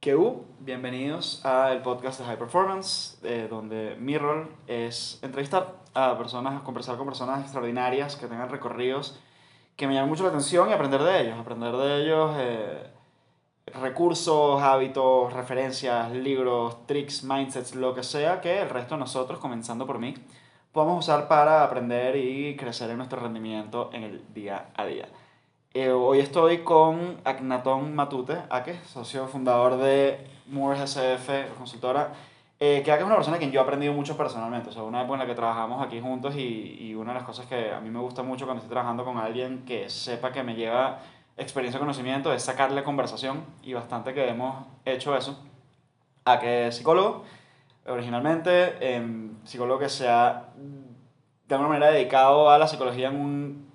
Que 0.00 0.16
u, 0.16 0.46
bienvenidos 0.60 1.44
al 1.44 1.82
podcast 1.82 2.20
de 2.20 2.24
High 2.24 2.38
Performance, 2.38 3.18
eh, 3.22 3.48
donde 3.50 3.96
mi 4.00 4.16
rol 4.16 4.48
es 4.66 5.18
entrevistar 5.20 5.74
a 5.92 6.16
personas, 6.16 6.62
conversar 6.62 6.96
con 6.96 7.04
personas 7.04 7.42
extraordinarias 7.42 8.16
que 8.16 8.26
tengan 8.26 8.48
recorridos 8.48 9.20
que 9.76 9.86
me 9.86 9.92
llaman 9.92 10.08
mucho 10.08 10.22
la 10.22 10.30
atención 10.30 10.70
y 10.70 10.72
aprender 10.72 11.02
de 11.02 11.20
ellos, 11.20 11.38
aprender 11.38 11.76
de 11.76 12.02
ellos 12.02 12.30
eh, 12.38 12.90
recursos, 13.66 14.62
hábitos, 14.62 15.34
referencias, 15.34 16.10
libros, 16.12 16.86
tricks, 16.86 17.22
mindsets, 17.22 17.74
lo 17.74 17.94
que 17.94 18.02
sea 18.02 18.40
que 18.40 18.62
el 18.62 18.70
resto 18.70 18.94
de 18.94 19.00
nosotros, 19.00 19.38
comenzando 19.38 19.86
por 19.86 19.98
mí, 19.98 20.14
podamos 20.72 21.04
usar 21.04 21.28
para 21.28 21.62
aprender 21.62 22.16
y 22.16 22.56
crecer 22.56 22.88
en 22.88 22.96
nuestro 22.96 23.20
rendimiento 23.20 23.90
en 23.92 24.04
el 24.04 24.32
día 24.32 24.70
a 24.74 24.86
día. 24.86 25.10
Eh, 25.72 25.88
hoy 25.88 26.18
estoy 26.18 26.64
con 26.64 27.18
Aknaton 27.22 27.94
Matute, 27.94 28.36
Ake, 28.50 28.80
socio 28.86 29.28
fundador 29.28 29.76
de 29.76 30.26
Moore 30.46 30.82
SF, 30.82 31.54
consultora, 31.56 32.12
eh, 32.58 32.82
que 32.84 32.90
Ake 32.90 33.02
es 33.02 33.06
una 33.06 33.14
persona 33.14 33.38
que 33.38 33.48
yo 33.52 33.60
he 33.60 33.62
aprendido 33.62 33.92
mucho 33.92 34.16
personalmente. 34.16 34.70
O 34.70 34.72
sea, 34.72 34.82
una 34.82 35.02
época 35.02 35.14
en 35.14 35.20
la 35.20 35.26
que 35.26 35.36
trabajamos 35.36 35.80
aquí 35.80 36.00
juntos 36.00 36.34
y, 36.34 36.76
y, 36.80 36.96
una 36.96 37.12
de 37.12 37.20
las 37.20 37.22
cosas 37.24 37.46
que 37.46 37.70
a 37.70 37.80
mí 37.80 37.88
me 37.88 38.00
gusta 38.00 38.24
mucho 38.24 38.46
cuando 38.46 38.62
estoy 38.62 38.74
trabajando 38.74 39.04
con 39.04 39.16
alguien 39.18 39.64
que 39.64 39.88
sepa 39.88 40.32
que 40.32 40.42
me 40.42 40.56
lleva 40.56 41.02
experiencia 41.36 41.78
y 41.78 41.80
conocimiento 41.80 42.32
es 42.32 42.42
sacarle 42.42 42.82
conversación 42.82 43.44
y 43.62 43.72
bastante 43.72 44.12
que 44.12 44.28
hemos 44.28 44.66
hecho 44.84 45.16
eso. 45.16 45.38
Ake 46.24 46.66
es 46.66 46.76
psicólogo, 46.78 47.22
originalmente, 47.86 48.74
eh, 48.80 49.30
psicólogo 49.44 49.78
que 49.78 49.88
se 49.88 50.08
ha 50.08 50.48
de 51.46 51.54
alguna 51.54 51.68
manera 51.68 51.92
dedicado 51.92 52.50
a 52.50 52.58
la 52.58 52.66
psicología 52.66 53.08
en 53.08 53.20
un 53.20 53.69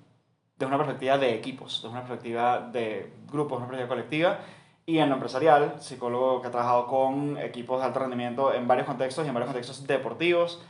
desde 0.58 0.68
una 0.68 0.78
perspectiva 0.78 1.18
de 1.18 1.36
equipos, 1.36 1.82
desde 1.82 1.90
una 1.90 2.06
perspectiva 2.06 2.60
de 2.60 3.12
grupos, 3.32 3.58
una 3.58 3.68
perspectiva 3.68 3.90
colectiva. 3.90 4.40
Y 4.86 5.00
en 5.00 5.10
lo 5.10 5.16
empresarial, 5.16 5.76
psicólogo 5.80 6.42
que 6.42 6.48
ha 6.48 6.52
trabajado 6.52 6.88
con 6.88 7.38
equipos 7.40 7.80
de 7.80 7.86
alto 7.88 8.00
rendimiento 8.00 8.54
en 8.54 8.68
varios 8.68 8.86
contextos 8.86 9.26
y 9.26 9.30
en 9.30 9.34
varios 9.34 9.52
contextos 9.52 9.88
deportivos, 9.88 10.62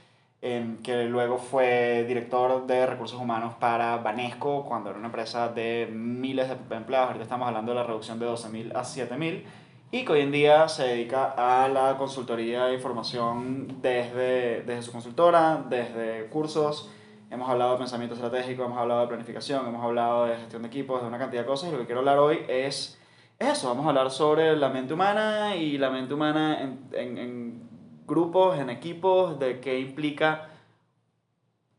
que 0.41 1.05
luego 1.09 1.37
fue 1.37 2.05
director 2.07 2.65
de 2.67 2.85
recursos 2.85 3.19
humanos 3.19 3.55
para 3.59 3.97
Banesco, 3.97 4.63
cuando 4.63 4.91
era 4.91 4.99
una 4.99 5.07
empresa 5.07 5.49
de 5.49 5.89
miles 5.91 6.47
de 6.47 6.75
empleados, 6.75 7.07
ahorita 7.07 7.23
estamos 7.23 7.47
hablando 7.47 7.71
de 7.73 7.79
la 7.79 7.83
reducción 7.83 8.19
de 8.19 8.27
12.000 8.27 8.71
a 8.75 8.83
7.000, 8.83 9.43
y 9.91 10.05
que 10.05 10.11
hoy 10.11 10.21
en 10.21 10.31
día 10.31 10.67
se 10.69 10.83
dedica 10.83 11.33
a 11.35 11.67
la 11.67 11.97
consultoría 11.97 12.65
de 12.65 12.75
información 12.75 13.81
desde, 13.81 14.61
desde 14.61 14.83
su 14.83 14.91
consultora, 14.91 15.65
desde 15.67 16.27
cursos, 16.27 16.91
Hemos 17.35 17.49
hablado 17.49 17.73
de 17.73 17.79
pensamiento 17.79 18.15
estratégico, 18.15 18.63
hemos 18.63 18.77
hablado 18.77 19.01
de 19.01 19.07
planificación, 19.07 19.67
hemos 19.67 19.83
hablado 19.83 20.25
de 20.25 20.37
gestión 20.37 20.61
de 20.61 20.69
equipos, 20.69 21.01
de 21.01 21.09
una 21.09 21.17
cantidad 21.17 21.41
de 21.41 21.45
cosas. 21.45 21.67
Y 21.67 21.73
lo 21.73 21.79
que 21.79 21.85
quiero 21.85 21.99
hablar 21.99 22.17
hoy 22.17 22.45
es 22.47 22.97
eso. 23.37 23.67
Vamos 23.67 23.85
a 23.85 23.89
hablar 23.89 24.09
sobre 24.09 24.55
la 24.55 24.69
mente 24.69 24.93
humana 24.93 25.53
y 25.53 25.77
la 25.77 25.89
mente 25.89 26.13
humana 26.13 26.61
en, 26.61 26.87
en, 26.93 27.17
en 27.17 27.69
grupos, 28.07 28.57
en 28.57 28.69
equipos, 28.69 29.37
de 29.37 29.59
qué 29.59 29.77
implica, 29.77 30.47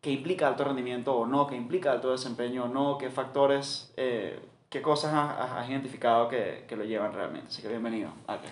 qué 0.02 0.10
implica 0.10 0.46
alto 0.46 0.62
rendimiento 0.62 1.16
o 1.16 1.26
no, 1.26 1.46
qué 1.46 1.56
implica 1.56 1.90
alto 1.90 2.12
desempeño 2.12 2.64
o 2.64 2.68
no, 2.68 2.98
qué 2.98 3.08
factores, 3.08 3.94
eh, 3.96 4.38
qué 4.68 4.82
cosas 4.82 5.14
has, 5.14 5.52
has 5.52 5.70
identificado 5.70 6.28
que, 6.28 6.66
que, 6.68 6.76
lo 6.76 6.84
llevan 6.84 7.14
realmente. 7.14 7.48
Así 7.48 7.62
que 7.62 7.68
bienvenido. 7.68 8.10
Okay. 8.24 8.50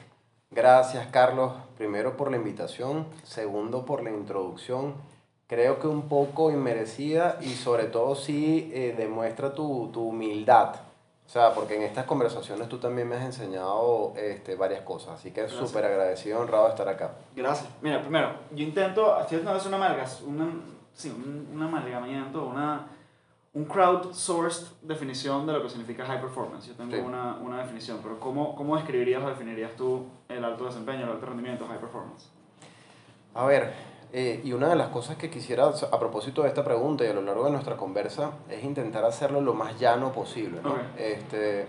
Gracias, 0.50 1.06
Carlos. 1.08 1.52
Primero 1.76 2.16
por 2.16 2.30
la 2.30 2.38
invitación, 2.38 3.06
segundo 3.24 3.84
por 3.84 4.02
la 4.02 4.10
introducción 4.10 4.94
creo 5.46 5.78
que 5.78 5.86
un 5.86 6.08
poco 6.08 6.50
inmerecida 6.50 7.38
y 7.40 7.50
sobre 7.50 7.84
todo 7.84 8.14
sí 8.14 8.70
eh, 8.72 8.94
demuestra 8.96 9.54
tu, 9.54 9.90
tu, 9.92 10.08
humildad. 10.08 10.76
O 11.26 11.28
sea, 11.28 11.54
porque 11.54 11.76
en 11.76 11.82
estas 11.82 12.04
conversaciones 12.04 12.68
tú 12.68 12.78
también 12.78 13.08
me 13.08 13.16
has 13.16 13.24
enseñado 13.24 14.12
este, 14.16 14.56
varias 14.56 14.82
cosas, 14.82 15.18
así 15.18 15.30
que 15.30 15.48
súper 15.48 15.84
agradecido 15.84 16.40
honrado 16.40 16.64
de 16.64 16.70
estar 16.70 16.88
acá. 16.88 17.12
Gracias. 17.34 17.68
Mira, 17.80 18.00
primero, 18.02 18.32
yo 18.54 18.62
intento, 18.62 19.18
estoy 19.20 19.38
haciendo 19.38 19.76
una 19.76 19.86
amalgas, 19.86 20.20
una, 20.20 20.48
sí, 20.92 21.08
un, 21.08 21.48
un 21.54 21.62
amalgamamiento, 21.62 22.44
una, 22.44 22.88
un 23.54 23.64
crowdsourced 23.64 24.66
definición 24.82 25.46
de 25.46 25.54
lo 25.54 25.62
que 25.62 25.70
significa 25.70 26.04
high 26.04 26.20
performance. 26.20 26.66
Yo 26.66 26.74
tengo 26.74 26.92
sí. 26.92 26.98
una, 26.98 27.36
una 27.36 27.62
definición, 27.62 28.00
pero 28.02 28.20
¿cómo, 28.20 28.54
¿cómo 28.54 28.76
describirías 28.76 29.22
o 29.22 29.28
definirías 29.28 29.72
tú 29.76 30.06
el 30.28 30.44
alto 30.44 30.66
desempeño, 30.66 31.04
el 31.04 31.10
alto 31.10 31.24
rendimiento, 31.24 31.66
high 31.66 31.80
performance? 31.80 32.28
A 33.32 33.46
ver, 33.46 33.72
eh, 34.16 34.40
y 34.44 34.52
una 34.52 34.68
de 34.68 34.76
las 34.76 34.90
cosas 34.90 35.16
que 35.16 35.28
quisiera, 35.28 35.66
a 35.66 35.98
propósito 35.98 36.42
de 36.42 36.48
esta 36.48 36.62
pregunta 36.62 37.02
y 37.02 37.08
a 37.08 37.12
lo 37.12 37.20
largo 37.20 37.46
de 37.46 37.50
nuestra 37.50 37.76
conversa, 37.76 38.30
es 38.48 38.62
intentar 38.62 39.04
hacerlo 39.04 39.40
lo 39.40 39.54
más 39.54 39.80
llano 39.80 40.12
posible. 40.12 40.60
¿no? 40.62 40.70
Okay. 40.70 40.84
Este, 40.96 41.66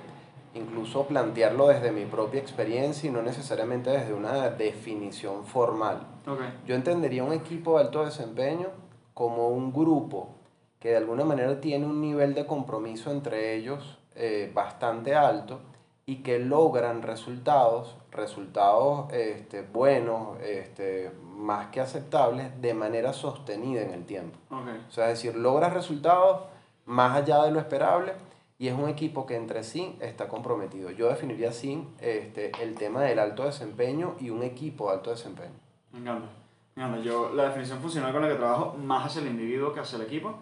incluso 0.53 1.07
plantearlo 1.07 1.69
desde 1.69 1.91
mi 1.91 2.05
propia 2.05 2.39
experiencia 2.39 3.09
y 3.09 3.11
no 3.11 3.23
necesariamente 3.23 3.89
desde 3.89 4.13
una 4.13 4.51
definición 4.51 5.43
formal. 5.47 6.05
Okay. 6.27 6.61
Yo 6.67 6.75
entendería 6.75 7.23
un 7.23 7.33
equipo 7.33 7.79
de 7.79 7.85
alto 7.85 8.05
desempeño 8.05 8.67
como 9.15 9.49
un 9.49 9.73
grupo 9.73 10.35
que 10.79 10.89
de 10.89 10.97
alguna 10.97 11.25
manera 11.25 11.59
tiene 11.59 11.87
un 11.87 11.99
nivel 11.99 12.35
de 12.35 12.45
compromiso 12.45 13.09
entre 13.09 13.55
ellos 13.55 13.97
eh, 14.13 14.51
bastante 14.53 15.15
alto 15.15 15.61
y 16.05 16.17
que 16.17 16.37
logran 16.37 17.01
resultados, 17.01 17.97
resultados 18.15 19.11
este, 19.13 19.61
buenos, 19.61 20.39
este, 20.41 21.11
más 21.35 21.67
que 21.67 21.81
aceptables, 21.81 22.61
de 22.61 22.73
manera 22.73 23.13
sostenida 23.13 23.81
en 23.81 23.91
el 23.91 24.05
tiempo. 24.05 24.37
Okay. 24.49 24.85
O 24.87 24.91
sea, 24.91 25.11
es 25.11 25.21
decir, 25.21 25.35
logras 25.35 25.73
resultados 25.73 26.43
más 26.85 27.15
allá 27.15 27.43
de 27.43 27.51
lo 27.51 27.59
esperable 27.59 28.13
y 28.57 28.67
es 28.67 28.73
un 28.73 28.87
equipo 28.87 29.25
que 29.25 29.35
entre 29.35 29.63
sí 29.63 29.97
está 29.99 30.27
comprometido. 30.27 30.89
Yo 30.91 31.09
definiría 31.09 31.49
así 31.49 31.85
este, 31.99 32.51
el 32.61 32.75
tema 32.75 33.01
del 33.01 33.19
alto 33.19 33.43
desempeño 33.43 34.15
y 34.19 34.29
un 34.29 34.43
equipo 34.43 34.87
de 34.87 34.97
alto 34.97 35.09
desempeño. 35.09 35.53
Me 35.91 35.99
encanta. 35.99 36.29
Me 36.75 36.83
encanta. 36.83 37.03
Yo, 37.03 37.33
la 37.33 37.45
definición 37.45 37.79
funcional 37.79 38.13
con 38.13 38.21
la 38.21 38.29
que 38.29 38.35
trabajo, 38.35 38.75
más 38.77 39.05
hacia 39.05 39.21
el 39.21 39.27
individuo 39.27 39.73
que 39.73 39.81
hacia 39.81 39.97
el 39.97 40.03
equipo, 40.03 40.35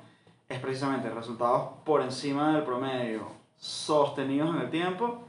es 0.47 0.59
precisamente 0.59 1.09
resultados 1.09 1.69
por 1.83 2.01
encima 2.01 2.53
del 2.53 2.63
promedio, 2.63 3.27
sostenidos 3.57 4.55
en 4.55 4.61
el 4.61 4.69
tiempo, 4.69 5.19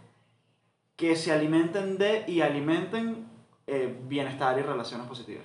que 0.96 1.16
se 1.16 1.32
alimenten 1.32 1.98
de 1.98 2.24
y 2.26 2.40
alimenten 2.40 3.26
eh, 3.66 3.98
bienestar 4.06 4.58
y 4.58 4.62
relaciones 4.62 5.06
positivas. 5.06 5.44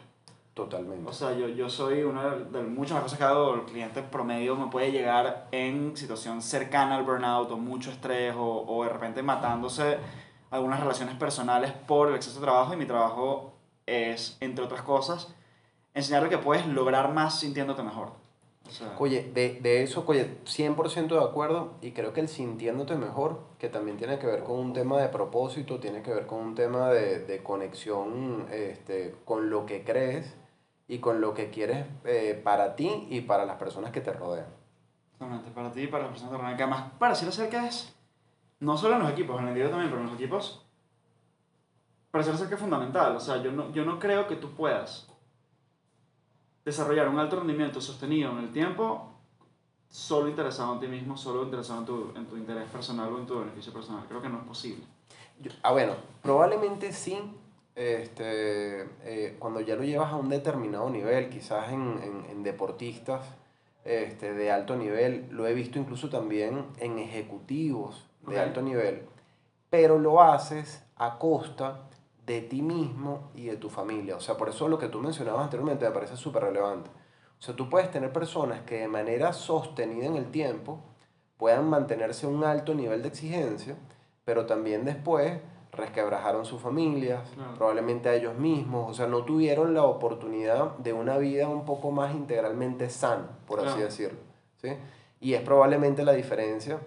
Totalmente. 0.53 1.09
O 1.09 1.13
sea, 1.13 1.33
yo, 1.33 1.47
yo 1.47 1.69
soy 1.69 2.03
una 2.03 2.35
de 2.35 2.61
muchas 2.63 2.95
las 2.95 3.03
cosas 3.03 3.17
que 3.17 3.23
hago, 3.23 3.55
el 3.55 3.61
cliente 3.63 4.01
promedio 4.03 4.55
me 4.55 4.67
puede 4.69 4.91
llegar 4.91 5.47
en 5.51 5.95
situación 5.95 6.41
cercana 6.41 6.97
al 6.97 7.05
burnout 7.05 7.49
o 7.51 7.57
mucho 7.57 7.91
estrés 7.91 8.35
o, 8.35 8.65
o 8.67 8.83
de 8.83 8.89
repente 8.89 9.23
matándose 9.23 9.97
algunas 10.51 10.79
relaciones 10.79 11.15
personales 11.15 11.71
por 11.71 12.09
el 12.09 12.15
exceso 12.15 12.39
de 12.39 12.45
trabajo 12.45 12.73
y 12.73 12.77
mi 12.77 12.85
trabajo 12.85 13.53
es, 13.85 14.37
entre 14.41 14.65
otras 14.65 14.81
cosas, 14.81 15.33
enseñarle 15.93 16.29
que 16.29 16.37
puedes 16.37 16.65
lograr 16.67 17.13
más 17.13 17.39
sintiéndote 17.39 17.83
mejor. 17.83 18.11
O 18.69 18.71
sea, 18.71 18.95
oye, 18.99 19.31
de, 19.33 19.59
de 19.61 19.81
eso, 19.81 20.03
oye, 20.05 20.37
100% 20.45 21.07
de 21.07 21.23
acuerdo 21.23 21.73
y 21.81 21.91
creo 21.91 22.13
que 22.13 22.21
el 22.21 22.27
sintiéndote 22.27 22.95
mejor, 22.95 23.39
que 23.57 23.67
también 23.67 23.97
tiene 23.97 24.19
que 24.19 24.27
ver 24.27 24.43
con 24.43 24.59
un 24.59 24.73
tema 24.73 25.01
de 25.01 25.09
propósito, 25.09 25.79
tiene 25.79 26.03
que 26.03 26.13
ver 26.13 26.27
con 26.27 26.39
un 26.39 26.55
tema 26.55 26.89
de, 26.91 27.19
de 27.19 27.41
conexión 27.41 28.45
este, 28.51 29.15
con 29.25 29.49
lo 29.49 29.65
que 29.65 29.83
crees 29.83 30.37
y 30.87 30.99
con 30.99 31.19
lo 31.19 31.33
que 31.33 31.49
quieres 31.49 31.87
eh, 32.05 32.39
para 32.43 32.75
ti 32.75 33.07
y 33.09 33.21
para 33.21 33.45
las 33.45 33.57
personas 33.57 33.91
que 33.91 34.01
te 34.01 34.13
rodean. 34.13 34.47
Exactamente, 35.13 35.51
para 35.51 35.71
ti 35.71 35.81
y 35.81 35.87
para 35.87 36.03
las 36.03 36.11
personas 36.11 36.31
que 36.31 36.37
te 36.37 36.41
rodean. 36.43 36.57
Que 36.57 36.63
además, 36.63 36.91
para 36.99 37.13
decir 37.13 37.27
acerca 37.27 37.67
es, 37.67 37.95
no 38.59 38.77
solo 38.77 38.95
en 38.95 39.01
los 39.01 39.11
equipos, 39.11 39.37
en 39.37 39.45
el 39.45 39.49
individuo 39.49 39.71
también, 39.71 39.89
pero 39.89 40.01
en 40.01 40.09
los 40.09 40.15
equipos, 40.15 40.63
para 42.11 42.23
decir 42.23 42.35
acerca 42.35 42.53
es 42.53 42.61
fundamental. 42.61 43.15
O 43.15 43.19
sea, 43.19 43.41
yo 43.41 43.51
no, 43.51 43.71
yo 43.71 43.83
no 43.83 43.97
creo 43.97 44.27
que 44.27 44.35
tú 44.35 44.51
puedas 44.51 45.08
desarrollar 46.69 47.07
un 47.09 47.19
alto 47.19 47.37
rendimiento 47.37 47.81
sostenido 47.81 48.31
en 48.31 48.39
el 48.39 48.51
tiempo 48.51 49.09
solo 49.89 50.29
interesado 50.29 50.73
en 50.73 50.79
ti 50.79 50.87
mismo, 50.87 51.17
solo 51.17 51.43
interesado 51.43 51.79
en 51.79 51.85
tu, 51.85 52.13
en 52.15 52.25
tu 52.27 52.37
interés 52.37 52.69
personal 52.69 53.11
o 53.11 53.17
en 53.17 53.25
tu 53.25 53.39
beneficio 53.39 53.73
personal. 53.73 54.05
Creo 54.07 54.21
que 54.21 54.29
no 54.29 54.39
es 54.39 54.45
posible. 54.45 54.83
Yo, 55.39 55.51
ah, 55.63 55.71
bueno, 55.71 55.93
probablemente 56.21 56.93
sí, 56.93 57.17
este, 57.75 58.83
eh, 59.03 59.35
cuando 59.39 59.61
ya 59.61 59.75
lo 59.75 59.83
llevas 59.83 60.11
a 60.11 60.17
un 60.17 60.29
determinado 60.29 60.89
nivel, 60.89 61.29
quizás 61.29 61.71
en, 61.71 61.99
en, 62.03 62.25
en, 62.29 62.43
deportistas 62.43 63.25
este, 63.83 64.33
de 64.33 64.51
alto 64.51 64.75
nivel, 64.75 65.27
lo 65.31 65.47
he 65.47 65.53
visto 65.53 65.79
incluso 65.79 66.09
también 66.09 66.65
en 66.77 66.99
ejecutivos 66.99 68.05
de 68.21 68.35
okay. 68.35 68.39
alto 68.39 68.61
nivel, 68.61 69.07
pero 69.69 69.97
lo 69.97 70.21
haces 70.21 70.83
a 70.97 71.17
costa 71.17 71.88
de 72.29 72.41
ti 72.41 72.61
mismo 72.61 73.31
y 73.33 73.45
de 73.45 73.57
tu 73.57 73.69
familia. 73.69 74.15
O 74.15 74.19
sea, 74.19 74.37
por 74.37 74.49
eso 74.49 74.67
lo 74.67 74.77
que 74.77 74.87
tú 74.87 74.99
mencionabas 74.99 75.45
anteriormente 75.45 75.85
me 75.85 75.91
parece 75.91 76.15
súper 76.15 76.43
relevante. 76.43 76.91
O 77.39 77.41
sea, 77.41 77.55
tú 77.55 77.69
puedes 77.71 77.89
tener 77.89 78.13
personas 78.13 78.61
que 78.61 78.81
de 78.81 78.87
manera 78.87 79.33
sostenida 79.33 80.05
en 80.05 80.15
el 80.15 80.29
tiempo 80.29 80.79
puedan 81.37 81.67
mantenerse 81.67 82.27
a 82.27 82.29
un 82.29 82.43
alto 82.43 82.75
nivel 82.75 83.01
de 83.01 83.07
exigencia, 83.07 83.75
pero 84.25 84.45
también 84.45 84.85
después 84.85 85.39
resquebrajaron 85.71 86.45
sus 86.45 86.61
familias, 86.61 87.21
probablemente 87.57 88.09
a 88.09 88.13
ellos 88.13 88.35
mismos, 88.35 88.91
o 88.91 88.93
sea, 88.93 89.07
no 89.07 89.23
tuvieron 89.23 89.73
la 89.73 89.83
oportunidad 89.83 90.77
de 90.77 90.93
una 90.93 91.17
vida 91.17 91.47
un 91.47 91.65
poco 91.65 91.89
más 91.89 92.13
integralmente 92.13 92.91
sana, 92.91 93.39
por 93.47 93.59
así 93.59 93.79
decirlo. 93.79 94.19
¿sí? 94.61 94.69
Y 95.19 95.33
es 95.33 95.41
probablemente 95.41 96.03
la 96.03 96.13
diferencia 96.13 96.79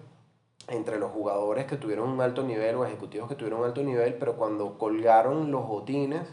entre 0.68 0.98
los 0.98 1.10
jugadores 1.10 1.66
que 1.66 1.76
tuvieron 1.76 2.08
un 2.08 2.20
alto 2.20 2.42
nivel 2.42 2.76
o 2.76 2.84
ejecutivos 2.84 3.28
que 3.28 3.34
tuvieron 3.34 3.60
un 3.60 3.66
alto 3.66 3.82
nivel, 3.82 4.14
pero 4.14 4.36
cuando 4.36 4.78
colgaron 4.78 5.50
los 5.50 5.66
botines 5.66 6.28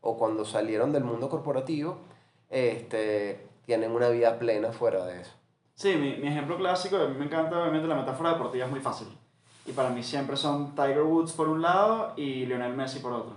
o 0.00 0.16
cuando 0.18 0.44
salieron 0.44 0.92
del 0.92 1.04
mundo 1.04 1.28
corporativo, 1.28 1.98
este, 2.50 3.46
tienen 3.66 3.90
una 3.92 4.08
vida 4.08 4.38
plena 4.38 4.72
fuera 4.72 5.04
de 5.06 5.20
eso. 5.22 5.32
Sí, 5.74 5.94
mi, 5.96 6.16
mi 6.16 6.28
ejemplo 6.28 6.56
clásico, 6.58 6.96
a 6.96 7.06
mí 7.08 7.16
me 7.18 7.24
encanta 7.24 7.58
obviamente 7.60 7.88
la 7.88 7.94
metáfora 7.96 8.32
deportiva, 8.32 8.66
es 8.66 8.70
muy 8.70 8.80
fácil. 8.80 9.08
Y 9.66 9.72
para 9.72 9.90
mí 9.90 10.02
siempre 10.02 10.36
son 10.36 10.74
Tiger 10.74 11.02
Woods 11.02 11.32
por 11.32 11.48
un 11.48 11.62
lado 11.62 12.12
y 12.16 12.46
Lionel 12.46 12.74
Messi 12.74 12.98
por 13.00 13.12
otro. 13.12 13.34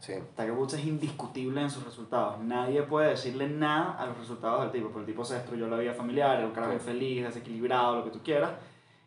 Sí, 0.00 0.14
Tiger 0.36 0.52
Woods 0.52 0.74
es 0.74 0.84
indiscutible 0.84 1.60
en 1.60 1.70
sus 1.70 1.84
resultados. 1.84 2.38
Nadie 2.40 2.82
puede 2.82 3.10
decirle 3.10 3.48
nada 3.48 3.92
a 3.98 4.06
los 4.06 4.18
resultados 4.18 4.62
del 4.62 4.72
tipo, 4.72 4.86
porque 4.86 5.00
el 5.00 5.06
tipo 5.06 5.24
se 5.24 5.34
destruyó 5.34 5.68
la 5.68 5.76
vida 5.76 5.94
familiar, 5.94 6.38
era 6.38 6.46
un 6.46 6.52
carajo 6.52 6.72
Sí. 6.72 6.78
infeliz, 6.78 7.24
desequilibrado, 7.24 7.96
lo 7.96 8.04
que 8.04 8.10
tú 8.10 8.18
quieras. 8.22 8.50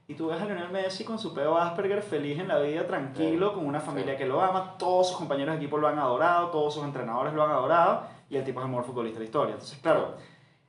Y 0.08 0.14
tú 0.14 0.28
ves 0.28 0.40
a 0.40 0.46
Lionel 0.46 0.70
Messi 0.70 1.04
con 1.04 1.18
su 1.18 1.34
peo 1.34 1.58
Asperger 1.58 2.02
feliz 2.04 2.38
en 2.40 2.48
la 2.48 2.60
vida, 2.60 2.86
tranquilo, 2.86 3.50
Sí. 3.50 3.56
con 3.56 3.66
una 3.66 3.80
familia 3.80 4.14
Sí. 4.14 4.20
que 4.20 4.26
lo 4.28 4.40
ama, 4.42 4.76
todos 4.78 5.08
sus 5.10 5.18
compañeros 5.18 5.54
de 5.56 5.62
equipo 5.62 5.78
lo 5.78 5.88
han 5.88 5.98
adorado, 5.98 6.50
todos 6.50 6.76
sus 6.76 6.84
entrenadores 6.84 7.34
lo 7.34 7.44
han 7.44 7.50
adorado, 7.52 8.04
y 8.30 8.38
el 8.38 8.44
tipo 8.44 8.60
es 8.60 8.66
el 8.66 8.70
mejor 8.72 8.86
futbolista 8.86 9.18
de 9.18 9.26
la 9.26 9.26
historia. 9.26 9.54
Entonces, 9.54 9.80
claro, 9.80 10.14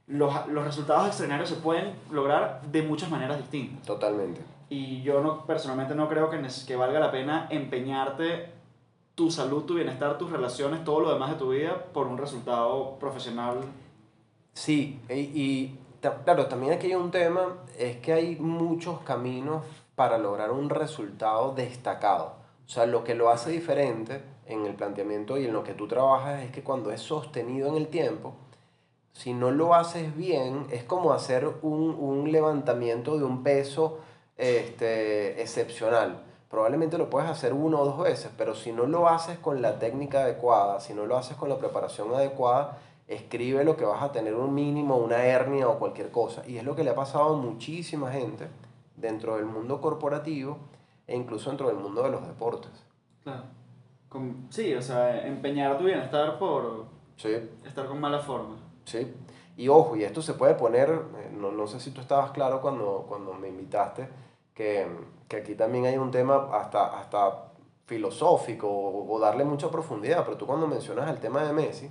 los, 0.06 0.46
los 0.48 0.64
resultados 0.64 1.06
extraordinarios 1.08 1.50
se 1.50 1.56
pueden 1.56 1.92
lograr 2.10 2.62
de 2.62 2.82
muchas 2.82 3.10
maneras 3.10 3.36
distintas. 3.38 3.84
totalmente. 3.86 4.40
Y 4.70 5.02
yo 5.02 5.20
no, 5.20 5.44
personalmente 5.44 5.94
no 5.94 6.08
creo 6.08 6.30
que, 6.30 6.40
que 6.66 6.76
valga 6.76 6.98
la 6.98 7.10
pena 7.12 7.46
empeñarte 7.50 8.50
tu 9.14 9.30
salud, 9.30 9.64
tu 9.64 9.74
bienestar, 9.74 10.16
tus 10.18 10.30
relaciones, 10.30 10.82
todo 10.82 11.00
lo 11.00 11.12
demás 11.12 11.30
de 11.30 11.36
tu 11.36 11.50
vida 11.50 11.76
por 11.92 12.06
un 12.06 12.16
resultado 12.18 12.96
profesional. 12.98 13.58
Sí, 14.54 14.98
y, 15.08 15.14
y 15.14 15.68
ta- 15.68 15.85
claro, 16.25 16.47
también 16.47 16.73
aquí 16.73 16.88
hay 16.88 16.94
un 16.94 17.11
tema, 17.11 17.58
es 17.79 17.97
que 17.99 18.12
hay 18.12 18.37
muchos 18.37 19.00
caminos 19.00 19.64
para 19.94 20.19
lograr 20.19 20.50
un 20.50 20.69
resultado 20.69 21.55
destacado. 21.55 22.35
O 22.67 22.69
sea, 22.69 22.87
lo 22.87 23.05
que 23.05 23.14
lo 23.14 23.31
hace 23.31 23.50
diferente 23.50 24.23
en 24.47 24.67
el 24.67 24.75
planteamiento 24.75 25.38
y 25.38 25.47
en 25.47 25.53
lo 25.53 25.62
que 25.62 25.75
tú 25.75 25.88
trabajas 25.88 26.43
es 26.43 26.50
que 26.50 26.62
cuando 26.62 26.91
es 26.91 27.00
sostenido 27.00 27.69
en 27.69 27.76
el 27.76 27.88
tiempo, 27.88 28.35
si 29.12 29.32
no 29.32 29.50
lo 29.50 29.75
haces 29.75 30.14
bien, 30.17 30.67
es 30.70 30.85
como 30.85 31.12
hacer 31.12 31.49
un, 31.62 31.97
un 31.99 32.31
levantamiento 32.31 33.17
de 33.17 33.25
un 33.25 33.43
peso 33.43 33.99
este, 34.37 35.41
excepcional. 35.41 36.23
Probablemente 36.50 36.99
lo 36.99 37.11
puedes 37.11 37.29
hacer 37.29 37.53
una 37.53 37.79
o 37.79 37.85
dos 37.85 37.99
veces, 37.99 38.31
pero 38.37 38.55
si 38.55 38.73
no 38.73 38.87
lo 38.87 39.08
haces 39.08 39.38
con 39.38 39.62
la 39.62 39.79
técnica 39.79 40.20
adecuada, 40.20 40.81
si 40.81 40.94
no 40.94 41.06
lo 41.06 41.17
haces 41.17 41.37
con 41.37 41.49
la 41.49 41.58
preparación 41.58 42.14
adecuada, 42.14 42.79
escribe 43.08 43.64
lo 43.64 43.76
que 43.76 43.85
vas 43.85 44.03
a 44.03 44.12
tener 44.12 44.35
un 44.35 44.55
mínimo, 44.55 44.97
una 44.97 45.25
hernia 45.25 45.69
o 45.69 45.79
cualquier 45.79 46.11
cosa. 46.11 46.43
Y 46.47 46.58
es 46.58 46.64
lo 46.64 46.75
que 46.75 46.85
le 46.85 46.91
ha 46.91 46.94
pasado 46.94 47.35
a 47.35 47.37
muchísima 47.37 48.11
gente 48.11 48.49
dentro 48.97 49.37
del 49.37 49.44
mundo 49.47 49.81
corporativo 49.81 50.58
e 51.06 51.14
incluso 51.17 51.50
dentro 51.50 51.69
del 51.69 51.76
mundo 51.76 52.03
de 52.03 52.11
los 52.11 52.26
deportes. 52.26 52.70
Claro. 53.23 53.44
Con- 54.08 54.47
sí, 54.50 54.75
o 54.75 54.82
sea, 54.82 55.26
empeñar 55.26 55.79
tu 55.79 55.85
bienestar 55.85 56.38
por 56.38 56.87
Sí, 57.17 57.35
estar 57.64 57.87
con 57.87 58.00
mala 58.00 58.19
forma. 58.19 58.56
Sí, 58.85 59.14
y 59.56 59.69
ojo, 59.69 59.97
y 59.97 60.05
esto 60.05 60.20
se 60.20 60.35
puede 60.35 60.55
poner, 60.55 60.91
eh, 60.91 61.31
no, 61.32 61.50
no 61.50 61.67
sé 61.67 61.81
si 61.81 61.91
tú 61.91 62.00
estabas 62.00 62.31
claro 62.32 62.61
cuando, 62.61 63.05
cuando 63.08 63.32
me 63.35 63.49
invitaste, 63.49 64.08
que, 64.55 64.87
que 65.29 65.37
aquí 65.37 65.55
también 65.55 65.87
hay 65.87 65.97
un 65.97 66.11
tema 66.11 66.49
hasta, 66.53 66.99
hasta 66.99 67.53
filosófico 67.87 68.69
o, 68.69 69.12
o 69.14 69.19
darle 69.19 69.44
mucha 69.44 69.70
profundidad, 69.70 70.25
pero 70.25 70.37
tú 70.37 70.47
cuando 70.47 70.67
mencionas 70.67 71.08
el 71.11 71.19
tema 71.20 71.43
de 71.44 71.53
Messi, 71.53 71.91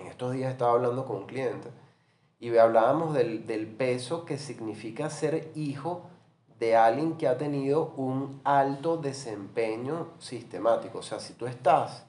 en 0.00 0.06
estos 0.06 0.32
días 0.32 0.52
estaba 0.52 0.72
hablando 0.72 1.04
con 1.04 1.16
un 1.16 1.26
cliente 1.26 1.68
y 2.40 2.56
hablábamos 2.56 3.14
del, 3.14 3.46
del 3.46 3.66
peso 3.66 4.24
que 4.24 4.38
significa 4.38 5.10
ser 5.10 5.50
hijo 5.54 6.02
de 6.58 6.76
alguien 6.76 7.16
que 7.16 7.28
ha 7.28 7.38
tenido 7.38 7.92
un 7.96 8.40
alto 8.44 8.96
desempeño 8.96 10.08
sistemático. 10.18 10.98
O 10.98 11.02
sea, 11.02 11.20
si 11.20 11.34
tú 11.34 11.46
estás 11.46 12.04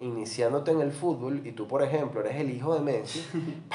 iniciándote 0.00 0.70
en 0.70 0.80
el 0.80 0.90
fútbol 0.90 1.46
y 1.46 1.52
tú, 1.52 1.66
por 1.66 1.82
ejemplo, 1.82 2.20
eres 2.20 2.36
el 2.36 2.50
hijo 2.50 2.74
de 2.74 2.80
Messi, 2.80 3.26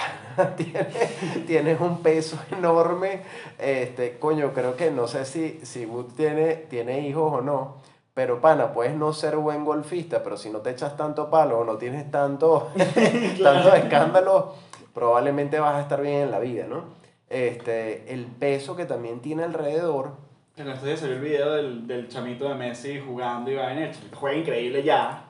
tienes, 0.57 1.45
tienes 1.45 1.79
un 1.79 2.01
peso 2.01 2.39
enorme. 2.51 3.21
Este, 3.59 4.17
coño, 4.17 4.51
creo 4.53 4.75
que 4.75 4.89
no 4.89 5.07
sé 5.07 5.25
si, 5.25 5.59
si 5.63 5.85
Wood 5.85 6.13
tiene, 6.15 6.55
tiene 6.55 7.07
hijos 7.07 7.33
o 7.33 7.41
no, 7.41 7.75
pero 8.15 8.41
pana, 8.41 8.73
puedes 8.73 8.95
no 8.95 9.13
ser 9.13 9.35
buen 9.37 9.63
golfista, 9.63 10.23
pero 10.23 10.37
si 10.37 10.49
no 10.49 10.59
te 10.59 10.71
echas 10.71 10.97
tanto 10.97 11.29
palo 11.29 11.59
o 11.59 11.63
no 11.63 11.77
tienes 11.77 12.09
tanto, 12.09 12.69
tanto 13.43 13.73
escándalo, 13.75 14.55
probablemente 14.93 15.59
vas 15.59 15.75
a 15.75 15.81
estar 15.81 16.01
bien 16.01 16.21
en 16.23 16.31
la 16.31 16.39
vida, 16.39 16.65
¿no? 16.67 16.85
Este, 17.29 18.11
el 18.13 18.25
peso 18.25 18.75
que 18.75 18.85
también 18.85 19.19
tiene 19.19 19.43
alrededor 19.43 20.11
En 20.57 20.67
estos 20.69 20.85
días 20.85 20.99
salió 20.99 21.15
el 21.15 21.21
video 21.21 21.51
del, 21.53 21.85
del 21.87 22.07
chamito 22.07 22.47
de 22.47 22.55
Messi 22.55 23.01
jugando 23.05 23.51
y 23.51 23.55
vaina. 23.55 23.91
Juega 24.13 24.37
increíble 24.37 24.81
ya. 24.83 25.25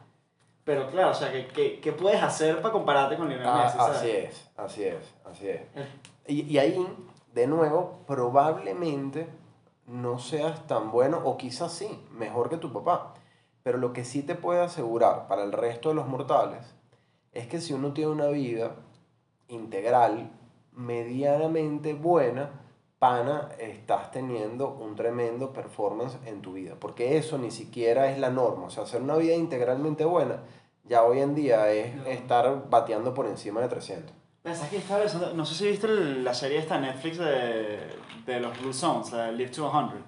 Pero 0.64 0.88
claro, 0.90 1.12
o 1.12 1.14
sea, 1.14 1.32
¿qué, 1.32 1.48
qué, 1.48 1.80
qué 1.80 1.92
puedes 1.92 2.22
hacer 2.22 2.62
para 2.62 2.72
compararte 2.72 3.18
con 3.18 3.30
Lionel 3.30 3.48
Ah, 3.48 3.64
Messi? 3.66 3.78
¿sabes? 3.78 3.98
así 3.98 4.10
es, 4.12 4.52
así 4.58 4.84
es, 4.84 5.14
así 5.26 5.48
es. 5.50 5.62
Eh, 5.76 5.88
Y, 6.28 6.42
y 6.54 6.58
ahí, 6.60 6.86
de 7.34 7.48
nuevo, 7.48 8.00
probablemente 8.08 9.28
no 9.88 10.20
seas 10.20 10.66
tan 10.68 10.92
bueno, 10.92 11.22
o 11.24 11.38
quizás 11.38 11.74
sí, 11.74 12.00
mejor 12.12 12.50
que 12.50 12.58
tu 12.58 12.72
papá. 12.72 13.14
Pero 13.64 13.78
lo 13.78 13.94
que 13.94 14.06
sí 14.06 14.22
te 14.22 14.36
puede 14.36 14.62
asegurar 14.62 15.28
para 15.28 15.44
el 15.44 15.52
resto 15.52 15.90
de 15.90 15.96
los 15.96 16.08
mortales 16.08 16.76
es 17.32 17.48
que 17.48 17.60
si 17.60 17.74
uno 17.74 17.94
tiene 17.94 18.12
una 18.12 18.28
vida 18.28 18.76
integral, 19.48 20.32
medianamente 20.72 21.94
buena, 21.94 22.62
pana, 23.00 23.50
estás 23.60 24.12
teniendo 24.12 24.70
un 24.70 24.96
tremendo 24.96 25.54
performance 25.54 26.18
en 26.26 26.42
tu 26.42 26.54
vida. 26.54 26.76
Porque 26.80 27.18
eso 27.18 27.38
ni 27.38 27.52
siquiera 27.52 28.12
es 28.12 28.20
la 28.20 28.30
norma. 28.30 28.68
O 28.68 28.70
sea, 28.70 28.84
hacer 28.84 29.02
una 29.02 29.18
vida 29.18 29.36
integralmente 29.36 30.06
buena, 30.06 30.44
ya 30.84 31.04
hoy 31.04 31.20
en 31.20 31.36
día 31.36 31.72
es 31.72 31.94
estar 32.08 32.70
bateando 32.70 33.14
por 33.14 33.26
encima 33.26 33.62
de 33.62 33.68
300. 33.68 34.25
¿Sabes 34.54 34.70
qué 34.70 34.78
estaba 34.78 35.00
pensando? 35.02 35.34
No 35.34 35.46
sé 35.46 35.56
si 35.56 35.68
viste 35.68 35.88
el- 35.88 36.24
la 36.24 36.34
serie 36.34 36.60
esta 36.60 36.76
de 36.76 36.82
Netflix 36.88 37.18
de, 37.18 37.80
de 38.26 38.40
los 38.40 38.60
Blue 38.62 38.74
Zones, 38.74 39.12
la 39.12 39.32
Live 39.32 39.50
to 39.52 39.70
100. 39.72 40.04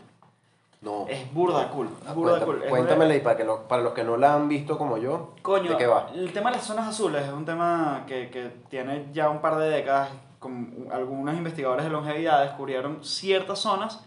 No. 0.81 1.05
Es 1.09 1.33
burda 1.33 1.69
cool. 1.69 1.89
Ah, 2.07 2.13
Burda 2.13 2.31
cuenta- 2.33 2.45
cool. 2.45 2.63
Es 2.63 2.69
cuéntamela 2.69 3.15
y 3.15 3.19
para, 3.21 3.35
que 3.35 3.43
lo- 3.43 3.67
para 3.67 3.81
los 3.81 3.93
que 3.93 4.03
no 4.03 4.15
la 4.15 4.35
han 4.35 4.47
visto 4.47 4.77
como 4.77 4.97
yo, 4.97 5.33
Coño, 5.41 5.71
¿de 5.71 5.77
qué 5.77 5.87
va? 5.87 6.07
el 6.13 6.31
tema 6.31 6.51
de 6.51 6.57
las 6.57 6.65
zonas 6.65 6.87
azules 6.87 7.25
es 7.25 7.33
un 7.33 7.45
tema 7.45 8.03
que, 8.05 8.29
que 8.29 8.51
tiene 8.69 9.07
ya 9.11 9.29
un 9.29 9.39
par 9.41 9.57
de 9.57 9.69
décadas. 9.69 10.09
Con 10.37 10.87
algunos 10.91 11.35
investigadores 11.35 11.83
de 11.85 11.89
longevidad 11.91 12.43
descubrieron 12.43 13.03
ciertas 13.03 13.57
zonas 13.57 14.06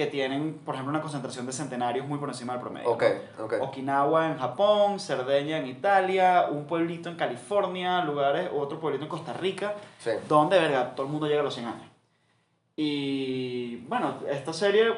que 0.00 0.06
tienen, 0.06 0.54
por 0.64 0.74
ejemplo, 0.74 0.90
una 0.90 1.02
concentración 1.02 1.44
de 1.44 1.52
centenarios 1.52 2.06
muy 2.06 2.18
por 2.18 2.30
encima 2.30 2.54
del 2.54 2.62
promedio. 2.62 2.90
Ok, 2.90 3.04
¿no? 3.38 3.44
ok. 3.44 3.54
Okinawa 3.60 4.28
en 4.28 4.38
Japón, 4.38 4.98
Cerdeña 4.98 5.58
en 5.58 5.66
Italia, 5.66 6.46
un 6.50 6.64
pueblito 6.64 7.10
en 7.10 7.16
California, 7.16 8.02
lugares, 8.02 8.48
otro 8.54 8.80
pueblito 8.80 9.04
en 9.04 9.10
Costa 9.10 9.34
Rica, 9.34 9.74
Sí. 9.98 10.12
donde, 10.26 10.58
verga, 10.58 10.94
todo 10.94 11.04
el 11.04 11.12
mundo 11.12 11.26
llega 11.26 11.40
a 11.40 11.44
los 11.44 11.52
100 11.52 11.66
años. 11.66 11.86
Y 12.76 13.76
bueno, 13.88 14.14
esta 14.30 14.54
serie, 14.54 14.94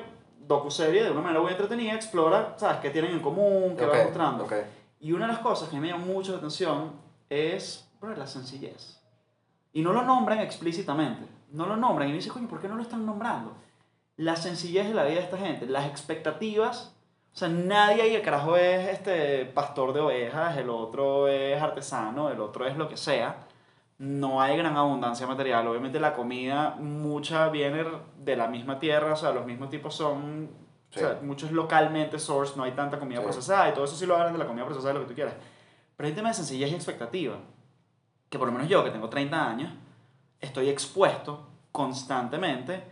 docu-serie, 0.47 1.03
de 1.03 1.11
una 1.11 1.21
manera 1.21 1.41
muy 1.41 1.50
entretenida, 1.50 1.95
explora, 1.95 2.55
¿sabes?, 2.57 2.79
qué 2.79 2.91
tienen 2.91 3.11
en 3.11 3.21
común, 3.21 3.75
qué 3.77 3.85
ok, 3.85 3.93
va 3.93 4.05
mostrando. 4.05 4.47
Y 5.00 5.11
una 5.11 5.27
de 5.27 5.33
las 5.33 5.43
cosas 5.43 5.69
que 5.69 5.81
me 5.81 5.88
llama 5.88 6.05
mucho 6.05 6.31
la 6.31 6.38
atención 6.38 6.93
es 7.29 7.91
bro, 8.00 8.15
la 8.15 8.29
sencillez. 8.29 9.00
Y 9.73 9.83
no 9.83 9.93
lo 9.93 10.03
nombran 10.03 10.38
explícitamente. 10.38 11.27
No 11.50 11.67
lo 11.67 11.77
nombran. 11.77 12.07
Y 12.09 12.12
me 12.12 12.19
dices, 12.19 12.33
coño, 12.33 12.47
¿por 12.47 12.61
qué 12.61 12.69
no 12.69 12.77
lo 12.77 12.83
están 12.83 13.05
nombrando? 13.05 13.53
La 14.16 14.37
sencillez 14.37 14.88
de 14.88 14.95
la 14.95 15.04
vida 15.04 15.16
de 15.16 15.25
esta 15.25 15.38
gente, 15.38 15.66
las 15.66 15.87
expectativas. 15.87 16.95
O 17.35 17.37
sea, 17.37 17.49
nadie 17.49 18.02
ahí, 18.02 18.14
el 18.14 18.23
carajo 18.23 18.57
es 18.57 18.88
este 18.90 19.47
pastor 19.47 19.95
de 19.95 20.00
ovejas, 20.00 20.57
el 20.59 20.69
otro 20.69 21.28
es 21.28 21.61
artesano, 21.61 22.28
el 22.28 22.40
otro 22.40 22.66
es 22.66 22.76
lo 22.76 22.88
que 22.88 22.99
sea. 22.99 23.47
No 23.99 24.42
hay 24.42 24.57
gran 24.59 24.76
abundancia 24.76 25.26
material. 25.26 25.66
Obviamente 25.66 25.99
la 25.99 26.12
comida, 26.12 26.76
mucha 26.78 27.49
viene 27.49 27.85
de 28.19 28.37
la 28.37 28.49
misma 28.49 28.78
tierra, 28.78 29.14
o 29.14 29.16
sea, 29.16 29.33
los 29.33 29.47
mismos 29.47 29.71
tipos 29.71 29.95
son, 29.95 30.50
o 30.90 30.99
sea, 30.99 31.19
Sí. 31.21 31.25
muchos 31.25 31.52
localmente 31.52 32.19
sourced, 32.19 32.57
no 32.57 32.64
hay 32.64 32.73
tanta 32.73 32.99
comida 32.99 33.21
Sí. 33.21 33.25
procesada 33.25 33.71
y 33.71 33.73
todo 33.73 33.85
eso 33.85 33.97
sí 33.97 34.04
lo 34.04 34.14
agarran 34.14 34.35
de 34.35 34.38
la 34.40 34.47
comida 34.47 34.66
procesada, 34.66 34.92
lo 34.95 35.00
que 35.00 35.07
tú 35.07 35.14
quieras. 35.14 35.35
Pero 35.97 36.07
hay 36.07 36.12
un 36.12 36.16
tema 36.16 36.28
de 36.28 36.35
sencillez 36.35 36.71
y 36.71 36.75
expectativa, 36.75 37.37
que 38.28 38.38
por 38.38 38.47
lo 38.49 38.52
menos 38.52 38.69
yo, 38.69 38.85
que 38.85 38.90
tengo 38.90 39.09
30 39.09 39.49
años, 39.49 39.73
estoy 40.40 40.69
expuesto 40.69 41.49
constantemente 41.71 42.92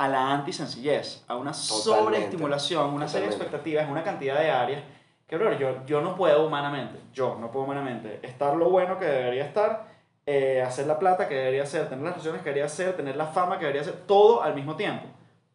a 0.00 0.08
la 0.08 0.32
antisencillez, 0.32 1.22
a 1.28 1.36
una 1.36 1.52
sobreestimulación, 1.52 2.94
una 2.94 3.06
serie 3.06 3.28
de 3.28 3.34
expectativas, 3.34 3.86
una 3.86 4.02
cantidad 4.02 4.40
de 4.40 4.50
áreas 4.50 4.82
que, 5.28 5.36
bro, 5.36 5.52
yo, 5.58 5.84
yo 5.84 6.00
no 6.00 6.16
puedo 6.16 6.46
humanamente, 6.46 6.98
yo 7.12 7.36
no 7.38 7.50
puedo 7.50 7.66
humanamente 7.66 8.18
estar 8.22 8.56
lo 8.56 8.70
bueno 8.70 8.98
que 8.98 9.04
debería 9.04 9.44
estar, 9.44 9.88
eh, 10.24 10.62
hacer 10.62 10.86
la 10.86 10.98
plata 10.98 11.28
que 11.28 11.34
debería 11.34 11.64
hacer, 11.64 11.86
tener 11.90 12.02
las 12.02 12.14
relaciones 12.14 12.40
que 12.40 12.48
debería 12.48 12.64
hacer, 12.64 12.96
tener 12.96 13.14
la 13.14 13.26
fama 13.26 13.58
que 13.58 13.66
debería 13.66 13.82
hacer, 13.82 14.06
todo 14.06 14.42
al 14.42 14.54
mismo 14.54 14.74
tiempo. 14.74 15.04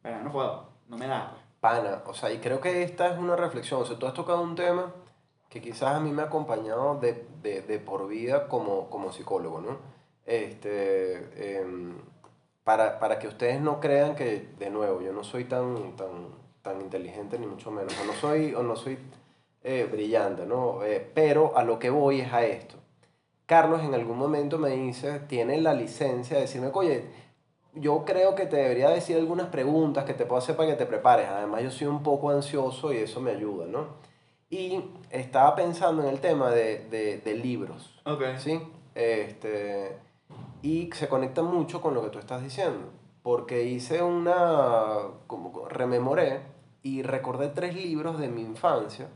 Pero 0.04 0.22
no 0.22 0.32
puedo, 0.32 0.70
no 0.90 0.96
me 0.96 1.08
da. 1.08 1.32
pues. 1.32 1.42
Pana, 1.60 2.04
o 2.06 2.14
sea, 2.14 2.32
y 2.32 2.38
creo 2.38 2.62
que 2.62 2.84
esta 2.84 3.08
es 3.14 3.18
una 3.18 3.36
reflexión. 3.36 3.82
O 3.82 3.86
sea, 3.86 3.98
tú 3.98 4.06
has 4.06 4.14
tocado 4.14 4.44
un 4.44 4.54
tema 4.54 4.94
que 5.50 5.60
quizás 5.60 5.96
a 5.96 6.00
mí 6.00 6.12
me 6.12 6.22
ha 6.22 6.26
acompañado 6.26 7.00
de, 7.00 7.28
de, 7.42 7.64
de 7.64 7.80
por 7.80 8.08
vida 8.08 8.48
como, 8.48 8.92
como 8.92 9.12
psicólogo, 9.12 9.60
¿no? 9.60 9.80
Este, 10.24 11.62
em, 11.62 11.98
para, 12.66 13.00
para 13.00 13.20
que 13.20 13.28
ustedes 13.28 13.62
no 13.62 13.80
crean 13.80 14.16
que, 14.16 14.50
de 14.60 14.70
nuevo, 14.72 15.00
yo 15.00 15.14
no 15.14 15.24
soy 15.24 15.46
tan, 15.46 15.96
tan, 15.96 16.30
tan 16.64 16.82
inteligente 16.82 17.40
ni 17.40 17.46
mucho 17.46 17.72
menos, 17.72 17.94
o 18.02 18.06
no 18.06 18.14
soy, 18.14 18.56
o 18.56 18.64
no 18.64 18.76
soy 18.76 18.98
eh, 19.64 19.88
brillante, 19.90 20.46
¿no? 20.48 20.84
Eh, 20.84 21.12
pero 21.14 21.56
a 21.56 21.64
lo 21.64 21.78
que 21.78 21.92
voy 21.92 22.22
es 22.22 22.34
a 22.34 22.44
esto. 22.44 22.76
Carlos 23.46 23.84
en 23.84 23.94
algún 23.94 24.18
momento 24.18 24.58
me 24.58 24.72
dice, 24.72 25.20
tiene 25.20 25.62
la 25.62 25.76
licencia 25.76 26.38
de 26.38 26.42
decirme, 26.42 26.72
oye, 26.74 27.06
yo 27.76 28.04
creo 28.04 28.34
que 28.34 28.48
te 28.48 28.56
debería 28.56 28.90
decir 28.90 29.16
algunas 29.16 29.48
preguntas 29.48 30.06
que 30.06 30.16
te 30.16 30.26
puedo 30.26 30.40
hacer 30.40 30.56
para 30.56 30.70
que 30.70 30.76
te 30.76 30.88
prepares. 30.88 31.28
Además, 31.28 31.62
yo 31.62 31.70
soy 31.70 31.86
un 31.86 32.02
poco 32.02 32.32
ansioso 32.32 32.92
y 32.92 32.98
eso 32.98 33.22
me 33.22 33.30
ayuda, 33.30 33.68
¿no? 33.68 33.90
Y 34.50 34.82
estaba 35.12 35.56
pensando 35.56 36.02
en 36.02 36.10
el 36.10 36.20
tema 36.20 36.50
de, 36.50 36.86
de, 36.90 37.20
de 37.20 37.36
libros. 37.36 38.02
Ok. 38.06 38.24
¿Sí? 38.38 38.60
Este, 38.96 39.98
y 40.66 40.90
se 40.94 41.08
conecta 41.08 41.42
mucho 41.44 41.82
con 41.82 41.94
lo 41.94 42.02
que 42.02 42.10
tú 42.10 42.20
estás 42.20 42.42
diciendo. 42.44 42.90
Porque 43.24 43.64
hice 43.64 44.02
una. 44.04 44.98
como 45.28 45.68
rememoré 45.68 46.42
y 46.84 47.02
recordé 47.02 47.48
tres 47.50 47.76
libros 47.76 48.20
de 48.20 48.28
mi 48.28 48.42
infancia 48.42 49.08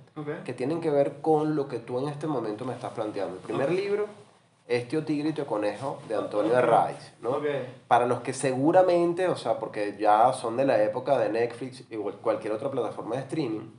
que 0.43 0.53
tienen 0.53 0.81
que 0.81 0.89
ver 0.89 1.21
con 1.21 1.55
lo 1.55 1.67
que 1.67 1.79
tú 1.79 1.99
en 1.99 2.07
este 2.09 2.27
momento 2.27 2.65
me 2.65 2.73
estás 2.73 2.91
planteando. 2.93 3.35
El 3.35 3.41
primer 3.41 3.71
libro 3.71 4.05
es 4.67 4.87
Tío 4.87 5.03
Tigre 5.05 5.29
y 5.29 5.33
Tío 5.33 5.45
Conejo 5.47 5.99
de 6.07 6.15
Antonio 6.15 6.51
Ok. 6.51 6.57
Arraiz, 6.57 7.13
¿no? 7.21 7.37
Para 7.87 8.05
los 8.05 8.21
que 8.21 8.33
seguramente, 8.33 9.27
o 9.27 9.35
sea, 9.35 9.59
porque 9.59 9.95
ya 9.99 10.33
son 10.33 10.57
de 10.57 10.65
la 10.65 10.81
época 10.83 11.17
de 11.19 11.29
Netflix 11.29 11.83
y 11.89 11.95
cual- 11.95 12.15
cualquier 12.15 12.53
otra 12.53 12.69
plataforma 12.71 13.15
de 13.15 13.21
streaming, 13.21 13.69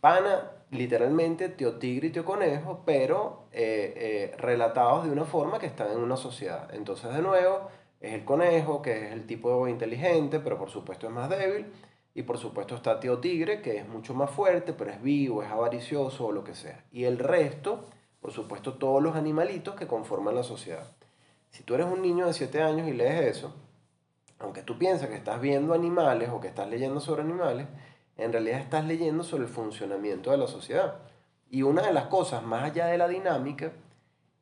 pana 0.00 0.50
literalmente 0.70 1.48
Tío 1.48 1.74
Tigre 1.78 2.08
y 2.08 2.10
Tío 2.10 2.24
Conejo, 2.24 2.82
pero 2.84 3.44
eh, 3.52 4.30
eh, 4.32 4.36
relatados 4.36 5.04
de 5.04 5.10
una 5.10 5.24
forma 5.24 5.58
que 5.58 5.66
están 5.66 5.90
en 5.92 5.98
una 5.98 6.16
sociedad. 6.16 6.72
Entonces, 6.74 7.12
de 7.12 7.22
nuevo, 7.22 7.68
es 8.00 8.12
el 8.12 8.24
conejo, 8.24 8.82
que 8.82 9.06
es 9.06 9.12
el 9.12 9.26
tipo 9.26 9.66
inteligente, 9.68 10.40
pero 10.40 10.58
por 10.58 10.70
supuesto 10.70 11.06
es 11.06 11.12
más 11.12 11.28
débil. 11.28 11.66
Y 12.14 12.22
por 12.22 12.38
supuesto 12.38 12.74
está 12.74 12.98
Tío 12.98 13.18
Tigre, 13.18 13.62
que 13.62 13.76
es 13.76 13.88
mucho 13.88 14.12
más 14.14 14.30
fuerte, 14.30 14.72
pero 14.72 14.90
es 14.90 15.00
vivo, 15.00 15.42
es 15.42 15.50
avaricioso 15.50 16.26
o 16.26 16.32
lo 16.32 16.42
que 16.42 16.54
sea. 16.54 16.84
Y 16.90 17.04
el 17.04 17.18
resto, 17.18 17.84
por 18.20 18.32
supuesto, 18.32 18.74
todos 18.74 19.02
los 19.02 19.14
animalitos 19.14 19.76
que 19.76 19.86
conforman 19.86 20.34
la 20.34 20.42
sociedad. 20.42 20.90
Si 21.50 21.62
tú 21.62 21.74
eres 21.74 21.86
un 21.86 22.02
niño 22.02 22.26
de 22.26 22.32
7 22.32 22.60
años 22.60 22.88
y 22.88 22.92
lees 22.92 23.36
eso, 23.36 23.54
aunque 24.40 24.62
tú 24.62 24.78
piensas 24.78 25.08
que 25.08 25.16
estás 25.16 25.40
viendo 25.40 25.74
animales 25.74 26.30
o 26.30 26.40
que 26.40 26.48
estás 26.48 26.68
leyendo 26.68 27.00
sobre 27.00 27.22
animales, 27.22 27.66
en 28.18 28.32
realidad 28.32 28.58
estás 28.58 28.84
leyendo 28.84 29.22
sobre 29.22 29.44
el 29.44 29.48
funcionamiento 29.48 30.30
de 30.30 30.36
la 30.36 30.48
sociedad. 30.48 30.96
Y 31.50 31.62
una 31.62 31.82
de 31.82 31.92
las 31.92 32.06
cosas, 32.06 32.42
más 32.42 32.64
allá 32.64 32.86
de 32.86 32.98
la 32.98 33.08
dinámica, 33.08 33.72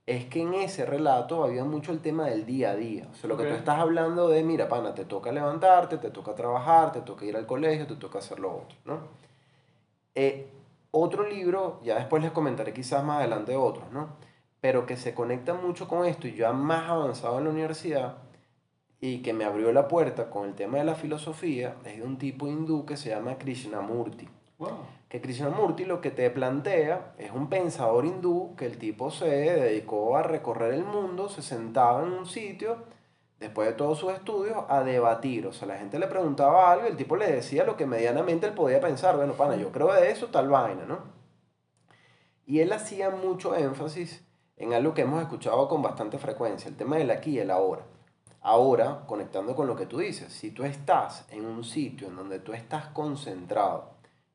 es 0.07 0.25
que 0.27 0.41
en 0.41 0.55
ese 0.55 0.87
relato 0.87 1.45
había 1.45 1.65
mucho 1.65 1.93
el 1.93 2.01
tema 2.01 2.27
del 2.27 2.47
día 2.47 2.71
a 2.71 2.77
día. 2.77 3.07
O 3.13 3.15
sea, 3.15 3.29
lo 3.29 3.37
que 3.37 3.45
tú 3.45 3.55
estás 3.55 3.79
hablando 3.79 4.29
de, 4.29 4.43
mira, 4.43 4.69
pana, 4.69 4.95
te 4.95 5.05
toca 5.05 5.31
levantarte, 5.31 5.99
te 5.99 6.11
toca 6.11 6.35
trabajar, 6.35 6.93
te 6.93 7.03
toca 7.03 7.25
ir 7.25 7.37
al 7.37 7.47
colegio, 7.47 7.87
te 7.87 7.97
toca 7.97 8.19
hacer 8.19 8.39
lo 8.39 8.57
otro, 8.57 8.77
¿no? 8.85 9.01
Eh, 10.15 10.49
otro 10.91 11.29
libro, 11.29 11.81
ya 11.85 11.97
después 11.97 12.23
les 12.23 12.33
comentaré 12.33 12.73
quizás 12.73 13.05
más 13.05 13.19
adelante 13.19 13.57
otros, 13.57 13.91
¿no? 13.93 14.09
Pero 14.61 14.87
que 14.87 14.97
se 14.97 15.13
conecta 15.13 15.55
mucho 15.55 15.87
con 15.87 16.07
esto 16.07 16.27
y 16.27 16.35
ya 16.35 16.53
más 16.53 16.89
avanzado 16.89 17.39
en 17.39 17.45
la 17.45 17.51
universidad 17.51 18.17
y 19.01 19.23
que 19.23 19.33
me 19.33 19.45
abrió 19.45 19.73
la 19.73 19.89
puerta 19.89 20.31
con 20.31 20.49
el 20.49 20.55
tema 20.55 20.79
de 20.79 20.85
la 20.85 20.95
filosofía 20.95 21.77
es 21.85 21.99
de 21.99 22.03
un 22.03 22.19
tipo 22.19 22.47
hindú 22.47 22.87
que 22.87 22.97
se 22.97 23.11
llama 23.11 23.37
Krishnamurti. 23.39 24.29
Wow. 24.59 24.71
Que 25.09 25.21
Krishnamurti 25.21 25.85
lo 25.85 26.01
que 26.01 26.11
te 26.11 26.29
plantea 26.31 27.15
es 27.19 27.31
un 27.31 27.49
pensador 27.49 28.07
hindú 28.07 28.55
que 28.57 28.67
el 28.67 28.79
tipo 28.79 29.11
se 29.11 29.27
dedicó 29.27 30.17
a 30.17 30.23
recorrer 30.23 30.75
el 30.75 30.85
mundo, 30.85 31.29
se 31.29 31.43
sentaba 31.43 32.03
en 32.03 32.13
un 32.13 32.27
sitio, 32.27 32.79
después 33.39 33.69
de 33.69 33.75
todos 33.75 33.99
sus 33.99 34.13
estudios, 34.13 34.65
a 34.69 34.83
debatir. 34.83 35.47
O 35.47 35.53
sea, 35.53 35.69
la 35.69 35.79
gente 35.79 35.99
le 35.99 36.07
preguntaba 36.07 36.73
algo 36.73 36.87
y 36.87 36.91
el 36.91 36.97
tipo 36.97 37.17
le 37.17 37.31
decía 37.31 37.65
lo 37.65 37.77
que 37.77 37.87
medianamente 37.87 38.47
él 38.47 38.55
podía 38.55 38.81
pensar. 38.81 39.17
Bueno, 39.17 39.35
pana, 39.35 39.57
yo 39.57 39.71
creo 39.73 39.93
de 39.93 40.11
eso, 40.11 40.29
tal 40.29 40.49
vaina, 40.49 40.85
¿no? 40.87 41.01
Y 42.47 42.61
él 42.61 42.73
hacía 42.73 43.11
mucho 43.11 43.55
énfasis 43.55 44.25
en 44.57 44.73
algo 44.73 44.95
que 44.95 45.03
hemos 45.03 45.21
escuchado 45.21 45.69
con 45.69 45.83
bastante 45.83 46.19
frecuencia, 46.19 46.69
el 46.69 46.77
tema 46.77 46.97
del 46.97 47.11
aquí 47.11 47.33
y 47.33 47.41
el 47.41 47.51
ahora. 47.51 47.85
Ahora, 48.49 49.03
conectando 49.09 49.57
con 49.57 49.67
lo 49.67 49.75
que 49.75 49.87
tú 49.87 49.99
dices, 49.99 50.33
si 50.33 50.53
tú 50.53 50.63
estás 50.63 51.27
en 51.33 51.45
un 51.45 51.65
sitio 51.65 52.07
en 52.07 52.15
donde 52.15 52.39
tú 52.39 52.53
estás 52.53 52.87
concentrado 52.87 53.91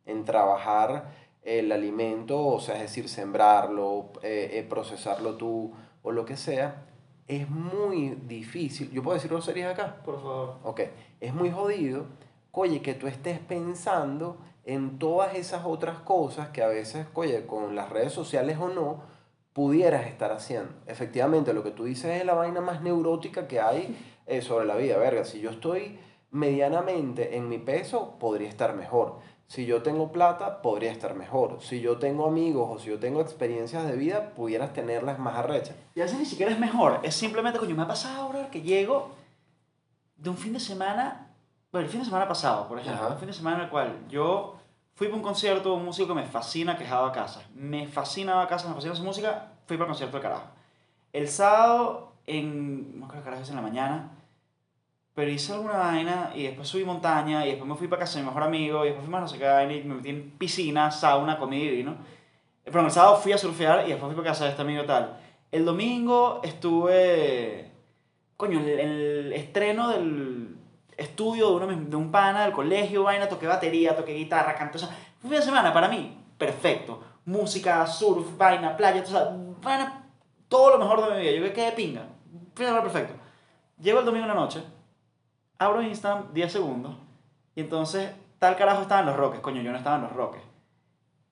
en 0.06 0.26
trabajar 0.26 1.14
el 1.44 1.72
alimento, 1.72 2.46
o 2.46 2.60
sea, 2.60 2.76
es 2.76 2.82
decir, 2.82 3.08
sembrarlo, 3.08 4.12
eh, 4.22 4.50
eh, 4.52 4.66
procesarlo 4.70 5.38
tú 5.38 5.72
o 6.04 6.12
lo 6.12 6.26
que 6.26 6.36
sea, 6.36 6.88
es 7.26 7.50
muy 7.50 8.18
difícil. 8.28 8.92
¿Yo 8.92 9.02
puedo 9.02 9.16
decir 9.16 9.32
groserías 9.32 9.72
acá? 9.72 10.02
Por 10.04 10.22
favor. 10.22 10.58
Ok, 10.66 10.82
es 11.22 11.34
muy 11.34 11.50
jodido, 11.50 12.08
oye, 12.52 12.82
que 12.82 12.96
tú 12.96 13.08
estés 13.08 13.40
pensando 13.40 14.40
en 14.66 15.00
todas 15.00 15.36
esas 15.36 15.64
otras 15.64 16.00
cosas 16.00 16.50
que 16.50 16.62
a 16.62 16.68
veces, 16.68 17.08
oye, 17.14 17.46
con 17.46 17.78
las 17.78 17.90
redes 17.90 18.12
sociales 18.12 18.58
o 18.60 18.68
no, 18.68 19.04
pudieras 19.54 20.08
estar 20.08 20.32
haciendo. 20.32 20.72
Efectivamente, 20.88 21.54
lo 21.54 21.64
que 21.64 21.72
tú 21.72 21.86
dices 21.86 22.20
es 22.22 22.26
la 22.26 22.34
vaina 22.34 22.62
más 22.62 22.82
neurótica 22.82 23.48
que 23.48 23.60
hay 23.60 23.98
eh, 24.26 24.42
sobre 24.42 24.66
la 24.66 24.76
vida. 24.76 24.98
Verga, 24.98 25.26
si 25.26 25.42
yo 25.42 25.50
estoy 25.50 26.00
medianamente 26.32 27.36
en 27.36 27.50
mi 27.50 27.58
peso, 27.58 28.18
podría 28.20 28.48
estar 28.48 28.76
mejor. 28.76 29.20
Si 29.48 29.66
yo 29.66 29.82
tengo 29.84 30.14
plata, 30.14 30.62
podría 30.62 30.94
estar 30.94 31.14
mejor. 31.14 31.58
Si 31.62 31.82
yo 31.82 31.98
tengo 31.98 32.26
amigos 32.26 32.70
o 32.72 32.80
si 32.80 32.90
yo 32.90 33.00
tengo 33.00 33.20
experiencias 33.20 33.86
de 33.86 33.98
vida, 33.98 34.34
pudieras 34.34 34.72
tenerlas 34.72 35.20
más 35.20 35.36
arrechas. 35.36 35.76
Y 35.94 36.00
a 36.00 36.04
veces 36.04 36.20
ni 36.20 36.26
siquiera 36.26 36.54
es 36.54 36.60
mejor, 36.60 37.02
es 37.04 37.14
simplemente, 37.16 37.60
coño, 37.60 37.76
me 37.76 37.84
ha 37.84 37.88
pasado, 37.88 38.30
bro, 38.30 38.50
que 38.50 38.62
llego 38.62 39.12
de 40.16 40.30
un 40.30 40.38
fin 40.38 40.54
de 40.54 40.62
semana, 40.62 41.34
bueno, 41.70 41.86
el 41.86 41.92
fin 41.92 42.00
de 42.00 42.06
semana 42.06 42.30
pasado, 42.30 42.70
por 42.70 42.80
ejemplo, 42.80 43.04
Ajá. 43.04 43.14
un 43.16 43.20
fin 43.20 43.28
de 43.28 43.34
semana 43.34 43.58
en 43.58 43.64
el 43.64 43.70
cual 43.70 44.06
yo 44.08 44.56
fui 44.96 45.08
para 45.08 45.18
un 45.18 45.24
concierto 45.24 45.70
de 45.70 45.76
un 45.76 45.86
músico 45.86 46.10
que 46.10 46.14
me 46.14 46.26
fascina, 46.26 46.78
que 46.78 46.84
es 46.84 46.90
Java 46.90 47.12
Casa. 47.12 47.44
Me 47.56 47.88
fascina 47.88 48.34
Java 48.34 48.48
Casa, 48.48 48.68
me 48.68 48.76
fascina 48.76 48.96
su 48.96 49.04
música, 49.04 49.52
fui 49.66 49.78
para 49.78 49.86
el 49.86 49.90
concierto 49.90 50.18
del 50.18 50.24
carajo. 50.24 50.48
El 51.14 51.28
sábado, 51.28 52.14
en, 52.28 53.00
no 53.00 53.08
creo 53.08 53.22
que 53.22 53.26
carajo 53.26 53.44
es 53.44 53.50
en 53.50 53.56
la 53.56 53.62
mañana, 53.62 54.12
pero 55.14 55.30
hice 55.30 55.54
alguna 55.54 55.78
vaina 55.78 56.32
y 56.36 56.44
después 56.44 56.68
subí 56.68 56.86
montaña 56.86 57.46
y 57.46 57.50
después 57.50 57.68
me 57.70 57.76
fui 57.76 57.88
para 57.88 58.02
casa 58.02 58.18
de 58.18 58.24
mi 58.24 58.28
mejor 58.28 58.44
amigo 58.44 58.84
y 58.84 58.88
después 58.88 59.04
fui 59.04 59.12
más 59.12 59.22
no 59.22 59.28
sé 59.28 59.38
qué 59.38 59.46
vaina 59.46 59.74
y 59.74 59.84
me 59.84 59.96
metí 59.96 60.10
en 60.10 60.32
piscina, 60.32 60.90
sauna, 60.90 61.38
comida 61.38 61.66
y 61.66 61.76
vino. 61.78 61.96
Pero 62.64 62.86
el 62.86 62.92
sábado 62.92 63.18
fui 63.18 63.34
a 63.34 63.38
surfear 63.38 63.86
y 63.86 63.90
después 63.90 64.14
fui 64.14 64.16
para 64.16 64.32
casa 64.32 64.46
de 64.46 64.52
este 64.52 64.62
amigo 64.62 64.86
tal. 64.86 65.18
El 65.52 65.66
domingo 65.66 66.40
estuve. 66.44 67.70
Coño, 68.38 68.60
el, 68.60 68.68
el 68.68 69.34
estreno 69.34 69.90
del 69.90 70.61
estudio 71.02 71.50
de, 71.50 71.56
uno, 71.66 71.68
de 71.68 71.96
un 71.96 72.12
pana 72.12 72.44
del 72.44 72.52
colegio, 72.54 73.04
vaina, 73.04 73.28
toqué 73.28 73.48
batería, 73.48 73.96
toqué 73.96 74.14
guitarra, 74.14 74.56
canto. 74.56 74.78
O 74.78 74.80
sea, 74.80 74.90
un 75.24 75.30
fin 75.30 75.42
semana 75.42 75.74
para 75.74 75.88
mí, 75.88 76.18
perfecto. 76.38 77.04
Música, 77.26 77.86
surf, 77.86 78.38
vaina, 78.38 78.76
playa, 78.78 79.02
o 79.02 79.06
sea, 79.06 79.30
vaina, 79.62 80.04
todo 80.48 80.72
lo 80.72 80.80
mejor 80.80 81.06
de 81.10 81.16
mi 81.16 81.22
vida. 81.22 81.32
Yo 81.34 81.44
que 81.44 81.54
quedé 81.54 81.72
pinga. 81.74 82.02
Fin 82.56 82.66
de 82.66 82.66
semana 82.66 82.84
perfecto. 82.84 83.14
Llego 83.80 84.00
el 84.00 84.06
domingo 84.06 84.26
en 84.26 84.30
la 84.30 84.40
noche, 84.40 84.64
abro 85.58 85.82
Instagram 85.82 86.34
10 86.34 86.52
segundos 86.52 86.96
y 87.56 87.62
entonces 87.62 88.12
tal 88.40 88.56
carajo 88.56 88.82
estaba 88.84 89.02
en 89.02 89.08
los 89.08 89.16
roques. 89.18 89.40
Coño, 89.40 89.62
yo 89.62 89.72
no 89.72 89.78
estaba 89.78 89.96
en 89.98 90.04
los 90.04 90.14
roques. 90.14 90.42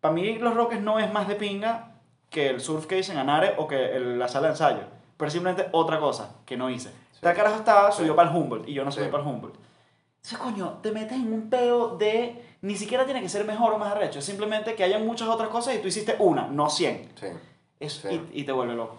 Para 0.02 0.14
mí 0.14 0.38
los 0.40 0.54
roques 0.56 0.80
no 0.82 1.00
es 1.00 1.12
más 1.12 1.28
de 1.28 1.36
pinga 1.36 1.92
que 2.30 2.50
el 2.50 2.62
surf 2.62 2.86
que 2.86 2.98
hice 3.00 3.12
en 3.12 3.18
Anare 3.18 3.56
o 3.58 3.68
que 3.68 3.96
el- 3.96 4.18
la 4.20 4.28
sala 4.28 4.48
de 4.48 4.54
ensayo. 4.54 4.82
Pero 5.18 5.30
simplemente 5.32 5.68
otra 5.74 6.00
cosa 6.00 6.36
que 6.46 6.56
no 6.58 6.70
hice. 6.70 6.92
Tal 7.22 7.36
carajo 7.36 7.58
estaba, 7.58 7.92
subió 7.92 8.16
para 8.16 8.30
el 8.30 8.36
Humboldt 8.36 8.68
y 8.68 8.74
yo 8.74 8.84
no 8.86 8.92
subí 8.92 9.08
para 9.08 9.24
el 9.24 9.30
Humboldt. 9.30 9.56
Entonces, 10.18 10.38
coño, 10.38 10.80
te 10.82 10.92
metes 10.92 11.14
en 11.18 11.32
un 11.34 11.50
peo 11.50 11.96
de... 11.98 12.44
Ni 12.62 12.76
siquiera 12.76 13.06
tiene 13.06 13.22
que 13.22 13.30
ser 13.30 13.46
mejor 13.46 13.74
o 13.74 13.78
más 13.78 13.92
arrecho. 13.94 14.20
Es 14.20 14.26
simplemente 14.26 14.76
que 14.76 14.84
haya 14.84 15.00
muchas 15.00 15.30
otras 15.30 15.50
cosas 15.50 15.76
y 15.76 15.80
tú 15.80 15.88
hiciste 15.88 16.16
una, 16.20 16.48
no 16.48 16.70
100. 16.70 17.10
Sí. 17.16 17.28
Eso, 17.80 18.10
Sí. 18.10 18.22
y, 18.34 18.42
y 18.42 18.44
te 18.44 18.52
vuelve 18.52 18.74
loco. 18.76 18.96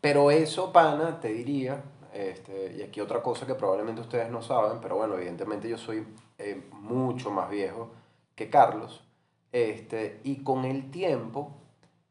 Pero 0.00 0.30
eso, 0.30 0.72
pana, 0.72 1.20
te 1.20 1.28
diría, 1.28 1.82
este, 2.14 2.74
y 2.78 2.82
aquí 2.82 3.00
otra 3.00 3.22
cosa 3.22 3.46
que 3.46 3.54
probablemente 3.54 4.00
ustedes 4.00 4.30
no 4.30 4.40
saben, 4.42 4.78
pero 4.80 4.96
bueno, 4.96 5.14
evidentemente 5.16 5.68
yo 5.68 5.76
soy 5.76 6.06
eh, 6.38 6.62
mucho 6.72 7.30
más 7.30 7.50
viejo 7.50 7.90
que 8.34 8.48
Carlos, 8.50 9.02
este, 9.52 10.20
y 10.24 10.42
con 10.42 10.64
el 10.64 10.90
tiempo 10.90 11.52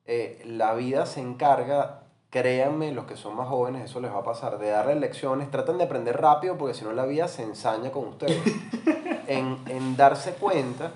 eh, 0.06 0.42
la 0.46 0.74
vida 0.76 1.06
se 1.06 1.22
encarga, 1.22 2.03
créanme, 2.34 2.92
los 2.92 3.06
que 3.06 3.16
son 3.16 3.36
más 3.36 3.48
jóvenes, 3.48 3.84
eso 3.84 4.00
les 4.00 4.12
va 4.12 4.18
a 4.18 4.24
pasar, 4.24 4.58
de 4.58 4.70
darle 4.70 4.96
lecciones, 4.96 5.52
tratan 5.52 5.78
de 5.78 5.84
aprender 5.84 6.20
rápido 6.20 6.58
porque 6.58 6.74
si 6.74 6.84
no 6.84 6.92
la 6.92 7.06
vida 7.06 7.28
se 7.28 7.44
ensaña 7.44 7.92
con 7.92 8.08
ustedes, 8.08 8.42
en, 9.28 9.60
en 9.68 9.96
darse 9.96 10.34
cuenta 10.34 10.94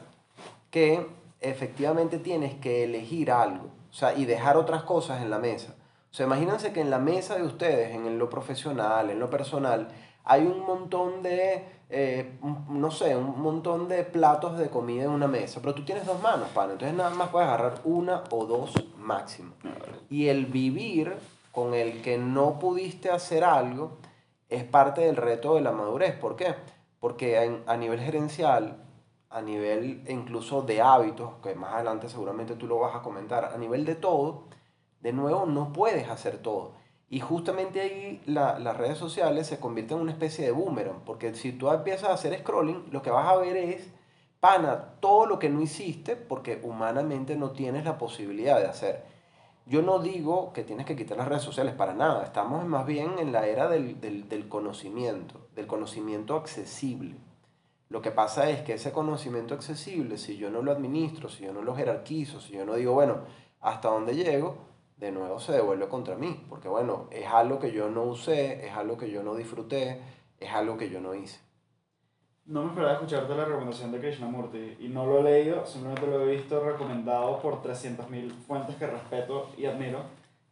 que 0.71 1.05
efectivamente 1.39 2.17
tienes 2.17 2.55
que 2.55 2.85
elegir 2.85 3.29
algo, 3.29 3.67
o 3.67 3.93
sea, 3.93 4.17
y 4.17 4.25
dejar 4.25 4.57
otras 4.57 4.81
cosas 4.81 5.21
en 5.21 5.29
la 5.29 5.37
mesa. 5.37 5.75
O 6.09 6.13
sea, 6.15 6.25
imagínense 6.25 6.73
que 6.73 6.81
en 6.81 6.89
la 6.89 6.97
mesa 6.97 7.35
de 7.35 7.43
ustedes, 7.43 7.93
en 7.93 8.17
lo 8.17 8.31
profesional, 8.31 9.11
en 9.11 9.19
lo 9.19 9.29
personal, 9.29 9.89
hay 10.23 10.41
un 10.41 10.61
montón 10.61 11.21
de, 11.21 11.65
eh, 11.89 12.37
no 12.69 12.91
sé, 12.91 13.15
un 13.15 13.41
montón 13.41 13.87
de 13.87 14.03
platos 14.03 14.57
de 14.57 14.69
comida 14.69 15.03
en 15.03 15.09
una 15.11 15.27
mesa, 15.27 15.59
pero 15.61 15.73
tú 15.73 15.83
tienes 15.85 16.05
dos 16.05 16.21
manos, 16.21 16.49
pana, 16.49 16.73
entonces 16.73 16.95
nada 16.97 17.09
más 17.11 17.29
puedes 17.29 17.47
agarrar 17.47 17.81
una 17.85 18.23
o 18.31 18.45
dos 18.45 18.73
máximo. 18.97 19.53
Y 20.09 20.27
el 20.27 20.45
vivir 20.47 21.15
con 21.51 21.73
el 21.73 22.01
que 22.01 22.17
no 22.17 22.59
pudiste 22.59 23.09
hacer 23.09 23.43
algo 23.43 23.97
es 24.49 24.63
parte 24.63 25.01
del 25.01 25.15
reto 25.15 25.55
de 25.55 25.61
la 25.61 25.71
madurez. 25.71 26.15
¿Por 26.15 26.35
qué? 26.35 26.55
Porque 26.99 27.41
en- 27.43 27.63
a 27.67 27.77
nivel 27.77 27.99
gerencial, 27.99 28.83
a 29.29 29.41
nivel 29.41 30.03
incluso 30.07 30.61
de 30.61 30.81
hábitos, 30.81 31.31
que 31.43 31.55
más 31.55 31.73
adelante 31.73 32.09
seguramente 32.09 32.55
tú 32.55 32.67
lo 32.67 32.79
vas 32.79 32.95
a 32.95 33.01
comentar, 33.01 33.45
a 33.45 33.57
nivel 33.57 33.85
de 33.85 33.95
todo, 33.95 34.43
de 35.01 35.13
nuevo 35.13 35.45
no 35.45 35.73
puedes 35.73 36.09
hacer 36.09 36.37
todo. 36.37 36.73
Y 37.09 37.19
justamente 37.21 37.81
ahí 37.81 38.21
la- 38.25 38.59
las 38.59 38.75
redes 38.77 38.97
sociales 38.97 39.47
se 39.47 39.59
convierten 39.59 39.97
en 39.97 40.03
una 40.03 40.11
especie 40.11 40.45
de 40.45 40.51
boomerang, 40.51 41.01
porque 41.05 41.33
si 41.35 41.51
tú 41.53 41.69
empiezas 41.71 42.09
a 42.09 42.13
hacer 42.13 42.37
scrolling, 42.39 42.85
lo 42.91 43.01
que 43.01 43.11
vas 43.11 43.27
a 43.27 43.37
ver 43.37 43.55
es, 43.57 43.89
pana, 44.39 44.95
todo 44.99 45.25
lo 45.25 45.39
que 45.39 45.49
no 45.49 45.61
hiciste, 45.61 46.15
porque 46.15 46.59
humanamente 46.63 47.35
no 47.37 47.51
tienes 47.51 47.85
la 47.85 47.97
posibilidad 47.97 48.59
de 48.59 48.67
hacer. 48.67 49.03
Yo 49.65 49.81
no 49.81 49.99
digo 49.99 50.53
que 50.53 50.63
tienes 50.63 50.85
que 50.85 50.95
quitar 50.95 51.17
las 51.17 51.27
redes 51.27 51.43
sociales 51.43 51.73
para 51.75 51.93
nada, 51.93 52.23
estamos 52.23 52.65
más 52.65 52.85
bien 52.85 53.19
en 53.19 53.31
la 53.33 53.47
era 53.47 53.67
del, 53.69 53.99
del, 54.01 54.29
del 54.29 54.47
conocimiento, 54.49 55.47
del 55.55 55.67
conocimiento 55.67 56.35
accesible. 56.35 57.15
Lo 57.89 58.01
que 58.01 58.11
pasa 58.11 58.49
es 58.49 58.61
que 58.61 58.73
ese 58.73 58.91
conocimiento 58.91 59.53
accesible, 59.53 60.17
si 60.17 60.37
yo 60.37 60.49
no 60.49 60.61
lo 60.61 60.71
administro, 60.71 61.29
si 61.29 61.43
yo 61.45 61.53
no 61.53 61.61
lo 61.61 61.75
jerarquizo, 61.75 62.41
si 62.41 62.53
yo 62.53 62.65
no 62.65 62.75
digo, 62.75 62.93
bueno, 62.93 63.19
hasta 63.61 63.89
dónde 63.89 64.15
llego, 64.15 64.57
de 64.97 65.11
nuevo 65.11 65.39
se 65.39 65.51
devuelve 65.51 65.87
contra 65.87 66.15
mí, 66.15 66.45
porque 66.49 66.67
bueno, 66.67 67.07
es 67.11 67.27
algo 67.27 67.59
que 67.59 67.71
yo 67.71 67.89
no 67.89 68.03
usé, 68.03 68.65
es 68.65 68.73
algo 68.73 68.97
que 68.97 69.09
yo 69.09 69.23
no 69.23 69.35
disfruté, 69.35 70.01
es 70.39 70.51
algo 70.51 70.77
que 70.77 70.89
yo 70.89 70.99
no 70.99 71.13
hice. 71.13 71.39
No 72.45 72.63
me 72.63 72.69
esperaba 72.69 72.93
escucharte 72.93 73.35
la 73.35 73.45
recomendación 73.45 73.91
de 73.91 73.99
Krishnamurti 73.99 74.77
y 74.79 74.87
no 74.87 75.05
lo 75.05 75.19
he 75.19 75.23
leído, 75.23 75.65
simplemente 75.65 76.07
lo 76.07 76.21
he 76.21 76.37
visto 76.37 76.59
recomendado 76.61 77.39
por 77.41 77.61
300.000 77.61 78.31
fuentes 78.47 78.75
que 78.77 78.87
respeto 78.87 79.49
y 79.57 79.65
admiro. 79.65 80.03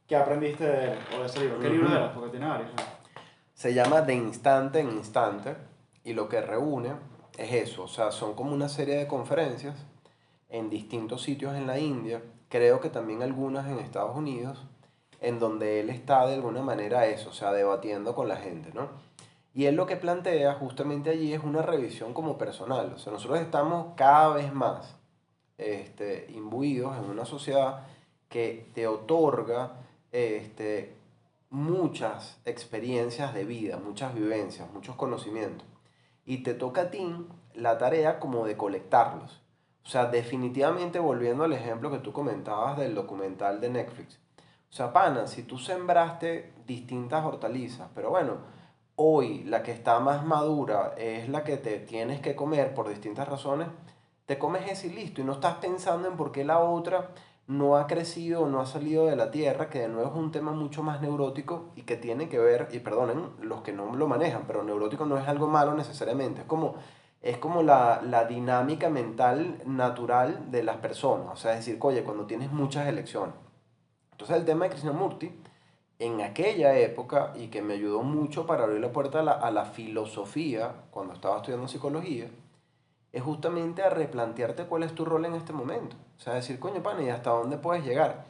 ¿Qué 0.05 0.15
aprendiste 0.15 0.65
de 0.65 0.91
él 0.91 0.99
o 1.15 1.21
de 1.21 1.25
ese 1.25 1.39
libro? 1.39 1.59
¿Qué 1.59 1.69
libro 1.69 1.89
era? 1.89 2.13
Porque 2.13 2.31
tiene 2.31 2.47
varios. 2.47 2.69
¿no? 2.71 2.83
Se 3.53 3.73
llama 3.73 4.01
de 4.01 4.13
instante 4.13 4.81
en 4.81 4.91
instante 4.91 5.55
y 6.03 6.13
lo 6.13 6.27
que 6.27 6.41
reúne 6.41 6.93
es 7.37 7.53
eso, 7.53 7.83
o 7.83 7.87
sea, 7.87 8.11
son 8.11 8.33
como 8.33 8.53
una 8.53 8.69
serie 8.69 8.95
de 8.97 9.07
conferencias 9.07 9.85
en 10.49 10.69
distintos 10.69 11.23
sitios 11.23 11.55
en 11.55 11.65
la 11.65 11.79
India, 11.79 12.21
creo 12.55 12.79
que 12.79 12.89
también 12.89 13.21
algunas 13.21 13.67
en 13.67 13.79
Estados 13.79 14.15
Unidos, 14.15 14.63
en 15.19 15.39
donde 15.39 15.81
él 15.81 15.89
está 15.89 16.25
de 16.25 16.35
alguna 16.35 16.61
manera 16.61 17.05
eso, 17.05 17.31
o 17.31 17.33
sea, 17.33 17.51
debatiendo 17.51 18.15
con 18.15 18.29
la 18.29 18.37
gente, 18.37 18.71
¿no? 18.73 18.87
Y 19.53 19.65
él 19.65 19.75
lo 19.75 19.85
que 19.85 19.97
plantea 19.97 20.53
justamente 20.53 21.09
allí 21.09 21.33
es 21.33 21.43
una 21.43 21.61
revisión 21.61 22.13
como 22.13 22.37
personal, 22.37 22.93
o 22.95 22.97
sea, 22.97 23.11
nosotros 23.11 23.41
estamos 23.41 23.87
cada 23.97 24.35
vez 24.35 24.53
más 24.53 24.95
este, 25.57 26.27
imbuidos 26.33 26.95
en 26.97 27.09
una 27.09 27.25
sociedad 27.25 27.83
que 28.29 28.69
te 28.73 28.87
otorga 28.87 29.73
este, 30.13 30.95
muchas 31.49 32.39
experiencias 32.45 33.33
de 33.33 33.43
vida, 33.43 33.77
muchas 33.77 34.15
vivencias, 34.15 34.71
muchos 34.71 34.95
conocimientos. 34.95 35.67
Y 36.25 36.37
te 36.37 36.53
toca 36.53 36.83
a 36.83 36.89
ti 36.89 37.05
la 37.53 37.77
tarea 37.77 38.19
como 38.21 38.45
de 38.45 38.55
colectarlos. 38.55 39.41
O 39.85 39.87
sea, 39.87 40.07
definitivamente 40.07 40.97
volviendo 40.97 41.43
al 41.43 41.53
ejemplo 41.53 41.91
que 41.91 41.99
tú 41.99 42.11
comentabas 42.11 42.77
del 42.77 42.95
documental 42.95 43.61
de 43.61 43.69
Netflix. 43.69 44.19
O 44.69 44.73
sea, 44.73 44.91
pana, 44.91 45.27
si 45.27 45.43
tú 45.43 45.59
sembraste 45.59 46.53
distintas 46.65 47.23
hortalizas, 47.23 47.87
pero 47.93 48.09
bueno, 48.09 48.37
hoy 48.95 49.43
la 49.43 49.61
que 49.61 49.71
está 49.71 49.99
más 49.99 50.25
madura 50.25 50.95
es 50.97 51.29
la 51.29 51.43
que 51.43 51.57
te 51.57 51.79
tienes 51.79 52.19
que 52.19 52.35
comer 52.35 52.73
por 52.73 52.89
distintas 52.89 53.27
razones, 53.27 53.67
te 54.25 54.39
comes 54.39 54.69
ese 54.69 54.87
y 54.87 54.89
listo. 54.89 55.21
Y 55.21 55.23
no 55.23 55.33
estás 55.33 55.57
pensando 55.57 56.07
en 56.07 56.17
por 56.17 56.31
qué 56.31 56.43
la 56.43 56.59
otra 56.59 57.11
no 57.47 57.77
ha 57.77 57.85
crecido 57.85 58.41
o 58.41 58.49
no 58.49 58.59
ha 58.61 58.65
salido 58.65 59.05
de 59.05 59.15
la 59.15 59.29
tierra, 59.29 59.69
que 59.69 59.81
de 59.81 59.87
nuevo 59.87 60.09
es 60.09 60.15
un 60.15 60.31
tema 60.31 60.51
mucho 60.51 60.81
más 60.81 60.99
neurótico 60.99 61.69
y 61.75 61.83
que 61.83 61.95
tiene 61.95 62.27
que 62.27 62.39
ver, 62.39 62.69
y 62.71 62.79
perdonen 62.79 63.29
los 63.39 63.61
que 63.61 63.71
no 63.71 63.95
lo 63.95 64.07
manejan, 64.07 64.45
pero 64.47 64.63
neurótico 64.63 65.05
no 65.05 65.17
es 65.17 65.27
algo 65.27 65.47
malo 65.47 65.75
necesariamente, 65.75 66.41
es 66.41 66.47
como, 66.47 66.75
es 67.21 67.37
como 67.37 67.63
la, 67.63 68.01
la 68.03 68.25
dinámica 68.25 68.89
mental 68.89 69.61
natural 69.65 70.51
de 70.51 70.63
las 70.63 70.77
personas, 70.77 71.27
o 71.33 71.35
sea, 71.35 71.53
es 71.53 71.65
decir, 71.65 71.77
oye, 71.81 72.03
cuando 72.03 72.25
tienes 72.25 72.51
muchas 72.51 72.87
elecciones. 72.87 73.35
Entonces 74.11 74.37
el 74.37 74.45
tema 74.45 74.65
de 74.65 74.71
Krishnamurti, 74.71 75.31
en 75.99 76.21
aquella 76.21 76.77
época, 76.77 77.33
y 77.35 77.47
que 77.47 77.61
me 77.61 77.73
ayudó 77.73 78.03
mucho 78.03 78.45
para 78.45 78.63
abrir 78.63 78.79
la 78.79 78.91
puerta 78.91 79.19
a 79.19 79.23
la, 79.23 79.31
a 79.33 79.51
la 79.51 79.65
filosofía, 79.65 80.73
cuando 80.91 81.13
estaba 81.13 81.37
estudiando 81.37 81.67
psicología, 81.67 82.29
es 83.11 83.23
justamente 83.23 83.81
a 83.81 83.89
replantearte 83.89 84.65
cuál 84.65 84.83
es 84.83 84.93
tu 84.93 85.05
rol 85.05 85.25
en 85.25 85.35
este 85.35 85.53
momento. 85.53 85.95
O 86.17 86.21
sea, 86.21 86.33
decir, 86.33 86.59
coño, 86.59 86.83
pana, 86.83 87.01
¿y 87.01 87.09
hasta 87.09 87.29
dónde 87.29 87.57
puedes 87.57 87.85
llegar? 87.85 88.25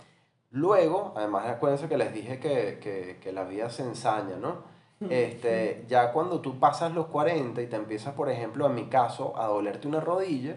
Luego, 0.52 1.12
además, 1.16 1.48
acuérdense 1.48 1.90
que 1.90 1.98
les 1.98 2.14
dije 2.14 2.40
que, 2.40 2.80
que, 2.80 3.20
que 3.22 3.32
la 3.32 3.44
vida 3.44 3.70
se 3.70 3.84
ensaña, 3.84 4.38
¿no? 4.38 4.75
Este, 5.10 5.86
ya 5.88 6.12
cuando 6.14 6.40
tú 6.40 6.58
pasas 6.58 6.94
los 6.94 7.08
40 7.08 7.62
y 7.62 7.68
te 7.68 7.76
empiezas, 7.76 8.14
por 8.14 8.30
ejemplo, 8.30 8.66
en 8.66 8.76
mi 8.76 8.86
caso, 8.86 9.38
a 9.38 9.48
dolerte 9.48 9.88
una 9.88 10.00
rodilla, 10.00 10.56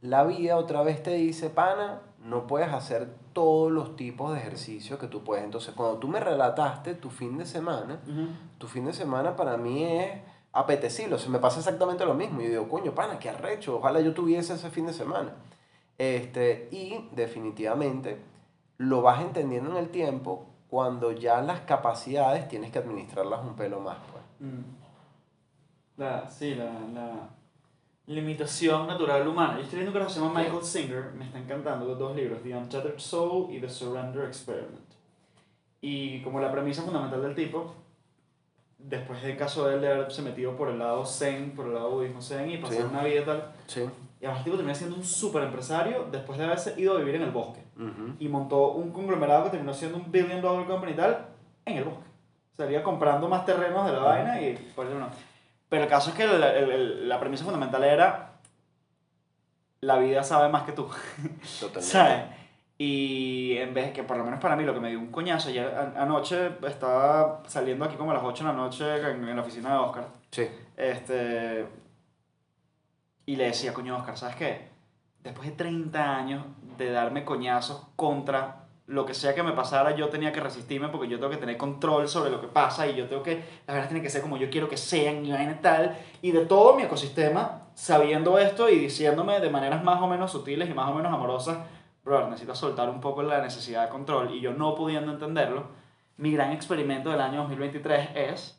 la 0.00 0.24
vida 0.24 0.56
otra 0.56 0.82
vez 0.82 1.02
te 1.02 1.12
dice, 1.14 1.50
pana, 1.50 2.00
no 2.24 2.46
puedes 2.46 2.72
hacer 2.72 3.08
todos 3.32 3.70
los 3.70 3.96
tipos 3.96 4.32
de 4.32 4.40
ejercicios 4.40 4.98
que 4.98 5.06
tú 5.06 5.22
puedes. 5.24 5.44
Entonces, 5.44 5.74
cuando 5.74 5.98
tú 5.98 6.08
me 6.08 6.20
relataste 6.20 6.94
tu 6.94 7.10
fin 7.10 7.38
de 7.38 7.46
semana, 7.46 8.00
tu 8.58 8.66
fin 8.66 8.86
de 8.86 8.92
semana 8.92 9.36
para 9.36 9.56
mí 9.56 9.84
es 9.84 10.12
apetecible, 10.52 11.14
o 11.14 11.18
sea, 11.18 11.30
me 11.30 11.38
pasa 11.38 11.58
exactamente 11.58 12.04
lo 12.04 12.14
mismo. 12.14 12.40
Y 12.40 12.44
yo 12.44 12.50
digo, 12.50 12.68
coño, 12.68 12.94
pana, 12.94 13.18
qué 13.18 13.28
arrecho, 13.28 13.76
ojalá 13.76 14.00
yo 14.00 14.14
tuviese 14.14 14.54
ese 14.54 14.70
fin 14.70 14.86
de 14.86 14.92
semana. 14.92 15.34
Este, 15.98 16.68
y 16.70 17.08
definitivamente 17.12 18.18
lo 18.78 19.02
vas 19.02 19.20
entendiendo 19.20 19.70
en 19.70 19.76
el 19.76 19.90
tiempo 19.90 20.46
cuando 20.68 21.12
ya 21.12 21.40
las 21.40 21.60
capacidades 21.60 22.48
tienes 22.48 22.70
que 22.70 22.78
administrarlas 22.78 23.44
un 23.44 23.54
pelo 23.56 23.80
más. 23.80 23.96
Pues. 24.12 24.50
Mm. 24.50 24.62
La, 25.96 26.28
sí, 26.28 26.54
la, 26.54 26.70
la 26.92 27.28
limitación 28.06 28.86
natural 28.86 29.26
humana. 29.26 29.56
Yo 29.56 29.62
estoy 29.64 29.78
leyendo 29.80 29.98
un 30.00 30.06
que 30.06 30.12
se 30.12 30.20
llama 30.20 30.40
Michael 30.40 30.62
Singer, 30.64 31.12
me 31.12 31.24
está 31.24 31.38
encantando, 31.38 31.86
los 31.86 31.98
dos 31.98 32.14
libros, 32.16 32.42
The 32.42 32.54
Untethered 32.56 32.98
Soul 32.98 33.52
y 33.52 33.60
The 33.60 33.68
Surrender 33.68 34.24
Experiment. 34.24 34.88
Y 35.80 36.22
como 36.22 36.40
la 36.40 36.50
premisa 36.50 36.82
fundamental 36.82 37.22
del 37.22 37.34
tipo, 37.34 37.74
después 38.78 39.22
del 39.22 39.36
caso 39.36 39.66
de 39.66 39.74
él 39.74 39.80
de 39.80 39.92
haberse 39.92 40.22
metido 40.22 40.56
por 40.56 40.68
el 40.68 40.78
lado 40.78 41.04
zen, 41.04 41.52
por 41.54 41.66
el 41.66 41.74
lado 41.74 41.90
budismo 41.90 42.22
zen 42.22 42.50
y 42.50 42.58
pasar 42.58 42.78
Sí. 42.78 42.82
una 42.90 43.02
vida 43.04 43.24
tal, 43.24 43.52
Sí. 43.66 43.82
Y 44.20 44.24
además 44.26 44.44
tipo 44.44 44.56
termina 44.56 44.74
siendo 44.74 44.96
un 44.96 45.04
super 45.04 45.42
empresario 45.42 46.06
después 46.10 46.38
de 46.38 46.44
haberse 46.44 46.74
ido 46.80 46.94
a 46.94 46.98
vivir 46.98 47.14
en 47.16 47.22
el 47.22 47.30
bosque. 47.30 47.62
Ujú. 47.76 48.14
y 48.18 48.28
montó 48.28 48.72
un 48.72 48.90
conglomerado 48.90 49.44
que 49.44 49.50
terminó 49.50 49.72
siendo 49.72 49.98
un 49.98 50.10
billion 50.10 50.40
dollar 50.42 50.66
company 50.66 50.92
y 50.92 50.96
tal 50.96 51.26
en 51.64 51.76
el 51.76 51.84
bosque. 51.84 52.02
Salía 52.56 52.82
comprando 52.82 53.28
más 53.28 53.44
terrenos 53.46 53.86
de 53.86 53.92
la 53.92 54.00
vaina 54.00 54.40
y 54.42 54.54
por 54.74 54.86
eso 54.86 54.98
no. 54.98 55.06
Pero 55.68 55.84
el 55.84 55.88
caso 55.88 56.10
es 56.10 56.16
que 56.16 56.24
el- 56.24 56.42
el- 56.42 56.70
el- 56.72 57.08
la 57.08 57.20
premisa 57.20 57.44
fundamental 57.44 57.84
era 57.84 58.32
la 59.80 59.98
vida 59.98 60.24
sabe 60.24 60.48
más 60.48 60.64
que 60.64 60.72
tú, 60.72 60.88
Totalmente. 61.60 61.80
¿sabes? 61.82 62.24
Y 62.78 63.56
en 63.58 63.74
vez 63.74 63.92
que, 63.92 64.02
por 64.04 64.16
lo 64.16 64.24
menos 64.24 64.40
para 64.40 64.54
mí, 64.56 64.64
lo 64.64 64.72
que 64.74 64.80
me 64.80 64.88
dio 64.90 64.98
un 65.00 65.10
coñazo, 65.12 65.48
ayer 65.48 65.72
anoche 65.96 66.50
estaba 66.66 67.42
saliendo 67.46 67.84
aquí 67.84 67.96
como 67.96 68.12
a 68.12 68.14
las 68.14 68.22
8 68.24 68.44
de 68.44 68.50
la 68.50 68.56
noche 68.56 68.96
en, 69.10 69.28
en 69.28 69.36
la 69.36 69.42
oficina 69.42 69.72
de 69.72 69.78
Oscar. 69.78 70.04
Sí. 70.30 70.48
Este, 70.76 71.66
y 73.28 73.36
le 73.36 73.44
decía, 73.44 73.74
coño, 73.74 73.94
Oscar, 73.94 74.16
¿sabes 74.16 74.36
qué? 74.36 74.70
Después 75.22 75.50
de 75.50 75.54
30 75.54 76.16
años 76.16 76.46
de 76.78 76.90
darme 76.90 77.26
coñazos 77.26 77.88
contra 77.94 78.64
lo 78.86 79.04
que 79.04 79.12
sea 79.12 79.34
que 79.34 79.42
me 79.42 79.52
pasara, 79.52 79.94
yo 79.94 80.08
tenía 80.08 80.32
que 80.32 80.40
resistirme 80.40 80.88
porque 80.88 81.08
yo 81.08 81.18
tengo 81.18 81.28
que 81.28 81.36
tener 81.36 81.58
control 81.58 82.08
sobre 82.08 82.30
lo 82.30 82.40
que 82.40 82.46
pasa 82.46 82.86
y 82.86 82.96
yo 82.96 83.06
tengo 83.06 83.22
que, 83.22 83.34
las 83.66 83.76
verdad 83.76 83.88
tiene 83.88 84.02
que 84.02 84.08
ser 84.08 84.22
como 84.22 84.38
yo 84.38 84.48
quiero 84.48 84.66
que 84.66 84.78
sean 84.78 85.26
y 85.26 85.30
vaina 85.30 85.60
tal. 85.60 85.94
Y 86.22 86.30
de 86.30 86.46
todo 86.46 86.74
mi 86.74 86.84
ecosistema, 86.84 87.68
sabiendo 87.74 88.38
esto 88.38 88.70
y 88.70 88.78
diciéndome 88.78 89.40
de 89.40 89.50
maneras 89.50 89.84
más 89.84 90.00
o 90.00 90.06
menos 90.06 90.32
sutiles 90.32 90.70
y 90.70 90.72
más 90.72 90.88
o 90.88 90.94
menos 90.94 91.12
amorosas, 91.12 91.58
bro, 92.02 92.30
necesito 92.30 92.54
soltar 92.54 92.88
un 92.88 93.02
poco 93.02 93.22
la 93.22 93.42
necesidad 93.42 93.84
de 93.84 93.90
control 93.90 94.34
y 94.34 94.40
yo 94.40 94.54
no 94.54 94.74
pudiendo 94.74 95.12
entenderlo, 95.12 95.66
mi 96.16 96.32
gran 96.32 96.52
experimento 96.52 97.10
del 97.10 97.20
año 97.20 97.40
2023 97.40 98.08
es 98.14 98.58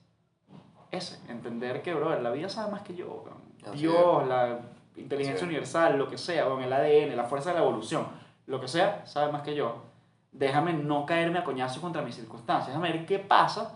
ese, 0.92 1.20
entender 1.28 1.82
que, 1.82 1.96
bro, 1.96 2.22
la 2.22 2.30
vida 2.30 2.50
sabe 2.50 2.72
más 2.72 2.84
que 2.84 2.94
yo, 2.94 3.24
cabrón. 3.24 3.39
Así 3.68 3.80
Dios, 3.80 4.28
la 4.28 4.60
inteligencia 4.96 5.46
universal, 5.46 5.98
lo 5.98 6.08
que 6.10 6.18
sea, 6.18 6.46
con 6.46 6.62
el 6.62 6.72
ADN, 6.72 7.16
la 7.16 7.24
fuerza 7.26 7.50
de 7.50 7.56
la 7.60 7.62
evolución, 7.62 8.08
lo 8.48 8.60
que 8.60 8.68
sea, 8.68 9.06
sabe 9.06 9.32
más 9.32 9.42
que 9.42 9.56
yo. 9.56 9.84
Déjame 10.32 10.74
no 10.74 11.06
caerme 11.06 11.40
a 11.40 11.44
coñazo 11.44 11.82
contra 11.82 12.02
mis 12.02 12.16
circunstancias, 12.16 12.68
déjame 12.68 12.92
ver 12.92 13.06
qué 13.06 13.20
pasa 13.20 13.74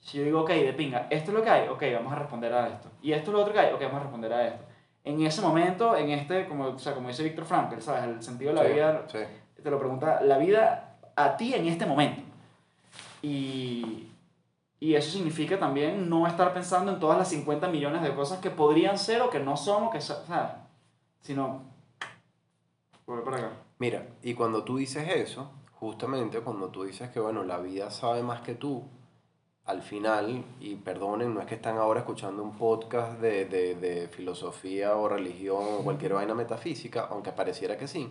si 0.00 0.18
yo 0.18 0.24
digo, 0.24 0.40
ok, 0.40 0.50
de 0.50 0.72
pinga, 0.72 1.06
esto 1.10 1.30
es 1.30 1.36
lo 1.36 1.42
que 1.42 1.50
hay, 1.50 1.68
ok, 1.68 1.82
vamos 1.94 2.12
a 2.12 2.16
responder 2.16 2.52
a 2.54 2.68
esto. 2.68 2.88
Y 3.02 3.12
esto 3.12 3.30
es 3.30 3.34
lo 3.34 3.40
otro 3.42 3.52
que 3.52 3.60
hay, 3.60 3.72
ok, 3.72 3.82
vamos 3.82 3.96
a 3.96 4.02
responder 4.04 4.32
a 4.32 4.46
esto. 4.48 4.64
En 5.04 5.24
ese 5.24 5.42
momento, 5.42 5.94
en 5.96 6.10
este, 6.10 6.46
como, 6.48 6.64
o 6.68 6.78
sea, 6.78 6.94
como 6.94 7.08
dice 7.08 7.22
Víctor 7.22 7.44
Frankl, 7.44 7.80
¿sabes? 7.80 8.04
El 8.04 8.22
sentido 8.22 8.52
de 8.52 8.56
la 8.62 8.66
Sí, 8.66 8.72
vida 8.72 9.04
Sí. 9.08 9.18
te 9.62 9.70
lo 9.70 9.78
pregunta 9.78 10.20
la 10.22 10.38
vida 10.38 10.96
a 11.16 11.36
ti 11.36 11.54
en 11.54 11.66
este 11.68 11.84
momento. 11.86 12.22
Y, 13.22 14.09
y 14.80 14.94
eso 14.94 15.10
significa 15.12 15.58
también 15.58 16.08
no 16.08 16.26
estar 16.26 16.52
pensando 16.54 16.90
en 16.90 16.98
todas 16.98 17.18
las 17.18 17.28
50 17.28 17.68
millones 17.68 18.02
de 18.02 18.14
cosas 18.14 18.40
que 18.40 18.50
podrían 18.50 18.98
ser 18.98 19.20
o 19.22 19.30
que 19.30 19.38
no 19.38 19.56
son 19.56 19.84
o 19.84 19.90
que 19.90 20.00
sa- 20.00 20.24
¿sabes? 20.26 20.52
Sino. 21.20 21.62
Mira, 23.78 24.06
y 24.22 24.34
cuando 24.34 24.64
tú 24.64 24.76
dices 24.78 25.06
eso, 25.08 25.50
justamente 25.72 26.40
cuando 26.40 26.68
tú 26.68 26.84
dices 26.84 27.10
que, 27.10 27.20
bueno, 27.20 27.44
la 27.44 27.58
vida 27.58 27.90
sabe 27.90 28.22
más 28.22 28.40
que 28.42 28.54
tú, 28.54 28.84
al 29.64 29.82
final, 29.82 30.44
y 30.60 30.74
perdonen, 30.76 31.34
no 31.34 31.40
es 31.40 31.46
que 31.46 31.54
están 31.54 31.76
ahora 31.76 32.00
escuchando 32.00 32.42
un 32.42 32.56
podcast 32.56 33.20
de, 33.20 33.44
de, 33.44 33.74
de 33.76 34.08
filosofía 34.08 34.96
o 34.96 35.08
religión 35.08 35.62
o 35.78 35.84
cualquier 35.84 36.14
vaina 36.14 36.34
metafísica, 36.34 37.06
aunque 37.10 37.32
pareciera 37.32 37.76
que 37.76 37.86
sí, 37.86 38.10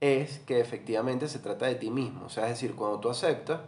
es 0.00 0.38
que 0.40 0.60
efectivamente 0.60 1.28
se 1.28 1.40
trata 1.40 1.66
de 1.66 1.74
ti 1.74 1.90
mismo. 1.90 2.26
O 2.26 2.28
sea, 2.28 2.44
es 2.44 2.50
decir, 2.50 2.74
cuando 2.74 3.00
tú 3.00 3.10
aceptas, 3.10 3.60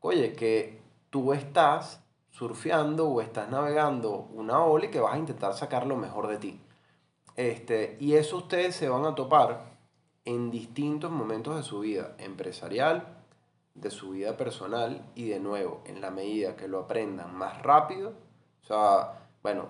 oye, 0.00 0.34
que 0.34 0.77
tú 1.10 1.32
estás 1.32 2.02
surfeando 2.30 3.08
o 3.08 3.20
estás 3.20 3.50
navegando 3.50 4.28
una 4.32 4.62
ola 4.62 4.86
y 4.86 4.90
que 4.90 5.00
vas 5.00 5.14
a 5.14 5.18
intentar 5.18 5.54
sacar 5.54 5.86
lo 5.86 5.96
mejor 5.96 6.28
de 6.28 6.38
ti. 6.38 6.60
Este, 7.36 7.96
y 8.00 8.14
eso 8.14 8.36
ustedes 8.36 8.76
se 8.76 8.88
van 8.88 9.04
a 9.04 9.14
topar 9.14 9.78
en 10.24 10.50
distintos 10.50 11.10
momentos 11.10 11.56
de 11.56 11.62
su 11.62 11.80
vida 11.80 12.14
empresarial, 12.18 13.18
de 13.74 13.90
su 13.90 14.10
vida 14.10 14.36
personal 14.36 15.04
y 15.14 15.28
de 15.28 15.40
nuevo, 15.40 15.82
en 15.86 16.00
la 16.00 16.10
medida 16.10 16.56
que 16.56 16.68
lo 16.68 16.80
aprendan 16.80 17.34
más 17.34 17.62
rápido, 17.62 18.12
o 18.62 18.66
sea, 18.66 19.28
bueno, 19.42 19.68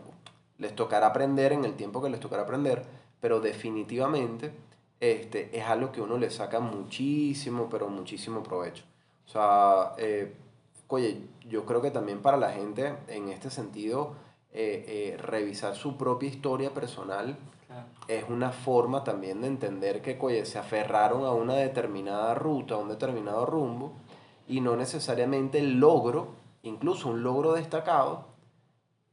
les 0.56 0.74
tocará 0.74 1.08
aprender 1.08 1.52
en 1.52 1.64
el 1.64 1.74
tiempo 1.74 2.02
que 2.02 2.10
les 2.10 2.20
tocará 2.20 2.42
aprender, 2.42 2.84
pero 3.20 3.40
definitivamente 3.40 4.52
este, 5.00 5.56
es 5.56 5.64
algo 5.64 5.92
que 5.92 6.00
uno 6.00 6.18
le 6.18 6.30
saca 6.30 6.60
muchísimo, 6.60 7.68
pero 7.70 7.88
muchísimo 7.88 8.42
provecho. 8.42 8.84
O 9.26 9.28
sea, 9.28 9.92
eh, 9.98 10.34
oye, 10.88 11.22
yo 11.48 11.64
creo 11.64 11.80
que 11.80 11.90
también 11.90 12.20
para 12.20 12.36
la 12.36 12.50
gente 12.50 12.96
en 13.08 13.28
este 13.28 13.50
sentido, 13.50 14.14
eh, 14.50 14.84
eh, 14.88 15.16
revisar 15.18 15.74
su 15.74 15.96
propia 15.96 16.28
historia 16.28 16.72
personal 16.72 17.36
es 18.08 18.24
una 18.28 18.50
forma 18.50 19.04
también 19.04 19.42
de 19.42 19.46
entender 19.46 20.00
que 20.00 20.16
oye, 20.20 20.46
se 20.46 20.58
aferraron 20.58 21.26
a 21.26 21.32
una 21.32 21.54
determinada 21.54 22.34
ruta, 22.34 22.74
a 22.74 22.78
un 22.78 22.88
determinado 22.88 23.44
rumbo, 23.44 23.92
y 24.46 24.62
no 24.62 24.74
necesariamente 24.76 25.58
el 25.58 25.78
logro, 25.78 26.28
incluso 26.62 27.10
un 27.10 27.22
logro 27.22 27.52
destacado, 27.52 28.24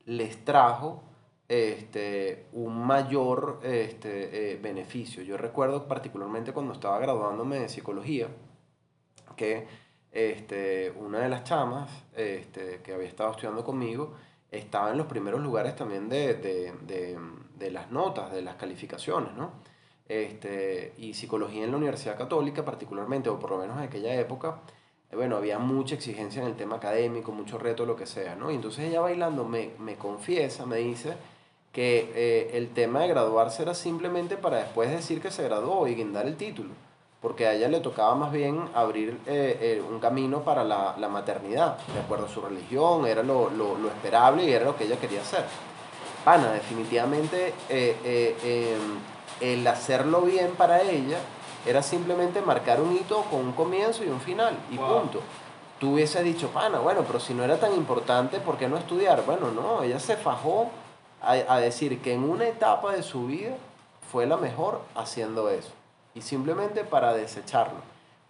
les 0.06 0.46
trajo 0.46 1.04
este, 1.50 2.48
un 2.54 2.86
mayor 2.86 3.60
este, 3.64 4.54
eh, 4.54 4.58
beneficio. 4.58 5.22
Yo 5.24 5.36
recuerdo 5.38 5.88
particularmente 5.88 6.54
cuando 6.54 6.74
estaba 6.74 6.98
graduándome 7.00 7.60
de 7.60 7.70
psicología, 7.70 8.30
que 9.36 9.68
este, 10.16 10.92
una 10.98 11.20
de 11.20 11.30
las 11.30 11.44
chamas 11.44 11.92
este, 12.16 12.82
que 12.82 12.94
había 12.94 13.08
estado 13.08 13.32
estudiando 13.32 13.64
conmigo 13.64 14.14
estaba 14.50 14.92
en 14.92 14.98
los 14.98 15.08
primeros 15.08 15.42
lugares 15.42 15.76
también 15.76 16.08
de, 16.08 16.36
de, 16.36 16.74
de, 16.88 17.20
de 17.58 17.72
las 17.72 17.92
notas, 17.92 18.32
de 18.32 18.42
las 18.42 18.56
calificaciones, 18.56 19.34
¿no? 19.34 19.52
Este, 20.08 20.94
y 20.98 21.14
psicología 21.14 21.66
en 21.66 21.72
la 21.72 21.78
Universidad 21.78 22.18
Católica 22.18 22.64
particularmente, 22.64 23.28
o 23.30 23.38
por 23.38 23.52
lo 23.52 23.58
menos 23.58 23.78
en 23.78 23.84
aquella 23.84 24.16
época, 24.16 24.62
bueno, 25.12 25.36
había 25.36 25.60
mucha 25.60 25.96
exigencia 25.96 26.42
en 26.42 26.48
el 26.48 26.56
tema 26.56 26.78
académico, 26.78 27.32
mucho 27.32 27.58
reto, 27.58 27.86
lo 27.86 27.96
que 27.96 28.06
sea, 28.06 28.36
¿no? 28.36 28.52
Y 28.52 28.56
entonces 28.56 28.86
ella 28.86 29.02
bailando 29.02 29.44
me, 29.44 29.72
me 29.80 29.96
confiesa, 29.96 30.66
me 30.66 30.78
dice 30.78 31.14
que 31.74 32.12
eh, 32.16 32.52
el 32.54 32.70
tema 32.70 33.02
de 33.02 33.10
graduarse 33.10 33.64
era 33.64 33.74
simplemente 33.74 34.38
para 34.38 34.58
después 34.58 34.90
decir 34.90 35.22
que 35.22 35.32
se 35.32 35.44
graduó 35.44 35.88
y 35.88 35.96
guindar 35.96 36.26
el 36.26 36.38
título, 36.38 36.70
porque 37.26 37.48
a 37.48 37.54
ella 37.54 37.68
le 37.70 37.80
tocaba 37.80 38.14
más 38.14 38.32
bien 38.32 38.70
abrir 38.76 39.20
eh, 39.26 39.58
eh, 39.60 39.84
un 39.90 40.00
camino 40.00 40.42
para 40.42 40.64
la, 40.64 40.94
la, 41.00 41.10
maternidad, 41.10 41.76
de 41.92 42.00
acuerdo 42.00 42.28
a 42.28 42.30
su 42.30 42.40
religión, 42.40 43.08
era 43.08 43.24
lo, 43.24 43.50
lo, 43.50 43.76
lo, 43.80 43.88
esperable 43.88 44.44
y 44.44 44.52
era 44.52 44.66
lo 44.66 44.76
que 44.78 44.84
ella 44.84 44.98
quería 44.98 45.22
hacer. 45.22 45.44
Ana, 46.24 46.52
definitivamente 46.52 47.52
em, 47.68 49.00
el 49.42 49.66
hacerlo 49.66 50.22
bien 50.22 50.52
para 50.52 50.84
ella 50.84 51.18
era 51.66 51.82
simplemente 51.82 52.44
marcar 52.44 52.80
un 52.80 52.96
hito 52.96 53.24
con 53.32 53.40
un 53.40 53.54
comienzo 53.54 54.04
y 54.04 54.10
un 54.10 54.22
final, 54.22 54.56
y 54.70 54.78
punto. 54.78 55.22
Tú 55.80 55.94
hubieses 55.94 56.24
dicho, 56.24 56.50
pana, 56.50 56.78
bueno, 56.78 57.02
pero 57.08 57.20
si 57.20 57.34
no 57.34 57.44
era 57.44 57.60
tan 57.60 57.74
importante, 57.74 58.40
¿por 58.40 58.58
qué 58.58 58.68
no 58.70 58.78
estudiar? 58.78 59.26
Bueno, 59.26 59.50
no, 59.50 59.82
ella 59.82 60.00
se 60.00 60.16
fajó 60.16 60.70
a, 61.24 61.58
decir 61.58 62.04
que 62.04 62.14
en 62.14 62.22
una 62.22 62.48
etapa 62.48 62.92
de 62.92 63.02
su 63.02 63.26
vida 63.26 63.56
fue 64.12 64.28
la 64.28 64.38
mejor 64.38 64.82
haciendo 64.94 65.50
eso. 65.50 65.72
Y 66.16 66.22
simplemente 66.22 66.84
para 66.84 67.14
desecharlo. 67.14 67.80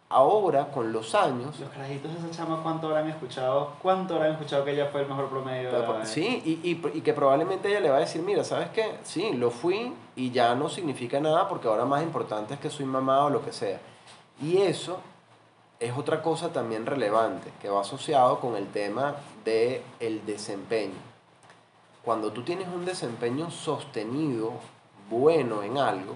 Ahora, 0.10 0.72
con 0.72 0.92
los 0.92 1.16
años... 1.16 1.60
Los 1.60 1.70
carajitos 1.70 2.14
de 2.14 2.20
esa 2.20 2.30
chama, 2.32 2.62
¿cuánto 2.62 2.88
habrán 2.88 3.10
escuchado? 3.10 3.74
¿Cuánto 3.82 4.16
habrán 4.16 4.34
escuchado 4.34 4.66
que 4.66 4.72
ella 4.72 4.88
fue 4.92 5.02
el 5.02 5.08
mejor 5.08 5.30
promedio? 5.30 5.72
De 5.72 6.06
sí, 6.06 6.42
y, 6.46 6.70
y, 6.70 6.82
y, 6.94 7.02
que 7.02 7.14
probablemente 7.14 7.70
ella 7.70 7.80
le 7.80 7.90
va 7.90 7.98
a 7.98 8.02
decir, 8.02 8.22
mira, 8.22 8.44
¿sabes 8.44 8.70
qué? 8.70 8.98
Sí, 9.04 9.34
lo 9.34 9.50
fui 9.50 9.94
y 10.16 10.32
ya 10.32 10.54
no 10.56 10.70
significa 10.70 11.20
nada 11.20 11.48
porque 11.48 11.68
ahora 11.68 11.86
más 11.86 12.04
importante 12.04 12.54
es 12.56 12.60
que 12.60 12.70
soy 12.70 12.86
mamá 12.86 13.26
o 13.26 13.30
lo 13.30 13.44
que 13.44 13.52
sea. 13.52 13.80
Y 14.42 14.58
eso 14.58 15.00
es 15.80 15.96
otra 15.98 16.22
cosa 16.22 16.54
también 16.54 16.86
relevante 16.86 17.52
que 17.62 17.70
va 17.70 17.82
asociado 17.82 18.40
con 18.40 18.56
el 18.56 18.68
tema 18.68 19.16
del 19.44 19.82
el 20.00 20.26
desempeño 20.26 21.16
cuando 22.06 22.32
tú 22.32 22.44
tienes 22.44 22.68
un 22.68 22.86
desempeño 22.86 23.50
sostenido, 23.50 24.54
bueno 25.10 25.64
en 25.64 25.80
algo, 25.80 26.14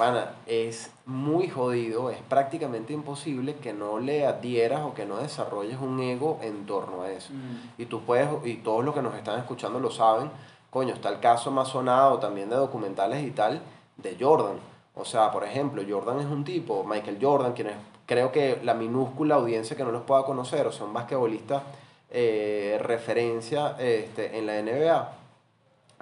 pana, 0.00 0.32
es 0.46 0.90
muy 1.04 1.50
jodido, 1.50 2.08
es 2.08 2.16
prácticamente 2.22 2.94
imposible 2.94 3.56
que 3.56 3.74
no 3.74 3.98
le 3.98 4.26
adhieras 4.26 4.80
o 4.80 4.94
que 4.94 5.04
no 5.04 5.18
desarrolles 5.18 5.78
un 5.78 6.00
ego 6.00 6.38
en 6.40 6.64
torno 6.64 7.02
a 7.02 7.10
eso. 7.10 7.34
Mm. 7.34 7.82
Y 7.82 7.84
tú 7.84 8.00
puedes, 8.00 8.26
y 8.46 8.54
todos 8.54 8.82
los 8.82 8.94
que 8.94 9.02
nos 9.02 9.14
están 9.14 9.38
escuchando 9.38 9.78
lo 9.78 9.90
saben, 9.90 10.30
coño, 10.70 10.94
está 10.94 11.10
el 11.10 11.20
caso 11.20 11.50
más 11.50 11.68
sonado 11.68 12.18
también 12.18 12.48
de 12.48 12.56
documentales 12.56 13.22
y 13.22 13.30
tal, 13.30 13.60
de 13.98 14.16
Jordan. 14.18 14.56
O 14.94 15.04
sea, 15.04 15.30
por 15.30 15.44
ejemplo, 15.44 15.82
Jordan 15.86 16.20
es 16.20 16.26
un 16.26 16.44
tipo, 16.44 16.82
Michael 16.82 17.18
Jordan, 17.20 17.52
quien 17.52 17.66
es, 17.68 17.76
creo 18.06 18.32
que 18.32 18.58
la 18.64 18.72
minúscula 18.72 19.34
audiencia 19.34 19.76
que 19.76 19.84
no 19.84 19.92
los 19.92 20.04
pueda 20.04 20.24
conocer, 20.24 20.66
o 20.66 20.72
sea, 20.72 20.86
un 20.86 20.94
basquetbolista 20.94 21.62
eh, 22.10 22.78
referencia 22.80 23.76
este, 23.78 24.38
en 24.38 24.46
la 24.46 24.62
NBA. 24.62 25.12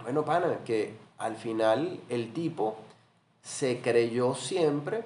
Bueno, 0.04 0.24
pana, 0.24 0.58
que 0.64 0.94
al 1.18 1.34
final 1.34 1.98
el 2.08 2.32
tipo 2.32 2.76
se 3.48 3.80
creyó 3.80 4.34
siempre, 4.34 5.04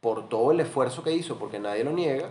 por 0.00 0.28
todo 0.28 0.52
el 0.52 0.60
esfuerzo 0.60 1.02
que 1.02 1.12
hizo, 1.12 1.38
porque 1.38 1.58
nadie 1.58 1.82
lo 1.82 1.90
niega, 1.90 2.30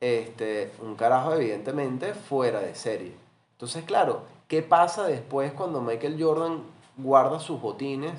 este, 0.00 0.70
un 0.80 0.94
carajo 0.94 1.34
evidentemente 1.34 2.14
fuera 2.14 2.60
de 2.60 2.76
serie. 2.76 3.12
Entonces, 3.52 3.84
claro, 3.84 4.22
¿qué 4.46 4.62
pasa 4.62 5.08
después 5.08 5.52
cuando 5.52 5.80
Michael 5.80 6.16
Jordan 6.22 6.62
guarda 6.96 7.40
sus 7.40 7.60
botines 7.60 8.14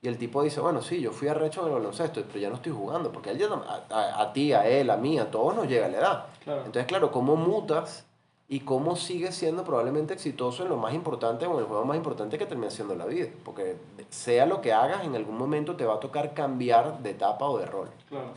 y 0.00 0.06
el 0.06 0.16
tipo 0.16 0.44
dice, 0.44 0.60
bueno, 0.60 0.80
sí, 0.80 1.00
yo 1.00 1.10
fui 1.10 1.26
arrecho 1.26 1.62
en 1.62 1.66
el 1.66 1.74
baloncesto, 1.74 2.22
pero 2.28 2.38
ya 2.38 2.48
no 2.48 2.54
estoy 2.54 2.72
jugando, 2.72 3.10
porque 3.10 3.30
a, 3.30 3.94
a, 3.94 4.22
a, 4.22 4.32
ti, 4.32 4.52
a 4.52 4.64
él, 4.66 4.90
a 4.90 4.96
mí, 4.96 5.18
a 5.18 5.30
todos 5.32 5.56
nos 5.56 5.66
llega 5.66 5.88
la 5.88 5.98
edad. 5.98 6.26
Entonces, 6.46 6.86
claro, 6.86 7.10
¿cómo 7.10 7.34
mutas 7.34 8.06
y 8.50 8.60
cómo 8.60 8.96
sigue 8.96 9.30
siendo 9.30 9.62
probablemente 9.62 10.14
exitoso 10.14 10.62
en 10.62 10.70
lo 10.70 10.78
más 10.78 10.94
importante 10.94 11.46
o 11.46 11.52
en 11.52 11.58
el 11.58 11.64
juego 11.66 11.84
más 11.84 11.98
importante 11.98 12.38
que 12.38 12.46
termina 12.46 12.70
siendo 12.70 12.94
la 12.94 13.04
vida. 13.04 13.28
Porque 13.44 13.76
sea 14.08 14.46
lo 14.46 14.62
que 14.62 14.72
hagas, 14.72 15.04
en 15.04 15.14
algún 15.14 15.36
momento 15.36 15.76
te 15.76 15.84
va 15.84 15.96
a 15.96 16.00
tocar 16.00 16.32
cambiar 16.32 16.98
de 17.00 17.10
etapa 17.10 17.44
o 17.44 17.58
de 17.58 17.66
rol. 17.66 17.90
Claro. 18.08 18.32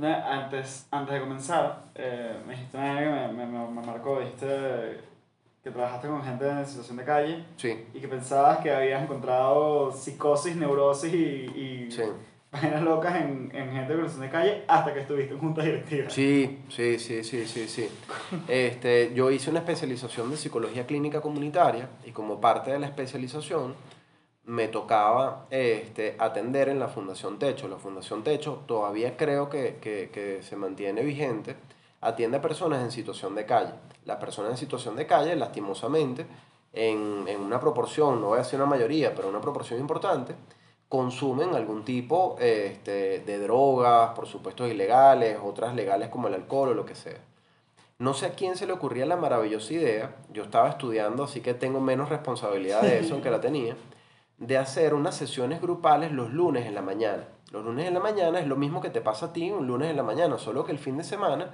Antes, 0.00 0.86
antes 0.90 1.14
de 1.14 1.20
comenzar, 1.20 1.84
eh, 1.94 2.38
me 2.46 2.52
dijiste 2.52 2.76
una 2.76 2.98
que 2.98 3.06
me, 3.06 3.46
me, 3.46 3.46
me, 3.46 3.82
marcó, 3.82 4.20
dijiste 4.20 5.00
que 5.64 5.70
trabajaste 5.70 6.06
con 6.06 6.22
gente 6.22 6.48
en 6.48 6.66
situación 6.66 6.98
de 6.98 7.04
calle 7.04 7.44
sí. 7.56 7.86
y 7.92 7.98
que 7.98 8.06
pensabas 8.06 8.58
que 8.58 8.70
habías 8.70 9.02
encontrado 9.02 9.90
psicosis, 9.90 10.54
neurosis 10.54 11.12
y, 11.12 11.16
y 11.16 11.90
sí 11.90 12.02
páginas 12.50 12.82
locas 12.82 13.16
en, 13.16 13.50
en 13.54 13.72
gente 13.72 13.92
de 13.92 13.96
relación 13.96 14.20
de 14.22 14.30
calle 14.30 14.64
hasta 14.68 14.94
que 14.94 15.00
estuviste 15.00 15.34
en 15.34 15.40
junta 15.40 15.62
directiva. 15.62 16.08
Sí, 16.10 16.60
sí, 16.68 16.98
sí, 16.98 17.24
sí, 17.24 17.46
sí, 17.46 17.68
sí. 17.68 17.88
Este, 18.48 19.12
yo 19.14 19.30
hice 19.30 19.50
una 19.50 19.60
especialización 19.60 20.30
de 20.30 20.36
psicología 20.36 20.86
clínica 20.86 21.20
comunitaria 21.20 21.88
y 22.04 22.12
como 22.12 22.40
parte 22.40 22.70
de 22.70 22.78
la 22.78 22.86
especialización 22.86 23.74
me 24.44 24.68
tocaba 24.68 25.46
este, 25.50 26.14
atender 26.18 26.68
en 26.68 26.78
la 26.78 26.88
Fundación 26.88 27.38
Techo. 27.38 27.66
La 27.68 27.78
Fundación 27.78 28.22
Techo 28.22 28.62
todavía 28.66 29.16
creo 29.16 29.50
que, 29.50 29.78
que, 29.80 30.10
que 30.12 30.42
se 30.42 30.54
mantiene 30.56 31.02
vigente, 31.02 31.56
atiende 32.00 32.36
a 32.38 32.42
personas 32.42 32.82
en 32.82 32.92
situación 32.92 33.34
de 33.34 33.44
calle. 33.44 33.72
Las 34.04 34.18
personas 34.18 34.52
en 34.52 34.56
situación 34.56 34.94
de 34.94 35.04
calle, 35.04 35.34
lastimosamente, 35.34 36.26
en, 36.72 37.24
en 37.26 37.40
una 37.40 37.58
proporción, 37.58 38.20
no 38.20 38.28
voy 38.28 38.36
a 38.36 38.42
decir 38.42 38.56
una 38.60 38.66
mayoría, 38.68 39.14
pero 39.14 39.28
una 39.28 39.40
proporción 39.40 39.80
importante, 39.80 40.36
consumen 40.88 41.54
algún 41.54 41.84
tipo 41.84 42.36
este, 42.38 43.20
de 43.20 43.38
drogas, 43.38 44.10
por 44.10 44.26
supuesto 44.26 44.66
ilegales, 44.66 45.38
otras 45.42 45.74
legales 45.74 46.08
como 46.08 46.28
el 46.28 46.34
alcohol 46.34 46.70
o 46.70 46.74
lo 46.74 46.84
que 46.86 46.94
sea. 46.94 47.18
No 47.98 48.12
sé 48.14 48.26
a 48.26 48.34
quién 48.34 48.56
se 48.56 48.66
le 48.66 48.74
ocurría 48.74 49.06
la 49.06 49.16
maravillosa 49.16 49.72
idea, 49.72 50.16
yo 50.30 50.42
estaba 50.42 50.68
estudiando, 50.68 51.24
así 51.24 51.40
que 51.40 51.54
tengo 51.54 51.80
menos 51.80 52.10
responsabilidad 52.10 52.82
de 52.82 52.98
eso 52.98 53.22
que 53.22 53.30
la 53.30 53.40
tenía, 53.40 53.74
de 54.38 54.58
hacer 54.58 54.92
unas 54.92 55.16
sesiones 55.16 55.62
grupales 55.62 56.12
los 56.12 56.30
lunes 56.30 56.66
en 56.66 56.74
la 56.74 56.82
mañana. 56.82 57.24
Los 57.52 57.64
lunes 57.64 57.86
en 57.86 57.94
la 57.94 58.00
mañana 58.00 58.38
es 58.38 58.46
lo 58.46 58.56
mismo 58.56 58.82
que 58.82 58.90
te 58.90 59.00
pasa 59.00 59.26
a 59.26 59.32
ti 59.32 59.50
un 59.50 59.66
lunes 59.66 59.90
en 59.90 59.96
la 59.96 60.02
mañana, 60.02 60.36
solo 60.36 60.64
que 60.64 60.72
el 60.72 60.78
fin 60.78 60.98
de 60.98 61.04
semana, 61.04 61.52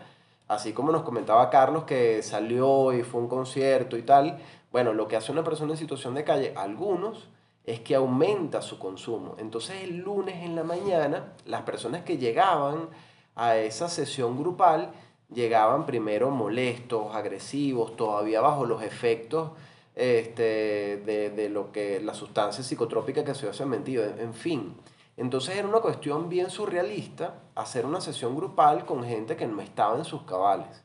así 0.49 0.73
como 0.73 0.91
nos 0.91 1.03
comentaba 1.03 1.49
Carlos 1.49 1.85
que 1.85 2.23
salió 2.23 2.93
y 2.93 3.03
fue 3.05 3.21
un 3.21 3.29
concierto 3.29 3.97
y 3.97 4.03
tal, 4.03 4.41
bueno, 4.73 4.93
lo 4.95 5.07
que 5.07 5.17
hace 5.17 5.31
una 5.31 5.45
persona 5.45 5.73
en 5.73 5.79
situación 5.79 6.15
de 6.15 6.25
calle, 6.25 6.55
algunos 6.57 7.29
es 7.65 7.81
que 7.81 7.95
aumenta 7.95 8.63
su 8.63 8.79
consumo. 8.79 9.37
Entonces 9.39 9.83
el 9.83 9.99
lunes 9.99 10.37
en 10.43 10.57
la 10.57 10.65
mañana, 10.65 11.33
las 11.47 11.63
personas 11.63 12.03
que 12.03 12.19
llegaban 12.19 12.89
a 13.35 13.57
esa 13.57 13.89
sesión 13.89 14.39
grupal 14.39 14.93
llegaban 15.33 15.87
primero 15.87 16.31
molestos, 16.31 17.15
agresivos, 17.15 17.97
todavía 17.97 18.41
bajo 18.41 18.67
los 18.67 18.83
efectos 18.83 19.53
este, 19.95 21.03
de, 21.05 21.31
de 21.31 21.49
lo 21.49 21.73
que 21.73 22.01
la 22.01 22.15
sustancia 22.15 22.65
psicotrópica 22.65 23.25
que 23.25 23.35
se 23.35 23.49
había 23.49 23.67
metido, 23.67 24.05
en 24.05 24.35
fin. 24.35 24.75
Entonces 25.17 25.57
era 25.57 25.69
una 25.69 25.81
cuestión 25.81 26.29
bien 26.29 26.51
surrealista 26.51 27.43
hacer 27.55 27.85
una 27.85 28.01
sesión 28.01 28.35
grupal 28.35 28.87
con 28.87 29.05
gente 29.05 29.37
que 29.37 29.47
no 29.47 29.61
estaba 29.61 29.97
en 29.97 30.05
sus 30.05 30.23
cabales. 30.23 30.82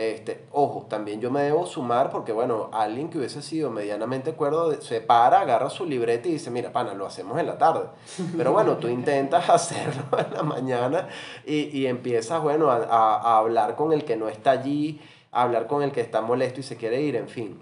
Este, 0.00 0.46
ojo, 0.52 0.86
también 0.88 1.20
yo 1.20 1.30
me 1.30 1.42
debo 1.42 1.66
sumar 1.66 2.08
porque, 2.08 2.32
bueno, 2.32 2.70
alguien 2.72 3.10
que 3.10 3.18
hubiese 3.18 3.42
sido 3.42 3.70
medianamente 3.70 4.32
cuerdo 4.32 4.80
se 4.80 5.02
para, 5.02 5.40
agarra 5.40 5.68
su 5.68 5.84
libreta 5.84 6.26
y 6.26 6.32
dice, 6.32 6.50
mira, 6.50 6.72
pana, 6.72 6.94
lo 6.94 7.04
hacemos 7.04 7.38
en 7.38 7.46
la 7.46 7.58
tarde. 7.58 7.82
Pero 8.34 8.50
bueno, 8.54 8.78
tú 8.78 8.88
intentas 8.88 9.50
hacerlo 9.50 10.04
en 10.18 10.32
la 10.32 10.42
mañana 10.42 11.08
y, 11.44 11.64
y 11.78 11.86
empiezas, 11.86 12.42
bueno, 12.42 12.70
a, 12.70 12.78
a, 12.78 13.36
hablar 13.36 13.76
con 13.76 13.92
el 13.92 14.06
que 14.06 14.16
no 14.16 14.30
está 14.30 14.52
allí, 14.52 15.02
a 15.32 15.42
hablar 15.42 15.66
con 15.66 15.82
el 15.82 15.92
que 15.92 16.00
está 16.00 16.22
molesto 16.22 16.60
y 16.60 16.62
se 16.62 16.78
quiere 16.78 17.02
ir, 17.02 17.16
en 17.16 17.28
fin. 17.28 17.60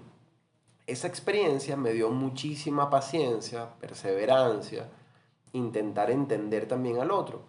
Esa 0.87 1.07
experiencia 1.07 1.75
me 1.75 1.91
dio 1.91 2.09
muchísima 2.09 2.89
paciencia, 2.89 3.67
perseverancia, 3.81 4.87
intentar 5.51 6.09
entender 6.09 6.69
también 6.69 6.99
al 6.99 7.11
otro. 7.11 7.41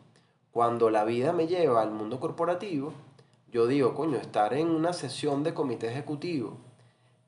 Cuando 0.50 0.90
la 0.90 1.04
vida 1.04 1.32
me 1.32 1.46
lleva 1.46 1.80
al 1.80 1.92
mundo 1.92 2.18
corporativo, 2.18 2.92
yo 3.52 3.66
digo, 3.66 3.94
coño, 3.94 4.18
estar 4.18 4.54
en 4.54 4.68
una 4.68 4.92
sesión 4.92 5.42
de 5.42 5.54
comité 5.54 5.88
ejecutivo 5.88 6.58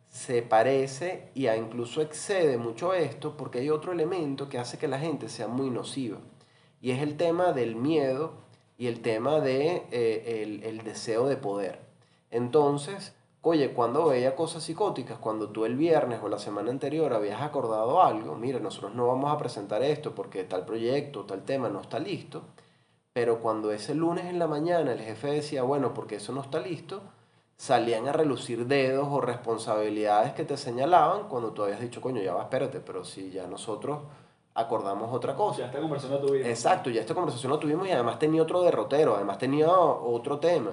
se 0.08 0.42
parece 0.42 1.30
y 1.34 1.48
incluso 1.48 2.02
excede 2.02 2.58
mucho 2.58 2.92
esto 2.92 3.36
porque 3.36 3.60
hay 3.60 3.70
otro 3.70 3.92
elemento 3.92 4.48
que 4.48 4.58
hace 4.58 4.78
que 4.78 4.86
la 4.86 4.98
gente 4.98 5.28
sea 5.28 5.48
muy 5.48 5.70
nociva 5.70 6.18
y 6.82 6.90
es 6.90 7.00
el 7.00 7.16
tema 7.16 7.52
del 7.52 7.76
miedo 7.76 8.34
y 8.76 8.88
el 8.88 9.00
tema 9.00 9.40
de 9.40 9.84
eh, 9.90 10.60
el, 10.64 10.82
deseo 10.84 11.28
de 11.28 11.36
poder. 11.36 11.80
Entonces, 12.30 13.14
Oye, 13.44 13.72
cuando 13.72 14.06
veía 14.06 14.36
cosas 14.36 14.62
psicóticas, 14.62 15.18
cuando 15.18 15.48
tú 15.48 15.64
el 15.64 15.74
viernes 15.74 16.20
o 16.22 16.28
la 16.28 16.38
semana 16.38 16.70
anterior 16.70 17.12
habías 17.12 17.42
acordado 17.42 18.00
algo, 18.00 18.36
mira, 18.36 18.60
nosotros 18.60 18.94
no 18.94 19.08
vamos 19.08 19.32
a 19.32 19.36
presentar 19.36 19.82
esto 19.82 20.14
porque 20.14 20.44
tal 20.44 20.64
proyecto, 20.64 21.24
tal 21.24 21.42
tema 21.42 21.68
no 21.68 21.80
está 21.80 21.98
listo, 21.98 22.42
pero 23.12 23.40
cuando 23.40 23.72
ese 23.72 23.94
lunes 23.94 24.26
en 24.26 24.38
la 24.38 24.46
mañana 24.46 24.92
el 24.92 25.00
jefe 25.00 25.28
decía, 25.28 25.62
bueno, 25.62 25.92
porque 25.92 26.16
eso 26.16 26.32
no 26.32 26.40
está 26.40 26.60
listo, 26.60 27.02
salían 27.56 28.08
a 28.08 28.12
relucir 28.12 28.66
dedos 28.66 29.08
o 29.10 29.20
responsabilidades 29.20 30.32
que 30.32 30.44
te 30.44 30.56
señalaban 30.56 31.28
cuando 31.28 31.52
tú 31.52 31.62
habías 31.62 31.80
dicho, 31.80 32.00
coño, 32.00 32.22
ya 32.22 32.34
va, 32.34 32.42
espérate, 32.42 32.80
pero 32.80 33.04
si 33.04 33.30
ya 33.30 33.46
nosotros 33.46 34.00
acordamos 34.54 35.12
otra 35.12 35.34
cosa. 35.34 35.60
Ya 35.60 35.66
esta 35.66 35.80
conversación 35.80 36.20
la 36.20 36.26
tuvimos. 36.26 36.48
Exacto, 36.48 36.90
ya 36.90 37.00
esta 37.00 37.14
conversación 37.14 37.52
la 37.52 37.58
tuvimos 37.58 37.86
y 37.86 37.90
además 37.90 38.18
tenía 38.18 38.42
otro 38.42 38.62
derrotero, 38.62 39.14
además 39.14 39.38
tenía 39.38 39.70
otro 39.70 40.38
tema. 40.38 40.72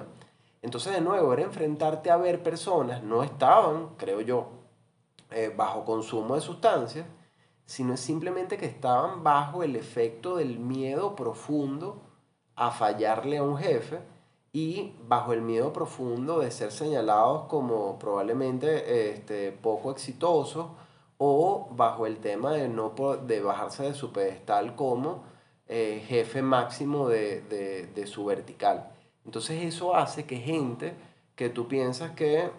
Entonces, 0.62 0.92
de 0.92 1.00
nuevo, 1.00 1.32
era 1.32 1.42
enfrentarte 1.42 2.10
a 2.10 2.16
ver 2.16 2.42
personas, 2.42 3.02
no 3.02 3.22
estaban, 3.22 3.90
creo 3.96 4.20
yo, 4.20 4.48
eh, 5.30 5.52
bajo 5.54 5.84
consumo 5.84 6.34
de 6.34 6.40
sustancias, 6.40 7.06
sino 7.64 7.96
simplemente 7.96 8.58
que 8.58 8.66
estaban 8.66 9.22
bajo 9.22 9.62
el 9.62 9.76
efecto 9.76 10.36
del 10.36 10.58
miedo 10.58 11.14
profundo 11.14 12.02
a 12.60 12.70
fallarle 12.70 13.38
a 13.38 13.42
un 13.42 13.56
jefe 13.56 14.00
y 14.52 14.92
bajo 15.08 15.32
el 15.32 15.40
miedo 15.40 15.72
profundo 15.72 16.40
de 16.40 16.50
ser 16.50 16.72
señalados 16.72 17.46
como 17.46 17.98
probablemente 17.98 19.12
este, 19.12 19.50
poco 19.50 19.90
exitosos 19.90 20.66
o 21.16 21.68
bajo 21.70 22.04
el 22.04 22.18
tema 22.18 22.52
de, 22.52 22.68
no, 22.68 22.92
de 23.26 23.40
bajarse 23.40 23.84
de 23.84 23.94
su 23.94 24.12
pedestal 24.12 24.76
como 24.76 25.22
eh, 25.68 26.04
jefe 26.06 26.42
máximo 26.42 27.08
de, 27.08 27.40
de, 27.40 27.86
de 27.86 28.06
su 28.06 28.26
vertical. 28.26 28.90
Entonces 29.24 29.64
eso 29.64 29.96
hace 29.96 30.26
que 30.26 30.36
gente 30.36 30.92
que 31.36 31.48
tú 31.48 31.66
piensas 31.66 32.10
que 32.10 32.50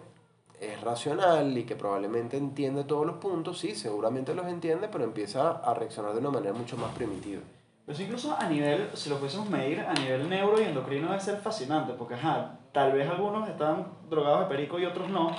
es 0.60 0.80
racional 0.80 1.56
y 1.56 1.62
que 1.62 1.76
probablemente 1.76 2.36
entiende 2.36 2.82
todos 2.82 3.06
los 3.06 3.18
puntos, 3.18 3.60
sí, 3.60 3.76
seguramente 3.76 4.34
los 4.34 4.48
entiende, 4.48 4.88
pero 4.90 5.04
empieza 5.04 5.50
a 5.50 5.74
reaccionar 5.74 6.12
de 6.12 6.18
una 6.18 6.30
manera 6.30 6.54
mucho 6.54 6.76
más 6.76 6.92
primitiva. 6.92 7.42
Pero 7.84 8.02
incluso 8.02 8.36
a 8.38 8.48
nivel, 8.48 8.90
si 8.94 9.10
lo 9.10 9.16
pudiésemos 9.16 9.50
medir, 9.50 9.80
a 9.80 9.92
nivel 9.94 10.28
neuro 10.28 10.60
y 10.60 10.64
endocrino 10.64 11.08
debe 11.08 11.20
ser 11.20 11.38
fascinante, 11.38 11.94
porque 11.94 12.14
ajá, 12.14 12.58
tal 12.72 12.92
vez 12.92 13.08
algunos 13.08 13.48
están 13.48 13.86
drogados 14.08 14.40
de 14.40 14.54
perico 14.54 14.78
y 14.78 14.86
otros 14.86 15.08
no, 15.08 15.34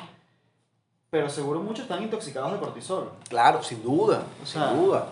pero 1.09 1.29
seguro 1.29 1.59
muchos 1.59 1.83
están 1.83 2.01
intoxicados 2.01 2.51
de 2.53 2.57
cortisol. 2.57 3.11
Claro, 3.29 3.61
sin 3.61 3.83
duda, 3.83 4.23
sin 4.43 4.61
duda. 4.75 5.09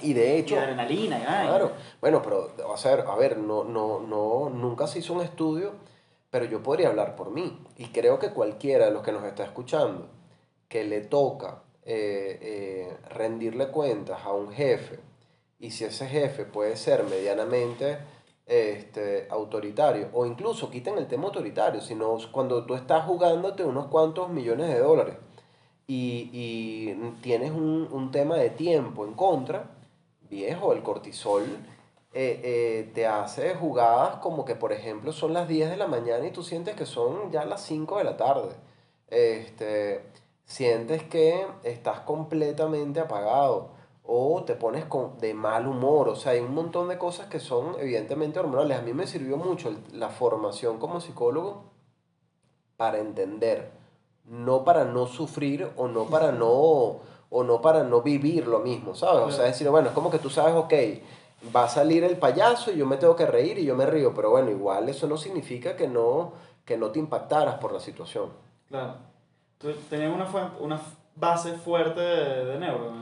Y 0.00 0.12
de 0.12 0.38
hecho... 0.38 0.54
Y 0.54 0.58
adrenalina, 0.58 1.18
ya. 1.18 1.48
Claro. 1.48 1.72
Bueno, 2.00 2.22
pero, 2.22 2.52
a 2.64 2.88
ver, 2.88 3.04
a 3.06 3.16
ver 3.16 3.38
no, 3.38 3.64
no, 3.64 3.98
no, 3.98 4.50
nunca 4.50 4.86
se 4.86 5.00
hizo 5.00 5.14
un 5.14 5.22
estudio, 5.22 5.72
pero 6.30 6.44
yo 6.44 6.62
podría 6.62 6.88
hablar 6.88 7.16
por 7.16 7.30
mí. 7.30 7.58
Y 7.76 7.86
creo 7.86 8.18
que 8.18 8.30
cualquiera 8.30 8.86
de 8.86 8.92
los 8.92 9.02
que 9.02 9.10
nos 9.10 9.24
está 9.24 9.42
escuchando, 9.42 10.08
que 10.68 10.84
le 10.84 11.00
toca 11.00 11.62
eh, 11.84 12.38
eh, 12.40 12.96
rendirle 13.10 13.68
cuentas 13.68 14.20
a 14.24 14.32
un 14.32 14.52
jefe, 14.52 15.00
y 15.58 15.70
si 15.70 15.84
ese 15.84 16.06
jefe 16.06 16.44
puede 16.44 16.76
ser 16.76 17.04
medianamente 17.04 17.98
este, 18.46 19.26
autoritario, 19.30 20.08
o 20.12 20.26
incluso 20.26 20.70
quiten 20.70 20.98
el 20.98 21.06
tema 21.06 21.24
autoritario, 21.24 21.80
sino 21.80 22.16
cuando 22.30 22.64
tú 22.64 22.74
estás 22.74 23.04
jugándote 23.04 23.64
unos 23.64 23.86
cuantos 23.86 24.28
millones 24.28 24.68
de 24.68 24.78
dólares 24.78 25.16
y, 25.86 26.30
y 26.32 26.94
tienes 27.22 27.50
un, 27.50 27.88
un 27.90 28.10
tema 28.10 28.36
de 28.36 28.50
tiempo 28.50 29.04
en 29.04 29.14
contra, 29.14 29.70
viejo, 30.28 30.72
el 30.72 30.82
cortisol 30.82 31.44
eh, 32.18 32.40
eh, 32.42 32.90
te 32.94 33.06
hace 33.06 33.54
jugadas 33.56 34.16
como 34.20 34.46
que, 34.46 34.54
por 34.54 34.72
ejemplo, 34.72 35.12
son 35.12 35.34
las 35.34 35.48
10 35.48 35.68
de 35.68 35.76
la 35.76 35.86
mañana 35.86 36.26
y 36.26 36.30
tú 36.30 36.42
sientes 36.42 36.74
que 36.74 36.86
son 36.86 37.30
ya 37.30 37.44
las 37.44 37.62
5 37.64 37.98
de 37.98 38.04
la 38.04 38.16
tarde. 38.16 38.54
Este, 39.08 40.02
sientes 40.46 41.02
que 41.02 41.46
estás 41.62 42.00
completamente 42.00 43.00
apagado 43.00 43.75
o 44.06 44.44
te 44.44 44.54
pones 44.54 44.84
con, 44.84 45.18
de 45.18 45.34
mal 45.34 45.66
humor. 45.66 46.08
O 46.08 46.16
sea, 46.16 46.32
hay 46.32 46.40
un 46.40 46.54
montón 46.54 46.88
de 46.88 46.98
cosas 46.98 47.26
que 47.26 47.40
son 47.40 47.76
evidentemente 47.78 48.38
hormonales. 48.38 48.78
A 48.78 48.82
mí 48.82 48.92
me 48.92 49.06
sirvió 49.06 49.36
mucho 49.36 49.74
la 49.92 50.08
formación 50.08 50.78
como 50.78 51.00
psicólogo 51.00 51.64
para 52.76 52.98
entender, 52.98 53.70
no 54.24 54.64
para 54.64 54.84
no 54.84 55.06
sufrir 55.06 55.70
o 55.76 55.88
no 55.88 56.04
para 56.04 56.32
no 56.32 57.00
o 57.28 57.42
no 57.42 57.60
para 57.60 57.82
no 57.82 58.02
vivir 58.02 58.46
lo 58.46 58.60
mismo, 58.60 58.94
¿sabes? 58.94 59.22
O 59.24 59.30
sea, 59.30 59.46
decir, 59.46 59.68
bueno, 59.68 59.88
es 59.88 59.94
como 59.94 60.10
que 60.10 60.18
tú 60.18 60.30
sabes, 60.30 60.54
ok, 60.54 60.72
va 61.54 61.64
a 61.64 61.68
salir 61.68 62.04
el 62.04 62.16
payaso 62.16 62.70
y 62.70 62.76
yo 62.76 62.86
me 62.86 62.96
tengo 62.96 63.16
que 63.16 63.26
reír 63.26 63.58
y 63.58 63.64
yo 63.64 63.74
me 63.74 63.86
río, 63.86 64.14
pero 64.14 64.30
bueno, 64.30 64.50
igual 64.50 64.88
eso 64.88 65.06
no 65.06 65.16
significa 65.16 65.76
que 65.76 65.88
no, 65.88 66.32
que 66.64 66.76
no 66.76 66.90
te 66.90 66.98
impactaras 66.98 67.56
por 67.56 67.72
la 67.72 67.80
situación. 67.80 68.30
Claro. 68.68 68.94
Tú 69.58 69.72
tenías 69.88 70.14
una, 70.14 70.54
una 70.60 70.80
base 71.14 71.54
fuerte 71.54 72.00
de, 72.00 72.44
de 72.44 72.58
neuro, 72.58 72.92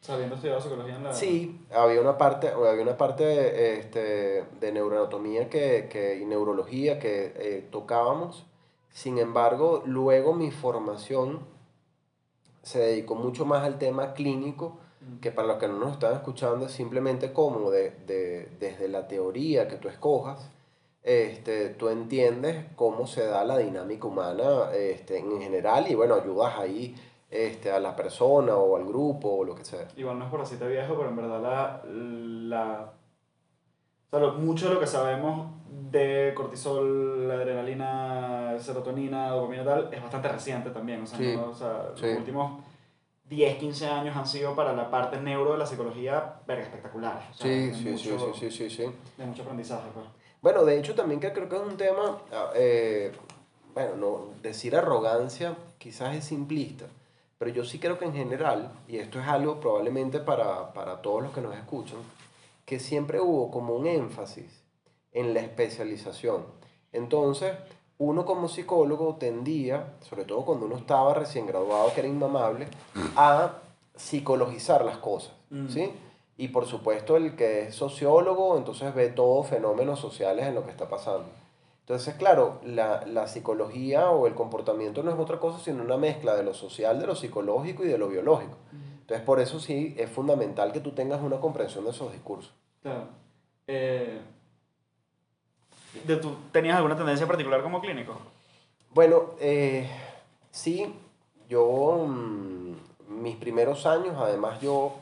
sabiendo 0.00 0.34
estudiado 0.34 0.60
psicología 0.60 0.96
en 0.96 1.04
la... 1.04 1.12
Sí, 1.12 1.60
había 1.74 2.00
una 2.00 2.16
parte, 2.16 2.48
había 2.48 2.82
una 2.82 2.96
parte 2.96 3.78
este, 3.78 4.44
de 4.60 4.72
neuroanatomía 4.72 5.48
que, 5.48 5.88
que, 5.90 6.18
y 6.18 6.24
neurología 6.24 6.98
que 6.98 7.32
eh, 7.36 7.68
tocábamos. 7.70 8.46
Sin 8.90 9.18
embargo, 9.18 9.82
luego 9.84 10.34
mi 10.34 10.50
formación 10.50 11.40
se 12.62 12.80
dedicó 12.80 13.14
mucho 13.14 13.44
más 13.44 13.64
al 13.64 13.78
tema 13.78 14.14
clínico, 14.14 14.78
que 15.20 15.30
para 15.30 15.48
los 15.48 15.56
que 15.58 15.68
no 15.68 15.78
nos 15.78 15.92
están 15.92 16.14
escuchando 16.14 16.66
es 16.66 16.72
simplemente 16.72 17.32
como 17.32 17.70
de, 17.70 17.90
de, 18.06 18.48
desde 18.58 18.88
la 18.88 19.06
teoría 19.08 19.68
que 19.68 19.76
tú 19.76 19.88
escojas, 19.88 20.50
este, 21.02 21.70
tú 21.70 21.88
entiendes 21.88 22.66
cómo 22.76 23.06
se 23.06 23.24
da 23.24 23.44
la 23.44 23.56
dinámica 23.56 24.06
humana 24.06 24.70
este, 24.74 25.18
en 25.18 25.40
general 25.40 25.90
y 25.90 25.94
bueno, 25.94 26.16
ayudas 26.16 26.58
ahí 26.58 26.94
este, 27.30 27.70
a 27.70 27.78
la 27.78 27.94
persona 27.94 28.56
o 28.56 28.76
al 28.76 28.84
grupo 28.84 29.28
o 29.28 29.44
lo 29.44 29.54
que 29.54 29.64
sea. 29.64 29.86
Igual 29.96 30.18
no 30.18 30.24
es 30.24 30.30
por 30.30 30.40
así 30.40 30.56
te 30.56 30.66
viejo, 30.66 30.96
pero 30.96 31.08
en 31.08 31.16
verdad 31.16 31.40
la, 31.40 31.82
la 31.86 32.92
o 34.10 34.18
sea, 34.18 34.28
mucho 34.32 34.68
de 34.68 34.74
lo 34.74 34.80
que 34.80 34.86
sabemos 34.86 35.52
de 35.90 36.32
cortisol, 36.34 37.30
adrenalina, 37.30 38.56
serotonina, 38.58 39.30
dopamina 39.30 39.64
tal, 39.64 39.88
es 39.92 40.02
bastante 40.02 40.28
reciente 40.28 40.70
también. 40.70 41.02
O 41.02 41.06
sea, 41.06 41.18
o 41.40 41.54
sea 41.54 41.90
los 41.90 42.18
últimos 42.18 42.60
10, 43.28 43.58
15 43.58 43.86
años 43.86 44.16
han 44.16 44.26
sido 44.26 44.56
para 44.56 44.72
la 44.72 44.90
parte 44.90 45.20
neuro 45.20 45.52
de 45.52 45.58
la 45.58 45.66
psicología 45.66 46.40
verga 46.46 46.64
espectacular. 46.64 47.28
O 47.30 47.34
sí, 47.34 47.72
sí, 47.72 47.96
sí, 47.96 48.16
sí, 48.34 48.50
sí, 48.50 48.70
sí, 48.70 48.86
De 49.16 49.24
mucho 49.24 49.42
aprendizaje, 49.42 49.88
pues. 49.94 50.06
Bueno, 50.42 50.64
de 50.64 50.78
hecho 50.78 50.94
también 50.94 51.20
que 51.20 51.32
creo 51.32 51.48
que 51.48 51.56
es 51.56 51.62
un 51.62 51.76
tema, 51.76 52.18
ah, 52.32 52.50
eh, 52.54 53.12
bueno, 53.74 53.96
no, 53.96 54.28
decir 54.42 54.74
arrogancia 54.74 55.54
quizás 55.78 56.16
es 56.16 56.24
simplista, 56.24 56.86
pero 57.40 57.52
yo 57.52 57.64
sí 57.64 57.78
creo 57.78 57.98
que 57.98 58.04
en 58.04 58.12
general, 58.12 58.70
y 58.86 58.98
esto 58.98 59.18
es 59.18 59.26
algo 59.26 59.60
probablemente 59.60 60.20
para, 60.20 60.74
para 60.74 61.00
todos 61.00 61.22
los 61.22 61.32
que 61.32 61.40
nos 61.40 61.56
escuchan, 61.56 61.96
que 62.66 62.78
siempre 62.78 63.18
hubo 63.18 63.50
como 63.50 63.74
un 63.76 63.86
énfasis 63.86 64.62
en 65.12 65.32
la 65.32 65.40
especialización. 65.40 66.44
Entonces, 66.92 67.54
uno 67.96 68.26
como 68.26 68.46
psicólogo 68.46 69.16
tendía, 69.16 69.94
sobre 70.00 70.26
todo 70.26 70.44
cuando 70.44 70.66
uno 70.66 70.76
estaba 70.76 71.14
recién 71.14 71.46
graduado, 71.46 71.94
que 71.94 72.00
era 72.00 72.10
inmamable, 72.10 72.68
a 73.16 73.54
psicologizar 73.96 74.84
las 74.84 74.98
cosas, 74.98 75.32
mm. 75.48 75.68
¿sí? 75.68 75.90
Y 76.36 76.48
por 76.48 76.66
supuesto 76.66 77.16
el 77.16 77.36
que 77.36 77.68
es 77.68 77.74
sociólogo, 77.74 78.58
entonces 78.58 78.94
ve 78.94 79.08
todos 79.08 79.46
fenómenos 79.46 79.98
sociales 79.98 80.44
en 80.46 80.54
lo 80.54 80.66
que 80.66 80.72
está 80.72 80.90
pasando. 80.90 81.24
Entonces, 81.90 82.14
claro, 82.14 82.60
la, 82.64 83.04
la, 83.04 83.26
psicología 83.26 84.10
o 84.10 84.28
el 84.28 84.34
comportamiento 84.34 85.02
no 85.02 85.10
es 85.10 85.18
otra 85.18 85.40
cosa 85.40 85.58
sino 85.58 85.82
una 85.82 85.96
mezcla 85.96 86.36
de 86.36 86.44
lo 86.44 86.54
social, 86.54 87.00
de 87.00 87.06
lo 87.08 87.16
psicológico 87.16 87.84
y 87.84 87.88
de 87.88 87.98
lo 87.98 88.06
biológico. 88.06 88.56
Entonces, 89.00 89.26
por 89.26 89.40
eso 89.40 89.58
sí 89.58 89.96
es 89.98 90.08
fundamental 90.08 90.70
que 90.70 90.78
tú 90.78 90.92
tengas 90.92 91.20
una 91.20 91.40
comprensión 91.40 91.82
de 91.82 91.90
esos 91.90 92.12
discursos. 92.12 92.54
Claro. 92.80 93.08
Eh, 93.66 94.20
¿de 96.06 96.16
tú 96.18 96.36
¿Tenías 96.52 96.76
alguna 96.76 96.94
tendencia 96.94 97.26
particular 97.26 97.60
como 97.60 97.80
clínico? 97.80 98.16
Bueno, 98.90 99.30
eh, 99.40 99.90
sí, 100.52 100.94
yo, 101.48 102.06
mm, 102.06 103.20
mis 103.20 103.34
primeros 103.34 103.84
años, 103.84 104.14
además 104.16 104.60
yo, 104.60 104.92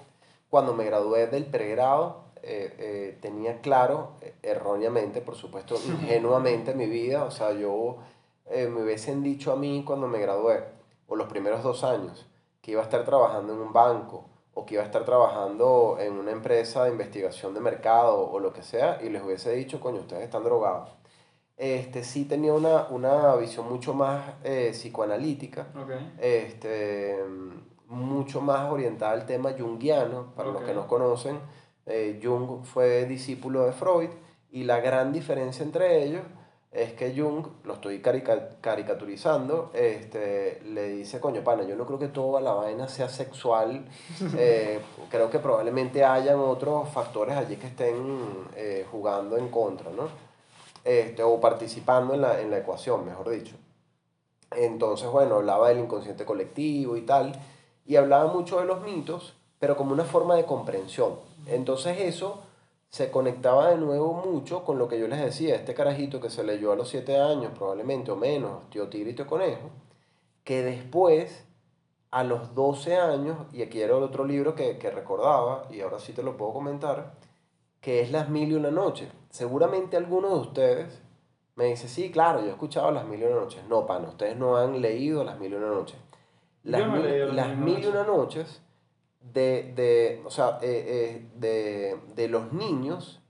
cuando 0.49 0.73
me 0.73 0.85
gradué 0.85 1.27
del 1.27 1.45
pregrado, 1.45 2.28
eh, 2.51 2.75
eh, 2.79 3.19
tenía 3.21 3.61
claro, 3.61 4.13
eh, 4.23 4.35
erróneamente, 4.43 5.21
por 5.21 5.35
supuesto, 5.35 5.75
ingenuamente 5.87 6.75
mi 6.75 6.87
vida, 6.87 7.25
o 7.25 7.31
sea, 7.31 7.53
yo 7.53 7.99
me 8.51 8.83
hubiesen 8.83 9.23
dicho 9.23 9.53
a 9.53 9.57
mí 9.57 9.85
cuando 9.87 10.09
me 10.09 10.19
gradué, 10.19 10.65
o 11.09 11.15
los 11.15 11.27
primeros 11.27 11.63
dos 11.63 11.85
años, 11.85 12.27
que 12.63 12.71
iba 12.71 12.81
a 12.81 12.85
estar 12.85 13.05
trabajando 13.05 13.53
en 13.53 13.61
un 13.61 13.75
banco, 13.75 14.25
o 14.55 14.65
que 14.65 14.77
iba 14.77 14.83
a 14.83 14.87
estar 14.87 15.05
trabajando 15.05 15.99
en 16.01 16.15
una 16.15 16.31
empresa 16.31 16.85
de 16.85 16.91
investigación 16.91 17.53
de 17.53 17.61
mercado, 17.61 18.31
o 18.31 18.41
lo 18.41 18.55
que 18.55 18.63
sea, 18.63 18.99
y 19.03 19.11
les 19.11 19.23
hubiese 19.23 19.53
dicho, 19.53 19.79
coño, 19.79 20.01
ustedes 20.01 20.23
están 20.23 20.43
drogados. 20.43 20.89
Este, 21.59 22.03
sí 22.03 22.25
tenía 22.25 22.55
una, 22.55 22.87
una 22.89 23.37
visión 23.37 23.69
mucho 23.69 23.93
más 23.93 24.37
psicoanalítica, 24.73 25.67
este, 26.19 27.23
mucho 27.89 28.41
más 28.41 28.73
orientada 28.73 29.13
al 29.13 29.27
tema 29.27 29.53
junguiano, 29.53 30.33
para 30.35 30.51
los 30.51 30.63
que 30.63 30.73
nos 30.73 30.87
conocen, 30.87 31.39
eh, 31.89 32.21
Jung 32.23 32.65
fue 32.65 33.07
discípulo 33.07 33.65
de 33.65 33.73
Freud 33.73 34.11
y 34.51 34.65
la 34.65 34.81
gran 34.81 35.13
diferencia 35.13 35.65
entre 35.65 36.05
ellos 36.05 36.23
es 36.71 36.93
que 36.93 37.15
Jung, 37.17 37.47
lo 37.65 37.75
estoy 37.75 38.01
caricaturizando, 38.03 39.71
este, 39.73 40.61
le 40.67 40.89
dice, 40.91 41.19
coño, 41.19 41.43
pana, 41.43 41.63
yo 41.63 41.75
no 41.77 41.87
creo 41.87 41.99
que 41.99 42.09
toda 42.09 42.41
la 42.43 42.53
vaina 42.53 42.89
sea 42.89 43.09
sexual, 43.09 43.87
eh, 44.37 44.81
creo 45.11 45.31
que 45.31 45.39
probablemente 45.39 46.05
hayan 46.05 46.39
otros 46.39 46.89
factores 46.91 47.37
allí 47.37 47.57
que 47.57 47.69
estén 47.69 48.19
eh, 48.55 48.87
jugando 48.91 49.39
en 49.39 49.49
contra, 49.49 49.91
¿no? 49.91 50.09
Este, 50.85 51.23
o 51.23 51.41
participando 51.41 52.15
en 52.15 52.21
la, 52.21 52.41
en 52.41 52.51
la 52.51 52.59
ecuación, 52.59 53.05
mejor 53.05 53.31
dicho. 53.31 53.57
Entonces, 54.51 55.09
bueno, 55.09 55.37
hablaba 55.37 55.69
del 55.69 55.81
inconsciente 55.81 56.25
colectivo 56.25 56.97
y 56.97 57.03
tal, 57.03 57.33
y 57.87 57.97
hablaba 57.97 58.33
mucho 58.33 58.61
de 58.61 58.67
los 58.67 58.83
mitos, 58.83 59.38
pero 59.59 59.77
como 59.77 59.93
una 59.93 60.05
forma 60.05 60.35
de 60.37 60.45
comprensión. 60.45 61.17
Entonces 61.47 61.99
eso 62.01 62.43
se 62.91 63.11
conectaba 63.11 63.71
de 63.71 63.77
nuevo 63.77 64.15
mucho 64.15 64.65
con 64.65 64.79
lo 64.79 64.89
que 64.89 64.99
yo 64.99 65.09
les 65.09 65.21
decía, 65.21 65.55
este 65.55 65.75
carajito 65.75 66.21
que 66.21 66.31
se 66.31 66.45
leyó 66.45 66.73
a 66.73 66.77
los 66.77 66.89
7 66.89 67.19
años, 67.21 67.53
probablemente 67.57 68.11
o 68.11 68.17
menos, 68.17 68.69
Tío 68.71 68.89
Tigre 68.89 69.11
y 69.11 69.15
Tío 69.15 69.27
Conejo, 69.27 69.71
que 70.45 70.63
después, 70.63 71.45
a 72.11 72.25
los 72.25 72.55
12 72.55 72.97
años, 72.97 73.37
y 73.53 73.63
aquí 73.63 73.81
era 73.81 73.97
el 73.97 74.03
otro 74.03 74.25
libro 74.25 74.55
que, 74.55 74.79
que 74.79 74.91
recordaba, 74.91 75.67
y 75.71 75.81
ahora 75.81 75.99
sí 75.99 76.13
te 76.15 76.23
lo 76.23 76.37
puedo 76.37 76.55
comentar, 76.55 77.13
que 77.81 78.01
es 78.01 78.11
Las 78.11 78.31
Mil 78.31 78.51
y 78.51 78.55
Una 78.55 78.71
Noches. 78.71 79.09
Seguramente 79.31 79.99
alguno 79.99 80.31
de 80.31 80.41
ustedes 80.41 81.03
me 81.57 81.67
dice, 81.67 81.89
sí, 81.89 82.11
claro, 82.11 82.41
yo 82.41 82.47
he 82.47 82.51
escuchado 82.51 82.91
Las 82.91 83.05
Mil 83.05 83.21
y 83.21 83.25
Una 83.25 83.37
Noches. 83.37 83.63
No, 83.69 83.85
pana, 83.85 84.09
ustedes 84.09 84.37
no 84.37 84.57
han 84.57 84.81
leído 84.81 85.25
Las 85.25 85.39
Mil 85.39 85.53
y 85.53 85.57
Una 85.57 85.69
Noches. 85.69 85.99
Las, 86.65 86.87
mil, 86.91 87.37
las 87.37 87.57
mil 87.57 87.79
y 87.83 87.87
una 87.87 88.03
noches 88.03 88.61
de, 89.33 89.73
de, 89.75 90.23
o 90.25 90.31
sea, 90.31 90.59
eh, 90.63 90.85
eh, 90.87 91.29
de, 91.35 91.97
de, 92.15 92.29
los 92.29 92.53
niños 92.53 93.21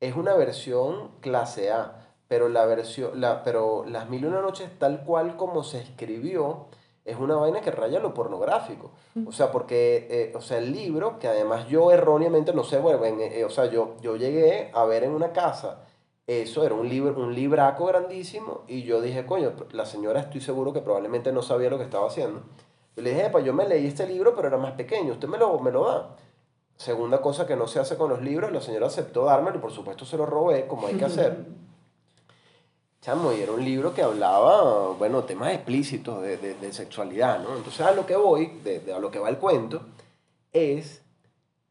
es 0.00 0.16
una 0.16 0.34
versión 0.34 1.12
clase 1.20 1.70
A, 1.70 2.14
pero, 2.28 2.48
la 2.48 2.64
versión, 2.66 3.20
la, 3.20 3.42
pero 3.42 3.84
Las 3.86 4.08
Mil 4.08 4.24
y 4.24 4.26
Una 4.26 4.40
Noches 4.40 4.70
tal 4.78 5.04
cual 5.04 5.36
como 5.36 5.62
se 5.62 5.80
escribió 5.80 6.66
es 7.04 7.18
una 7.18 7.36
vaina 7.36 7.60
que 7.60 7.70
raya 7.70 8.00
lo 8.00 8.14
pornográfico. 8.14 8.92
O 9.26 9.32
sea, 9.32 9.52
porque, 9.52 10.06
eh, 10.10 10.32
o 10.34 10.40
sea, 10.40 10.58
el 10.58 10.72
libro, 10.72 11.18
que 11.18 11.28
además 11.28 11.68
yo 11.68 11.92
erróneamente, 11.92 12.54
no 12.54 12.64
sé, 12.64 12.78
bueno, 12.78 13.00
o 13.46 13.50
sea, 13.50 13.66
yo, 13.66 13.96
yo 14.00 14.16
llegué 14.16 14.70
a 14.72 14.84
ver 14.84 15.04
en 15.04 15.10
una 15.10 15.32
casa, 15.32 15.84
eso 16.26 16.64
era 16.64 16.74
un 16.74 16.88
libro, 16.88 17.14
un 17.20 17.34
libraco 17.34 17.84
grandísimo, 17.84 18.62
y 18.66 18.84
yo 18.84 19.02
dije, 19.02 19.26
coño, 19.26 19.52
la 19.72 19.84
señora 19.84 20.20
estoy 20.20 20.40
seguro 20.40 20.72
que 20.72 20.80
probablemente 20.80 21.30
no 21.30 21.42
sabía 21.42 21.68
lo 21.68 21.76
que 21.76 21.84
estaba 21.84 22.06
haciendo. 22.06 22.42
Yo 22.96 23.02
le 23.02 23.10
dije, 23.10 23.30
pues 23.30 23.44
yo 23.44 23.52
me 23.52 23.68
leí 23.68 23.86
este 23.86 24.06
libro, 24.06 24.34
pero 24.34 24.48
era 24.48 24.56
más 24.56 24.72
pequeño, 24.72 25.12
usted 25.12 25.28
me 25.28 25.38
lo, 25.38 25.58
me 25.58 25.70
lo 25.70 25.84
da. 25.86 26.16
Segunda 26.76 27.20
cosa 27.20 27.46
que 27.46 27.56
no 27.56 27.66
se 27.66 27.80
hace 27.80 27.96
con 27.96 28.10
los 28.10 28.22
libros, 28.22 28.52
la 28.52 28.60
señora 28.60 28.86
aceptó 28.86 29.24
dármelo 29.24 29.58
y 29.58 29.60
por 29.60 29.72
supuesto 29.72 30.04
se 30.04 30.16
lo 30.16 30.26
robé, 30.26 30.66
como 30.66 30.86
hay 30.86 30.94
que 30.94 31.04
hacer. 31.04 31.46
Chamo, 33.00 33.32
y 33.32 33.40
era 33.42 33.52
un 33.52 33.62
libro 33.62 33.92
que 33.92 34.02
hablaba, 34.02 34.92
bueno, 34.92 35.24
temas 35.24 35.52
explícitos 35.52 36.22
de, 36.22 36.38
de, 36.38 36.72
sexualidad, 36.72 37.38
¿no? 37.38 37.54
Entonces 37.54 37.82
a 37.82 37.92
lo 37.92 38.06
que 38.06 38.16
voy, 38.16 38.46
de, 38.64 38.92
a 38.94 38.98
lo 38.98 39.10
que 39.10 39.18
va 39.18 39.28
el 39.28 39.36
cuento, 39.36 39.82
es, 40.52 41.02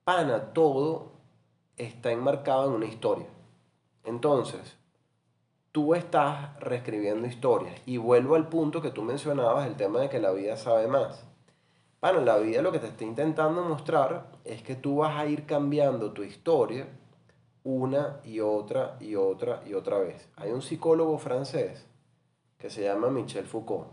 pana, 0.03 0.53
todo 0.53 1.07
está 1.75 2.11
enmarcado 2.11 2.67
en 2.67 2.73
una 2.73 2.85
historia. 2.85 3.25
Entonces, 4.03 4.75
tú 5.73 5.95
estás 5.95 6.57
reescribiendo 6.61 7.27
historias. 7.27 7.81
Y 7.85 7.97
vuelvo 7.97 8.35
al 8.35 8.47
punto 8.47 8.81
que 8.81 8.91
tú 8.91 9.01
mencionabas, 9.01 9.67
el 9.67 9.75
tema 9.75 9.99
de 9.99 10.09
que 10.09 10.19
la 10.19 10.31
vida 10.31 10.55
sabe 10.55 10.87
más. 10.87 11.25
Bueno, 11.99 12.21
la 12.21 12.37
vida 12.37 12.61
lo 12.61 12.71
que 12.71 12.79
te 12.79 12.87
está 12.87 13.03
intentando 13.03 13.63
mostrar 13.63 14.31
es 14.45 14.61
que 14.61 14.75
tú 14.75 14.97
vas 14.97 15.17
a 15.17 15.25
ir 15.25 15.45
cambiando 15.45 16.13
tu 16.13 16.23
historia 16.23 16.87
una 17.63 18.19
y 18.23 18.39
otra 18.39 18.97
y 18.99 19.15
otra 19.15 19.63
y 19.65 19.73
otra 19.73 19.97
vez. 19.97 20.29
Hay 20.35 20.51
un 20.51 20.61
psicólogo 20.61 21.17
francés 21.17 21.87
que 22.57 22.69
se 22.69 22.83
llama 22.83 23.09
Michel 23.09 23.45
Foucault. 23.45 23.87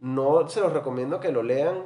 No 0.00 0.48
se 0.48 0.60
los 0.60 0.72
recomiendo 0.72 1.20
que 1.20 1.30
lo 1.30 1.42
lean 1.42 1.84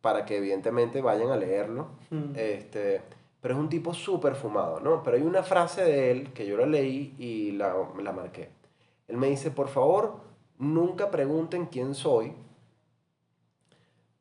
para 0.00 0.26
que 0.26 0.36
evidentemente 0.36 1.00
vayan 1.00 1.30
a 1.30 1.36
leerlo. 1.36 1.88
Mm. 2.10 2.32
Este, 2.34 3.02
pero 3.40 3.54
es 3.54 3.60
un 3.60 3.68
tipo 3.68 3.94
súper 3.94 4.34
fumado, 4.34 4.80
¿no? 4.80 5.02
Pero 5.02 5.16
hay 5.16 5.22
una 5.22 5.42
frase 5.42 5.82
de 5.82 6.10
él 6.10 6.32
que 6.32 6.46
yo 6.46 6.56
la 6.56 6.66
leí 6.66 7.14
y 7.18 7.52
la, 7.52 7.74
la 8.02 8.12
marqué. 8.12 8.50
Él 9.08 9.16
me 9.16 9.28
dice, 9.28 9.50
por 9.50 9.68
favor, 9.68 10.20
nunca 10.58 11.10
pregunten 11.10 11.66
quién 11.66 11.94
soy, 11.94 12.32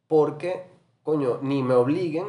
porque, 0.07 0.63
coño, 1.03 1.39
ni 1.41 1.61
me 1.61 1.75
obliguen 1.75 2.25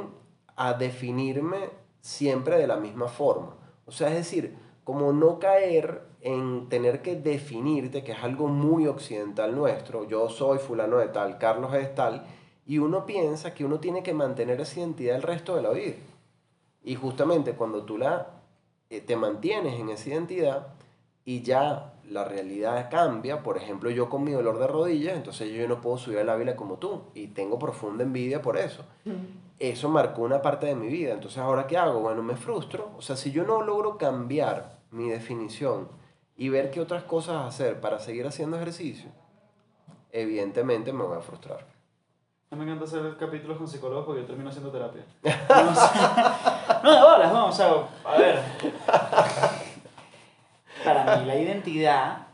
a 0.56 0.74
definirme 0.74 1.70
siempre 2.00 2.58
de 2.58 2.66
la 2.66 2.76
misma 2.76 3.08
forma. 3.08 3.56
O 3.86 3.92
sea, 3.92 4.08
es 4.08 4.14
decir, 4.14 4.56
como 4.84 5.12
no 5.12 5.38
caer 5.38 6.02
en 6.20 6.68
tener 6.68 7.00
que 7.00 7.16
definirte, 7.16 8.04
que 8.04 8.12
es 8.12 8.22
algo 8.22 8.48
muy 8.48 8.86
occidental 8.86 9.54
nuestro, 9.54 10.06
yo 10.06 10.28
soy 10.28 10.58
fulano 10.58 10.98
de 10.98 11.08
tal, 11.08 11.38
Carlos 11.38 11.72
es 11.74 11.94
tal, 11.94 12.26
y 12.66 12.78
uno 12.78 13.06
piensa 13.06 13.54
que 13.54 13.64
uno 13.64 13.80
tiene 13.80 14.02
que 14.02 14.12
mantener 14.12 14.60
esa 14.60 14.80
identidad 14.80 15.16
el 15.16 15.22
resto 15.22 15.56
de 15.56 15.62
la 15.62 15.70
vida. 15.70 15.94
Y 16.82 16.94
justamente 16.94 17.52
cuando 17.52 17.84
tú 17.84 17.98
la, 17.98 18.28
eh, 18.88 19.00
te 19.00 19.16
mantienes 19.16 19.78
en 19.78 19.90
esa 19.90 20.08
identidad 20.10 20.68
y 21.24 21.42
ya 21.42 21.94
la 22.08 22.24
realidad 22.24 22.90
cambia, 22.90 23.42
por 23.42 23.56
ejemplo 23.56 23.90
yo 23.90 24.08
con 24.08 24.24
mi 24.24 24.32
dolor 24.32 24.58
de 24.58 24.66
rodillas, 24.66 25.14
entonces 25.14 25.52
yo 25.52 25.68
no 25.68 25.80
puedo 25.80 25.96
subir 25.96 26.18
al 26.18 26.28
Ávila 26.28 26.56
como 26.56 26.78
tú 26.78 27.02
y 27.14 27.28
tengo 27.28 27.58
profunda 27.58 28.02
envidia 28.02 28.42
por 28.42 28.56
eso. 28.56 28.84
Eso 29.58 29.88
marcó 29.88 30.22
una 30.22 30.42
parte 30.42 30.66
de 30.66 30.74
mi 30.74 30.88
vida, 30.88 31.12
entonces 31.12 31.38
ahora 31.38 31.66
¿qué 31.66 31.76
hago? 31.76 32.00
Bueno, 32.00 32.22
me 32.22 32.36
frustro, 32.36 32.90
o 32.96 33.02
sea, 33.02 33.16
si 33.16 33.30
yo 33.30 33.44
no 33.44 33.62
logro 33.62 33.96
cambiar 33.96 34.80
mi 34.90 35.08
definición 35.08 35.88
y 36.36 36.48
ver 36.48 36.70
qué 36.70 36.80
otras 36.80 37.04
cosas 37.04 37.46
hacer 37.46 37.80
para 37.80 38.00
seguir 38.00 38.26
haciendo 38.26 38.56
ejercicio, 38.56 39.10
evidentemente 40.10 40.92
me 40.92 41.04
voy 41.04 41.18
a 41.18 41.20
frustrar. 41.20 41.79
Mí 42.50 42.56
me 42.58 42.64
encanta 42.64 42.84
hacer 42.84 43.16
capítulos 43.16 43.58
con 43.58 43.68
psicólogos 43.68 44.04
porque 44.04 44.22
yo 44.22 44.26
termino 44.26 44.50
haciendo 44.50 44.72
terapia. 44.72 45.04
No, 46.82 46.98
no, 46.98 47.10
bolas, 47.10 47.32
no, 47.32 47.46
o 47.48 47.52
sea, 47.52 47.74
a 48.06 48.16
ver. 48.16 48.40
Para 50.82 51.16
mí 51.16 51.26
la 51.26 51.36
identidad, 51.36 52.26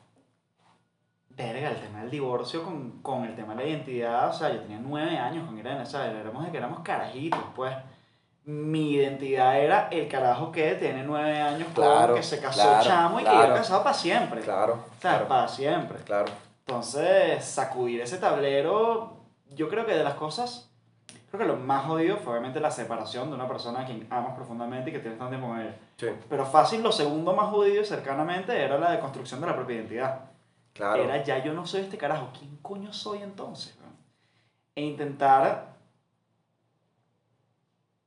verga, 1.30 1.70
el 1.70 1.80
tema 1.80 2.02
del 2.02 2.10
divorcio 2.12 2.62
con, 2.62 3.02
con 3.02 3.24
el 3.24 3.34
tema 3.34 3.56
de 3.56 3.62
la 3.64 3.68
identidad, 3.68 4.30
o 4.30 4.32
sea, 4.32 4.52
yo 4.52 4.60
tenía 4.60 4.78
nueve 4.78 5.18
años 5.18 5.44
con 5.44 5.58
Irene, 5.58 5.84
¿sabes? 5.84 6.14
Éramos 6.14 6.44
de 6.44 6.52
que 6.52 6.58
éramos 6.58 6.78
carajitos, 6.80 7.40
pues. 7.56 7.74
Mi 8.44 8.92
identidad 8.92 9.58
era 9.58 9.88
el 9.90 10.06
carajo 10.06 10.52
que 10.52 10.76
tiene 10.76 11.02
nueve 11.02 11.40
años, 11.40 11.66
claro, 11.74 12.14
que 12.14 12.22
se 12.22 12.38
casó 12.40 12.78
chamo 12.80 13.18
y 13.18 13.24
que 13.24 13.34
iba 13.34 13.52
casado 13.52 13.82
para 13.82 13.94
siempre. 13.96 14.42
Claro. 14.42 14.84
O 14.96 15.02
sea, 15.02 15.26
para 15.26 15.48
siempre. 15.48 15.98
Claro. 16.04 16.30
Entonces, 16.64 17.44
sacudir 17.44 18.00
ese 18.00 18.18
tablero 18.18 19.15
yo 19.56 19.68
creo 19.68 19.86
que 19.86 19.94
de 19.94 20.04
las 20.04 20.14
cosas, 20.14 20.70
creo 21.30 21.40
que 21.40 21.46
lo 21.46 21.56
más 21.56 21.86
jodido 21.86 22.18
fue 22.18 22.34
obviamente 22.34 22.60
la 22.60 22.70
separación 22.70 23.30
de 23.30 23.34
una 23.34 23.48
persona 23.48 23.80
a 23.80 23.86
quien 23.86 24.06
amas 24.10 24.36
profundamente 24.36 24.90
y 24.90 24.92
que 24.92 25.00
tienes 25.00 25.18
tanto 25.18 25.30
tiempo 25.30 25.48
con 25.48 25.60
ella. 25.60 25.76
Sí. 25.96 26.08
Pero 26.28 26.46
fácil, 26.46 26.82
lo 26.82 26.92
segundo 26.92 27.34
más 27.34 27.50
jodido 27.50 27.82
cercanamente 27.84 28.62
era 28.62 28.78
la 28.78 28.92
deconstrucción 28.92 29.40
de 29.40 29.46
la 29.46 29.56
propia 29.56 29.76
identidad. 29.76 30.20
Claro. 30.72 31.02
Era 31.02 31.24
ya 31.24 31.42
yo 31.42 31.54
no 31.54 31.66
soy 31.66 31.80
este 31.80 31.96
carajo, 31.96 32.28
¿quién 32.38 32.56
coño 32.58 32.92
soy 32.92 33.22
entonces? 33.22 33.76
E 34.74 34.82
intentar, 34.82 35.74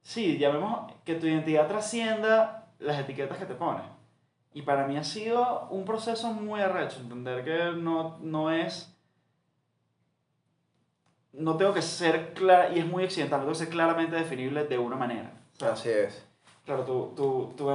sí, 0.03 0.37
llamemos 0.37 0.93
que 1.03 1.15
tu 1.15 1.25
identidad 1.25 1.67
trascienda 1.67 2.67
las 2.77 2.99
etiquetas 2.99 3.39
que 3.39 3.47
te 3.47 3.55
pones. 3.55 3.81
Y 4.53 4.61
para 4.61 4.85
mí 4.85 4.97
ha 4.97 5.03
sido 5.03 5.67
un 5.71 5.83
proceso 5.83 6.31
muy 6.31 6.61
arrecho, 6.61 6.99
entender 6.99 7.43
que 7.43 7.75
no, 7.75 8.19
no 8.19 8.51
es... 8.51 8.95
No 11.33 11.57
tengo 11.57 11.73
que 11.73 11.81
ser 11.81 12.33
clara, 12.33 12.69
y 12.73 12.79
es 12.79 12.85
muy 12.85 13.03
accidental, 13.03 13.39
no 13.39 13.45
tengo 13.45 13.53
que 13.59 13.65
ser 13.65 13.69
claramente 13.69 14.15
definible 14.15 14.63
de 14.65 14.77
una 14.77 14.95
manera. 14.95 15.31
Así 15.61 15.89
es. 15.89 16.25
Claro, 16.65 16.83
tu, 16.83 17.13
tu, 17.15 17.53
tu 17.55 17.69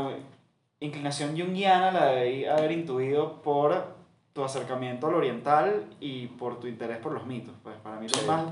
inclinación 0.81 1.39
junguiana 1.39 1.91
la 1.93 2.07
debí 2.07 2.45
haber 2.45 2.73
intuido 2.73 3.41
por 3.43 3.95
tu 4.33 4.43
acercamiento 4.45 5.07
al 5.07 5.15
oriental 5.15 5.85
y 6.01 6.27
por 6.27 6.59
tu 6.59 6.67
interés 6.67 6.99
por 6.99 7.13
los 7.13 7.25
mitos. 7.27 7.55
Pues 7.63 7.77
para 7.77 7.97
mí 8.01 8.09
lo 8.09 8.19
Sí. 8.19 8.27
más 8.27 8.43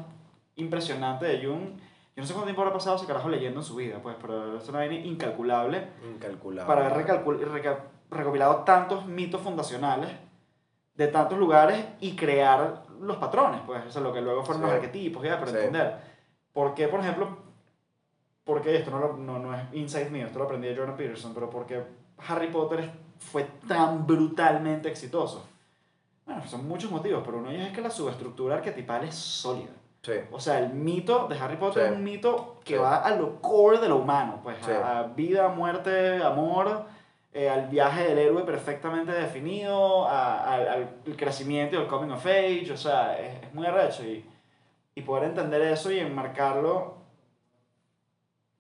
impresionante 0.57 1.27
de 1.27 1.45
Jung, 1.45 1.61
yo 2.15 2.21
no 2.23 2.25
sé 2.27 2.33
cuánto 2.35 2.47
tiempo 2.47 2.63
habrá 2.63 2.75
pasado 2.75 2.97
ese 2.97 3.07
carajo 3.07 3.29
leyendo 3.29 3.61
en 3.61 3.65
su 3.67 3.75
vida, 3.75 3.99
pues, 4.03 4.17
pero 4.21 4.59
es 4.59 4.69
una 4.69 4.79
vaina 4.79 4.95
incalculable 4.95 5.89
Incalculable. 6.15 6.67
para 6.73 6.87
haber 6.87 7.07
recopilado 8.11 8.57
tantos 8.59 9.07
mitos 9.07 9.41
fundacionales 9.41 10.11
de 10.95 11.09
tantos 11.09 11.39
lugares 11.39 11.85
y 12.01 12.15
crear 12.15 12.82
los 13.03 13.17
patrones, 13.19 13.61
pues, 13.67 13.85
o 13.87 13.91
sea, 13.91 14.01
lo 14.03 14.13
que 14.13 14.21
luego 14.21 14.43
fueron 14.43 14.63
Sí. 14.63 14.67
los 14.69 14.75
arquetipos, 14.77 15.23
ya, 15.25 15.39
para 15.39 15.51
Sí. 15.51 15.57
entender. 15.59 15.97
¿Por 16.53 16.75
qué, 16.75 16.89
por 16.89 17.01
ejemplo, 17.01 17.29
porque 18.45 18.77
esto 18.77 18.91
no, 18.91 18.99
lo- 18.99 19.17
no, 19.17 19.39
no 19.39 19.55
es 19.55 19.61
insight 19.73 20.11
mío, 20.11 20.27
esto 20.27 20.39
lo 20.39 20.47
aprendí 20.47 20.69
de 20.69 20.77
Jordan 20.77 20.97
Peterson, 20.97 21.33
pero 21.35 21.49
porque 21.51 21.83
Harry 22.29 22.49
Potter 22.49 22.91
fue 23.19 23.45
tan 23.69 24.07
brutalmente 24.07 24.89
exitoso? 24.89 25.47
Bueno, 26.27 26.45
son 26.47 26.67
muchos 26.69 26.91
motivos, 26.91 27.23
pero 27.25 27.39
uno 27.39 27.49
de 27.51 27.57
ellos 27.57 27.69
es 27.69 27.73
que 27.75 27.81
la 27.81 27.91
subestructura 27.91 28.57
arquetipal 28.57 29.05
es 29.05 29.15
sólida. 29.15 29.71
Sí. 30.03 30.13
O 30.33 30.41
sea, 30.41 30.59
el 30.59 30.73
mito 30.73 31.29
de 31.29 31.39
Harry 31.39 31.57
Potter 31.57 31.85
es 31.87 31.93
un 31.93 32.03
mito 32.03 32.61
que 32.65 32.77
va 32.79 32.97
a 32.97 33.15
lo 33.15 33.41
core 33.41 33.79
de 33.79 33.89
lo 33.89 33.97
humano, 33.97 34.41
pues 34.43 34.57
a, 34.69 34.99
a 34.99 35.03
vida, 35.05 35.49
muerte, 35.49 36.23
amor, 36.23 36.85
eh, 37.33 37.49
al 37.49 37.69
viaje 37.69 38.05
del 38.09 38.19
héroe 38.19 38.45
perfectamente 38.45 39.13
definido, 39.13 40.07
a- 40.07 40.55
al, 40.55 40.69
al 40.69 41.17
crecimiento 41.17 41.77
y 41.77 41.79
al 41.79 41.89
coming 41.89 42.11
of 42.13 42.27
age, 42.27 42.71
o 42.73 42.77
sea, 42.77 43.19
es, 43.19 43.45
es 43.45 43.55
muy 43.55 43.67
arrecho 43.67 44.05
y, 44.05 44.25
y 44.95 45.03
poder 45.03 45.25
entender 45.25 45.63
eso 45.63 45.91
y 45.93 45.99
enmarcarlo, 46.01 46.97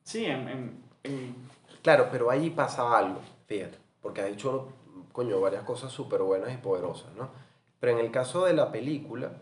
sí, 0.03 0.25
en... 0.25 0.49
en- 0.49 0.83
en- 1.05 1.53
Claro, 1.83 2.09
pero 2.12 2.31
ahí 2.31 2.51
pasa 2.51 2.97
algo, 2.97 3.18
fíjate, 3.49 3.77
porque 4.01 4.20
has 4.20 4.29
hecho, 4.29 4.68
coño, 5.11 5.41
varias 5.41 5.64
cosas 5.64 5.91
súper 5.91 6.23
buenas 6.23 6.55
y 6.55 6.57
poderosas, 6.59 7.12
¿no? 7.16 7.29
Pero 7.81 7.93
en 7.93 7.99
el 7.99 8.12
caso 8.12 8.45
de 8.45 8.53
la 8.55 8.70
película, 8.70 9.33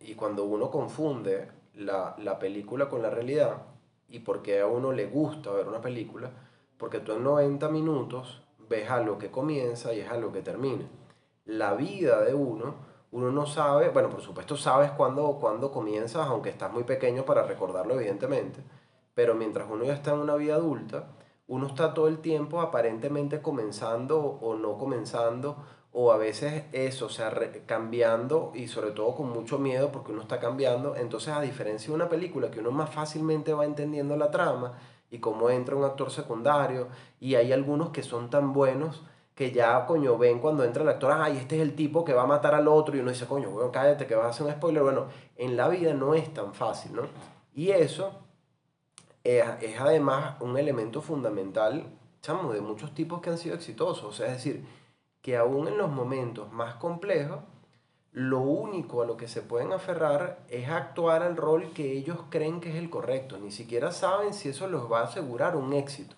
y 0.00 0.14
cuando 0.16 0.42
uno 0.44 0.68
confunde 0.72 1.48
la, 1.74 2.16
la 2.18 2.40
película 2.40 2.88
con 2.88 3.02
la 3.02 3.10
realidad, 3.10 3.58
y 4.08 4.18
porque 4.18 4.58
a 4.60 4.66
uno 4.66 4.90
le 4.90 5.06
gusta 5.06 5.52
ver 5.52 5.68
una 5.68 5.80
película, 5.80 6.30
porque 6.76 6.98
tú 6.98 7.12
en 7.12 7.22
90 7.22 7.68
minutos 7.68 8.42
ves 8.68 8.90
algo 8.90 9.18
que 9.18 9.30
comienza 9.30 9.92
y 9.94 10.00
es 10.00 10.10
algo 10.10 10.32
que 10.32 10.42
termina. 10.42 10.86
La 11.44 11.74
vida 11.74 12.22
de 12.22 12.34
uno, 12.34 12.74
uno 13.12 13.30
no 13.30 13.46
sabe, 13.46 13.90
bueno, 13.90 14.10
por 14.10 14.20
supuesto 14.20 14.56
sabes 14.56 14.90
cuándo, 14.92 15.38
cuándo 15.40 15.70
comienzas, 15.70 16.26
aunque 16.26 16.50
estás 16.50 16.72
muy 16.72 16.84
pequeño 16.84 17.24
para 17.24 17.42
recordarlo, 17.42 17.94
evidentemente, 17.94 18.60
pero 19.14 19.34
mientras 19.34 19.68
uno 19.70 19.84
ya 19.84 19.94
está 19.94 20.12
en 20.12 20.20
una 20.20 20.34
vida 20.34 20.56
adulta, 20.56 21.08
uno 21.48 21.68
está 21.68 21.94
todo 21.94 22.08
el 22.08 22.18
tiempo 22.18 22.60
aparentemente 22.60 23.40
comenzando 23.40 24.18
o 24.20 24.56
no 24.56 24.76
comenzando, 24.76 25.56
o 25.98 26.12
a 26.12 26.18
veces 26.18 26.64
eso, 26.72 27.06
o 27.06 27.08
sea, 27.08 27.32
cambiando 27.64 28.52
y 28.54 28.68
sobre 28.68 28.90
todo 28.90 29.14
con 29.14 29.30
mucho 29.30 29.58
miedo 29.58 29.90
porque 29.90 30.12
uno 30.12 30.20
está 30.20 30.38
cambiando. 30.38 30.94
Entonces, 30.94 31.32
a 31.32 31.40
diferencia 31.40 31.88
de 31.88 31.94
una 31.94 32.10
película 32.10 32.50
que 32.50 32.60
uno 32.60 32.70
más 32.70 32.90
fácilmente 32.90 33.54
va 33.54 33.64
entendiendo 33.64 34.14
la 34.14 34.30
trama 34.30 34.74
y 35.10 35.18
cómo 35.18 35.50
entra 35.50 35.76
un 35.76 35.84
actor 35.84 36.10
secundario, 36.10 36.88
y 37.20 37.34
hay 37.36 37.52
algunos 37.52 37.90
que 37.90 38.02
son 38.02 38.30
tan 38.30 38.52
buenos 38.52 39.02
que 39.34 39.52
ya, 39.52 39.84
coño, 39.84 40.16
ven 40.16 40.38
cuando 40.38 40.64
entra 40.64 40.82
el 40.82 40.88
actor, 40.88 41.12
ay, 41.12 41.36
este 41.36 41.56
es 41.56 41.62
el 41.62 41.74
tipo 41.74 42.04
que 42.04 42.14
va 42.14 42.22
a 42.22 42.26
matar 42.26 42.54
al 42.54 42.68
otro, 42.68 42.96
y 42.96 43.00
uno 43.00 43.10
dice, 43.10 43.26
coño, 43.26 43.50
bueno, 43.50 43.70
cállate 43.70 44.06
que 44.06 44.14
vas 44.14 44.26
a 44.26 44.28
hacer 44.30 44.46
un 44.46 44.52
spoiler. 44.52 44.82
Bueno, 44.82 45.08
en 45.36 45.58
la 45.58 45.68
vida 45.68 45.92
no 45.92 46.14
es 46.14 46.32
tan 46.32 46.54
fácil, 46.54 46.94
¿no? 46.94 47.02
Y 47.54 47.70
eso 47.70 48.12
es, 49.22 49.44
es 49.60 49.78
además 49.78 50.40
un 50.40 50.56
elemento 50.56 51.02
fundamental, 51.02 51.84
chamo, 52.22 52.52
de 52.52 52.62
muchos 52.62 52.94
tipos 52.94 53.20
que 53.20 53.28
han 53.28 53.36
sido 53.36 53.54
exitosos. 53.54 54.04
O 54.04 54.12
sea, 54.12 54.28
es 54.28 54.32
decir, 54.32 54.64
que 55.20 55.36
aún 55.36 55.68
en 55.68 55.76
los 55.76 55.90
momentos 55.90 56.50
más 56.50 56.76
complejos, 56.76 57.40
lo 58.16 58.40
único 58.40 59.02
a 59.02 59.04
lo 59.04 59.18
que 59.18 59.28
se 59.28 59.42
pueden 59.42 59.74
aferrar 59.74 60.38
es 60.48 60.70
actuar 60.70 61.22
al 61.22 61.36
rol 61.36 61.74
que 61.74 61.92
ellos 61.92 62.16
creen 62.30 62.62
que 62.62 62.70
es 62.70 62.76
el 62.76 62.88
correcto. 62.88 63.36
Ni 63.36 63.50
siquiera 63.50 63.92
saben 63.92 64.32
si 64.32 64.48
eso 64.48 64.68
los 64.68 64.90
va 64.90 65.00
a 65.00 65.04
asegurar 65.04 65.54
un 65.54 65.74
éxito. 65.74 66.16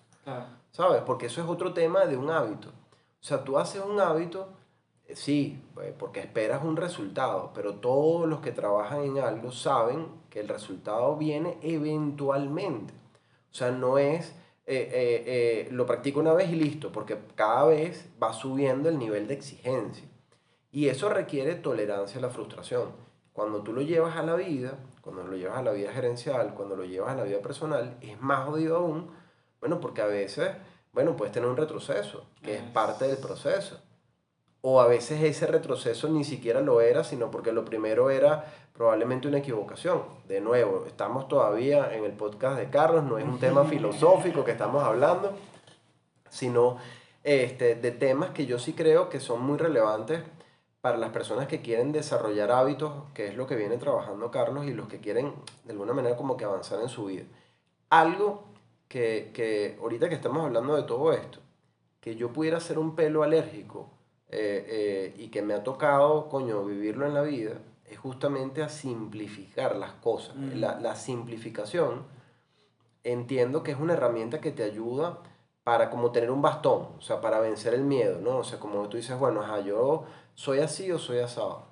¿Sabes? 0.71 1.01
Porque 1.05 1.25
eso 1.25 1.41
es 1.41 1.49
otro 1.49 1.73
tema 1.73 2.05
de 2.05 2.15
un 2.15 2.29
hábito. 2.29 2.69
O 2.69 3.23
sea, 3.23 3.43
tú 3.43 3.57
haces 3.57 3.83
un 3.83 3.99
hábito, 3.99 4.47
eh, 5.07 5.15
sí, 5.17 5.61
pues, 5.73 5.91
porque 5.91 6.21
esperas 6.21 6.63
un 6.63 6.77
resultado, 6.77 7.51
pero 7.53 7.75
todos 7.75 8.29
los 8.29 8.39
que 8.39 8.53
trabajan 8.53 9.03
en 9.03 9.17
algo 9.19 9.51
saben 9.51 10.07
que 10.29 10.39
el 10.39 10.47
resultado 10.47 11.17
viene 11.17 11.57
eventualmente. 11.61 12.93
O 13.51 13.53
sea, 13.53 13.71
no 13.71 13.97
es 13.97 14.33
eh, 14.65 14.89
eh, 14.93 15.23
eh, 15.25 15.67
lo 15.71 15.85
practico 15.85 16.21
una 16.21 16.31
vez 16.31 16.49
y 16.49 16.55
listo, 16.55 16.93
porque 16.93 17.17
cada 17.35 17.65
vez 17.65 18.07
va 18.23 18.31
subiendo 18.31 18.87
el 18.87 18.97
nivel 18.97 19.27
de 19.27 19.33
exigencia. 19.33 20.08
Y 20.71 20.87
eso 20.87 21.09
requiere 21.09 21.55
tolerancia 21.55 22.19
a 22.19 22.21
la 22.21 22.29
frustración. 22.29 22.91
Cuando 23.33 23.61
tú 23.61 23.73
lo 23.73 23.81
llevas 23.81 24.17
a 24.17 24.23
la 24.23 24.35
vida, 24.35 24.77
cuando 25.01 25.23
lo 25.23 25.35
llevas 25.35 25.57
a 25.57 25.63
la 25.63 25.71
vida 25.71 25.91
gerencial, 25.91 26.53
cuando 26.53 26.75
lo 26.75 26.83
llevas 26.85 27.13
a 27.13 27.15
la 27.15 27.23
vida 27.23 27.39
personal, 27.39 27.97
es 28.01 28.19
más 28.21 28.45
jodido 28.45 28.77
aún, 28.77 29.09
bueno, 29.59 29.79
porque 29.79 30.01
a 30.01 30.05
veces, 30.05 30.51
bueno, 30.93 31.15
puedes 31.15 31.33
tener 31.33 31.49
un 31.49 31.57
retroceso, 31.57 32.25
que 32.43 32.55
es 32.55 32.61
parte 32.61 33.07
del 33.07 33.17
proceso. 33.17 33.79
O 34.61 34.81
a 34.81 34.87
veces 34.87 35.23
ese 35.23 35.47
retroceso 35.47 36.09
ni 36.09 36.23
siquiera 36.23 36.59
lo 36.61 36.81
era, 36.81 37.03
sino 37.03 37.31
porque 37.31 37.53
lo 37.53 37.63
primero 37.63 38.09
era 38.09 38.45
probablemente 38.73 39.27
una 39.27 39.37
equivocación. 39.37 40.03
De 40.27 40.41
nuevo, 40.41 40.85
estamos 40.85 41.27
todavía 41.27 41.93
en 41.93 42.03
el 42.03 42.11
podcast 42.11 42.57
de 42.57 42.69
Carlos, 42.69 43.03
no 43.03 43.17
es 43.17 43.25
un 43.25 43.39
tema 43.39 43.63
filosófico 43.69 44.43
que 44.43 44.51
estamos 44.51 44.83
hablando, 44.83 45.33
sino 46.29 46.77
este, 47.23 47.75
de 47.75 47.91
temas 47.91 48.31
que 48.31 48.45
yo 48.45 48.59
sí 48.59 48.73
creo 48.73 49.09
que 49.09 49.19
son 49.19 49.41
muy 49.41 49.57
relevantes 49.57 50.21
para 50.81 50.97
las 50.97 51.09
personas 51.11 51.47
que 51.47 51.61
quieren 51.61 51.91
desarrollar 51.91 52.51
hábitos, 52.51 52.93
que 53.13 53.27
es 53.27 53.35
lo 53.35 53.47
que 53.47 53.55
viene 53.55 53.77
trabajando 53.77 54.31
Carlos, 54.31 54.65
y 54.65 54.73
los 54.73 54.87
que 54.87 54.99
quieren 54.99 55.33
de 55.65 55.71
alguna 55.71 55.93
manera 55.93 56.15
como 56.15 56.37
que 56.37 56.45
avanzar 56.45 56.81
en 56.81 56.89
su 56.89 57.05
vida. 57.05 57.25
Algo 57.89 58.45
que, 58.87 59.31
que 59.33 59.77
ahorita 59.81 60.09
que 60.09 60.15
estamos 60.15 60.45
hablando 60.45 60.75
de 60.75 60.83
todo 60.83 61.11
esto, 61.13 61.39
que 61.99 62.15
yo 62.15 62.31
pudiera 62.31 62.59
ser 62.59 62.79
un 62.79 62.95
pelo 62.95 63.23
alérgico 63.23 63.89
eh, 64.29 64.65
eh, 64.67 65.15
y 65.17 65.29
que 65.29 65.41
me 65.41 65.53
ha 65.53 65.63
tocado, 65.63 66.29
coño, 66.29 66.63
vivirlo 66.63 67.05
en 67.05 67.13
la 67.13 67.23
vida, 67.23 67.59
es 67.85 67.97
justamente 67.97 68.63
a 68.63 68.69
simplificar 68.69 69.75
las 69.75 69.93
cosas. 69.93 70.35
Mm. 70.35 70.59
La, 70.59 70.79
la 70.79 70.95
simplificación 70.95 72.05
entiendo 73.03 73.63
que 73.63 73.71
es 73.71 73.79
una 73.79 73.93
herramienta 73.93 74.39
que 74.39 74.51
te 74.51 74.63
ayuda 74.63 75.19
para 75.63 75.89
como 75.89 76.11
tener 76.11 76.31
un 76.31 76.41
bastón, 76.41 76.87
o 76.97 77.01
sea, 77.01 77.21
para 77.21 77.39
vencer 77.39 77.73
el 77.73 77.83
miedo, 77.83 78.19
¿no? 78.21 78.37
O 78.37 78.43
sea, 78.43 78.59
como 78.59 78.87
tú 78.87 78.97
dices, 78.97 79.17
bueno, 79.19 79.41
ajá, 79.41 79.59
yo 79.59 80.05
soy 80.39 80.59
así 80.59 80.89
o 80.89 80.97
soy 80.97 81.19
asado. 81.19 81.63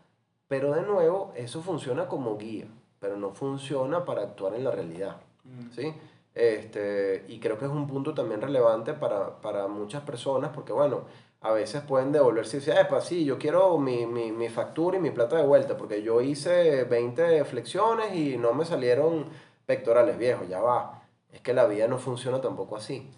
Pero 0.49 0.73
de 0.73 0.81
nuevo, 0.81 1.31
eso 1.35 1.61
funciona 1.61 2.07
como 2.07 2.37
guía, 2.37 2.67
pero 2.99 3.15
no 3.15 3.31
funciona 3.31 4.03
para 4.03 4.23
actuar 4.23 4.55
en 4.55 4.65
la 4.65 4.71
realidad. 4.71 5.21
Mm. 5.45 5.71
¿sí? 5.73 5.93
Este, 6.35 7.23
y 7.29 7.39
creo 7.39 7.57
que 7.57 7.63
es 7.63 7.71
un 7.71 7.87
punto 7.87 8.13
también 8.13 8.41
relevante 8.41 8.93
para, 8.93 9.39
para 9.39 9.69
muchas 9.69 10.01
personas, 10.03 10.51
porque 10.53 10.73
bueno, 10.73 11.05
a 11.39 11.53
veces 11.53 11.81
pueden 11.83 12.11
devolverse 12.11 12.57
y 12.57 12.59
decir, 12.59 12.73
epa, 12.77 12.99
sí, 12.99 13.23
yo 13.23 13.37
quiero 13.37 13.77
mi, 13.77 14.05
mi, 14.05 14.33
mi 14.33 14.49
factura 14.49 14.97
y 14.97 14.99
mi 14.99 15.11
plata 15.11 15.37
de 15.37 15.45
vuelta, 15.45 15.77
porque 15.77 16.03
yo 16.03 16.19
hice 16.19 16.83
20 16.83 17.45
flexiones 17.45 18.13
y 18.15 18.37
no 18.37 18.53
me 18.53 18.65
salieron 18.65 19.27
pectorales 19.65 20.17
viejos, 20.17 20.45
ya 20.49 20.59
va. 20.59 21.03
Es 21.31 21.39
que 21.39 21.53
la 21.53 21.67
vida 21.67 21.87
no 21.87 21.99
funciona 21.99 22.41
tampoco 22.41 22.75
así. 22.75 23.09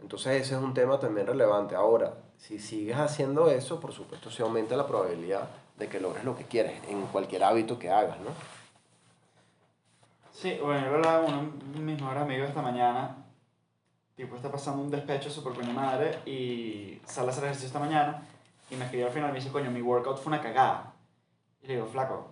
Entonces 0.00 0.42
ese 0.42 0.56
es 0.56 0.60
un 0.60 0.74
tema 0.74 0.98
también 0.98 1.28
relevante. 1.28 1.76
Ahora, 1.76 2.25
si 2.38 2.58
sigues 2.58 2.96
haciendo 2.96 3.50
eso, 3.50 3.80
por 3.80 3.92
supuesto 3.92 4.30
se 4.30 4.42
aumenta 4.42 4.76
la 4.76 4.86
probabilidad 4.86 5.48
de 5.76 5.88
que 5.88 6.00
logres 6.00 6.24
lo 6.24 6.36
que 6.36 6.44
quieres 6.44 6.80
en 6.88 7.02
cualquier 7.06 7.44
hábito 7.44 7.78
que 7.78 7.90
hagas, 7.90 8.18
¿no? 8.20 8.30
Sí, 10.32 10.58
bueno, 10.62 10.86
yo 10.86 10.94
hablaba 10.96 11.24
con 11.24 11.58
de 11.72 11.78
mis 11.80 11.98
mejores 11.98 12.22
amigos 12.22 12.48
esta 12.48 12.60
mañana. 12.60 13.24
Tipo, 14.14 14.36
está 14.36 14.50
pasando 14.50 14.82
un 14.82 14.90
despecho 14.90 15.30
super 15.30 15.54
coño 15.54 15.72
madre 15.72 16.18
y 16.26 17.00
sale 17.06 17.28
a 17.28 17.30
hacer 17.30 17.44
ejercicio 17.44 17.68
esta 17.68 17.78
mañana. 17.78 18.22
Y 18.70 18.76
me 18.76 18.84
escribió 18.84 19.06
al 19.06 19.12
final 19.12 19.30
y 19.30 19.32
me 19.32 19.38
dice, 19.38 19.50
coño, 19.50 19.70
mi 19.70 19.80
workout 19.80 20.18
fue 20.18 20.32
una 20.32 20.42
cagada. 20.42 20.92
Y 21.62 21.66
le 21.66 21.74
digo, 21.74 21.86
flaco, 21.86 22.30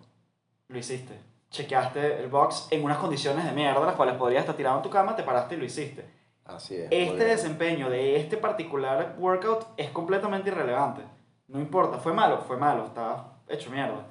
lo 0.68 0.78
hiciste. 0.78 1.18
Chequeaste 1.50 2.20
el 2.20 2.28
box 2.28 2.68
en 2.70 2.84
unas 2.84 2.98
condiciones 2.98 3.44
de 3.44 3.52
mierda, 3.52 3.84
las 3.86 3.96
cuales 3.96 4.16
podrías 4.16 4.40
estar 4.40 4.57
tirado 4.57 4.76
en 4.76 4.82
tu 4.82 4.90
cama, 4.90 5.16
te 5.16 5.22
paraste 5.22 5.55
y 5.55 5.59
lo 5.59 5.64
hiciste. 5.64 6.05
Así 6.45 6.76
es. 6.76 6.88
Este 6.90 7.24
desempeño 7.24 7.88
de 7.90 8.16
este 8.16 8.36
particular 8.36 9.14
workout 9.18 9.66
es 9.76 9.90
completamente 9.90 10.51
irrelevante. 10.51 11.03
No 11.49 11.61
importa, 11.61 11.99
fue 11.99 12.12
malo, 12.12 12.38
fue 12.38 12.57
malo, 12.57 12.86
estaba 12.86 13.38
hecho 13.49 13.70
mierda. 13.70 14.07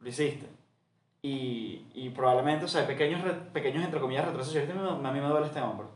Lo 0.00 0.08
hiciste. 0.08 0.48
Y, 1.22 1.86
y 1.94 2.10
probablemente, 2.10 2.64
o 2.64 2.68
sea, 2.68 2.86
pequeños, 2.86 3.22
re- 3.22 3.32
pequeños 3.52 3.84
entre 3.84 4.00
comillas 4.00 4.24
retrocesos. 4.26 4.62
A 4.70 5.10
mí 5.12 5.20
me 5.20 5.28
duele 5.28 5.46
este 5.46 5.60
hombro. 5.60 5.90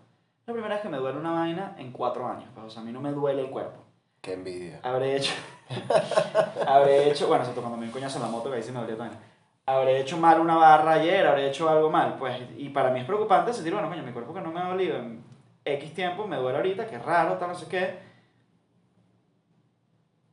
La 0.47 0.53
primera 0.53 0.75
vez 0.75 0.83
que 0.83 0.89
me 0.89 0.97
duele 0.99 1.19
una 1.19 1.33
vaina 1.33 1.77
en 1.79 1.93
cuatro 1.93 2.27
años. 2.27 2.49
Pues, 2.55 2.67
o 2.67 2.71
sea, 2.71 2.83
a 2.83 2.85
mí 2.85 2.91
no 2.93 3.01
me 3.01 3.13
duele 3.13 3.43
el 3.43 3.51
cuerpo. 3.51 3.79
Qué 4.21 4.33
envidia. 4.33 4.81
Habré 4.83 5.17
hecho. 5.17 5.33
habré 6.67 7.11
hecho. 7.11 7.29
Bueno, 7.29 7.45
cuando 7.55 7.71
me 7.77 7.83
dio 7.85 7.87
un 7.87 7.93
coñazo 7.93 8.19
en 8.19 8.25
la 8.25 8.31
moto 8.31 8.51
que 8.51 8.57
ahí 8.57 8.63
se 8.63 8.73
me 8.73 8.81
abrió 8.81 8.97
también. 8.97 9.21
Habré 9.67 10.01
hecho 10.01 10.17
mal 10.19 10.41
una 10.41 10.57
barra 10.57 10.93
ayer, 10.95 11.27
habré 11.27 11.49
hecho 11.49 11.69
algo 11.69 11.91
mal. 11.91 12.17
Pues, 12.19 12.37
y 12.57 12.69
para 12.71 12.91
mí 12.91 13.01
es 13.01 13.07
preocupante 13.07 13.53
sentir, 13.53 13.73
bueno, 13.73 13.89
coño, 13.89 14.03
mi 14.03 14.13
cuerpo 14.13 14.35
que 14.35 14.41
no 14.41 14.51
me 14.51 14.61
ha 14.61 14.69
dolido 14.69 14.97
en 14.97 15.23
X 15.65 15.95
tiempo, 15.95 16.27
me 16.27 16.37
duele 16.37 16.59
ahorita, 16.59 16.87
que 16.87 16.99
raro, 16.99 17.35
tal, 17.39 17.49
no 17.51 17.55
sé 17.55 17.67
qué. 17.69 17.99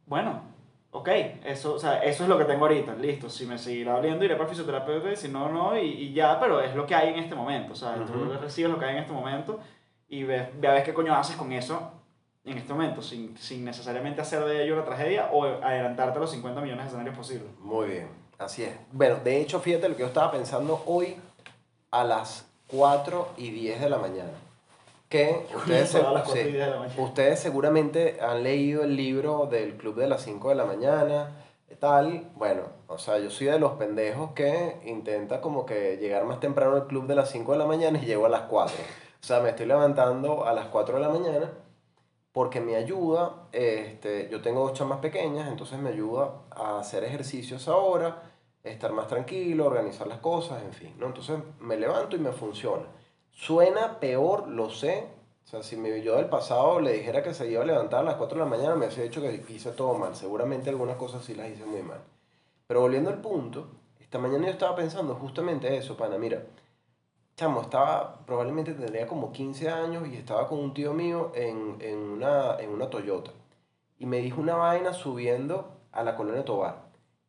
Bueno, 0.06 0.42
ok, 0.92 1.10
eso, 1.46 1.74
o 1.76 1.80
sea, 1.80 2.02
eso 2.04 2.24
es 2.24 2.30
lo 2.30 2.38
que 2.38 2.46
tengo 2.46 2.66
ahorita, 2.66 2.96
listo. 2.96 3.30
Si 3.30 3.46
me 3.46 3.58
seguirá 3.58 3.94
doliendo, 3.94 4.24
iré 4.24 4.36
para 4.36 4.46
el 4.46 4.50
fisioterapeuta, 4.50 5.12
y 5.12 5.16
si 5.18 5.28
no, 5.28 5.50
no, 5.50 5.78
y, 5.78 5.82
y 5.86 6.14
ya, 6.14 6.40
pero 6.40 6.62
es 6.62 6.74
lo 6.76 6.86
que 6.86 6.96
hay 6.96 7.10
en 7.10 7.20
este 7.20 7.36
momento. 7.36 7.74
O 7.74 7.76
sea, 7.76 7.96
tú 7.96 8.14
Ujú. 8.14 8.34
recibes 8.40 8.72
lo 8.72 8.80
que 8.80 8.86
hay 8.86 8.96
en 8.96 9.02
este 9.02 9.14
momento 9.14 9.60
y 10.08 10.24
ves, 10.24 10.48
ves 10.60 10.84
qué 10.84 10.94
coño 10.94 11.14
haces 11.14 11.36
con 11.36 11.52
eso 11.52 11.92
en 12.46 12.58
este 12.58 12.72
momento, 12.74 13.02
sin, 13.02 13.38
sin 13.38 13.66
necesariamente 13.66 14.22
hacer 14.22 14.46
de 14.46 14.64
ello 14.64 14.76
una 14.76 14.86
tragedia 14.86 15.30
o 15.34 15.44
adelantarte 15.44 16.18
a 16.18 16.22
los 16.22 16.32
50 16.32 16.62
millones 16.62 16.86
de 16.86 16.88
escenarios 16.88 17.18
posibles. 17.18 17.50
Muy 17.60 17.88
bien, 17.88 18.08
así 18.38 18.64
es. 18.64 18.74
Bueno, 18.94 19.18
de 19.18 19.42
hecho, 19.42 19.60
fíjate 19.60 19.90
lo 19.90 19.96
que 19.98 20.02
yo 20.04 20.08
estaba 20.08 20.32
pensando 20.32 20.82
hoy 20.86 21.18
a 21.92 22.06
las 22.06 22.50
4 22.68 23.34
y 23.36 23.50
10 23.52 23.82
de 23.82 23.90
la 23.90 23.98
mañana. 23.98 24.32
Que 25.10 25.46
ustedes, 25.56 25.90
se- 25.90 26.00
A 26.00 26.12
las 26.12 26.24
4 26.24 26.42
y 26.42 26.44
sí, 26.46 26.52
10 26.52 26.66
de 26.66 26.72
la 26.72 26.80
mañana. 26.80 27.02
ustedes 27.02 27.40
seguramente 27.40 28.20
han 28.22 28.44
leído 28.44 28.84
el 28.84 28.96
libro 28.98 29.46
del 29.46 29.78
Club 29.78 29.96
de 29.96 30.08
las 30.08 30.22
5 30.22 30.50
de 30.50 30.56
la 30.56 30.66
mañana, 30.66 31.44
tal. 31.80 32.30
Bueno, 32.36 32.64
o 32.88 32.98
sea, 32.98 33.18
yo 33.20 33.30
soy 33.30 33.48
de 33.48 33.60
los 33.60 33.74
pendejos 33.74 34.32
que 34.32 34.78
intenta 34.86 35.40
como 35.42 35.66
que 35.66 35.98
llegar 35.98 36.26
más 36.26 36.40
temprano 36.40 36.76
al 36.76 36.88
club 36.88 37.08
de 37.08 37.16
las 37.16 37.30
5 37.30 37.52
de 37.54 37.58
la 37.60 37.66
mañana 37.66 38.00
y 38.02 38.06
llego 38.06 38.26
a 38.26 38.30
las 38.30 38.42
4. 38.44 38.76
O 39.22 39.24
sea, 39.26 39.40
me 39.40 39.50
estoy 39.50 39.66
levantando 39.66 40.46
a 40.46 40.54
las 40.54 40.68
4 40.68 40.96
de 40.96 41.02
la 41.02 41.10
mañana 41.10 41.52
porque 42.32 42.60
me 42.62 42.76
ayuda, 42.76 43.48
este, 43.52 44.28
yo 44.30 44.42
tengo 44.42 44.62
dos 44.62 44.74
chamas 44.74 45.00
pequeñas, 45.00 45.48
entonces 45.50 45.80
me 45.80 45.90
ayuda 45.90 46.34
a 46.52 46.80
hacer 46.80 47.04
ejercicios 47.04 47.68
ahora, 47.68 48.22
estar 48.64 48.92
más 48.92 49.08
tranquilo, 49.08 49.66
organizar 49.66 50.06
las 50.08 50.20
cosas, 50.20 50.62
en 50.64 50.74
fin, 50.74 50.94
¿no? 51.00 51.08
Entonces 51.08 51.38
me 51.60 51.78
levanto 51.78 52.16
y 52.16 52.20
me 52.20 52.32
funciona. 52.32 52.84
Suena 53.38 54.00
peor, 54.00 54.48
lo 54.48 54.72
sé. 54.72 55.08
O 55.46 55.48
sea, 55.48 55.62
si 55.62 55.78
mi 55.78 56.02
yo 56.02 56.16
del 56.16 56.26
pasado 56.26 56.82
le 56.82 56.94
dijera 56.94 57.22
que 57.22 57.36
se 57.36 57.48
iba 57.48 57.62
a 57.62 57.66
levantar 57.66 58.00
a 58.00 58.04
las 58.04 58.16
4 58.16 58.40
de 58.40 58.44
la 58.44 58.50
mañana, 58.50 58.76
me 58.76 58.88
hubiese 58.88 59.04
dicho 59.04 59.22
que 59.22 59.46
hice 59.50 59.72
todo 59.74 59.94
mal. 59.94 60.16
Seguramente 60.16 60.72
algunas 60.72 60.98
cosas 60.98 61.24
sí 61.24 61.36
las 61.36 61.48
hice 61.48 61.64
muy 61.64 61.84
mal. 61.84 62.00
Pero 62.66 62.82
volviendo 62.82 63.12
al 63.12 63.22
punto, 63.22 63.68
esta 64.00 64.18
mañana 64.18 64.48
yo 64.48 64.54
estaba 64.54 64.76
pensando 64.76 65.14
justamente 65.14 65.78
eso, 65.78 65.96
pana. 65.96 66.18
Mira, 66.18 66.46
chamo, 67.36 67.62
estaba, 67.62 68.26
probablemente 68.26 68.74
tendría 68.74 69.06
como 69.06 69.32
15 69.32 69.70
años 69.70 70.08
y 70.08 70.16
estaba 70.16 70.48
con 70.48 70.58
un 70.58 70.74
tío 70.74 70.94
mío 70.96 71.32
en, 71.36 71.78
en, 71.80 72.00
una, 72.00 72.58
en 72.58 72.72
una 72.72 72.90
Toyota. 72.90 73.32
Y 74.00 74.08
me 74.08 74.18
dijo 74.18 74.42
una 74.42 74.56
vaina 74.56 74.94
subiendo 74.94 75.78
a 75.92 76.04
la 76.04 76.16
colonia 76.16 76.44
Tobar. 76.44 76.88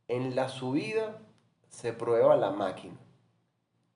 En 0.08 0.34
la 0.34 0.48
subida 0.48 1.18
se 1.68 1.92
prueba 1.92 2.34
la 2.36 2.50
máquina. 2.50 2.96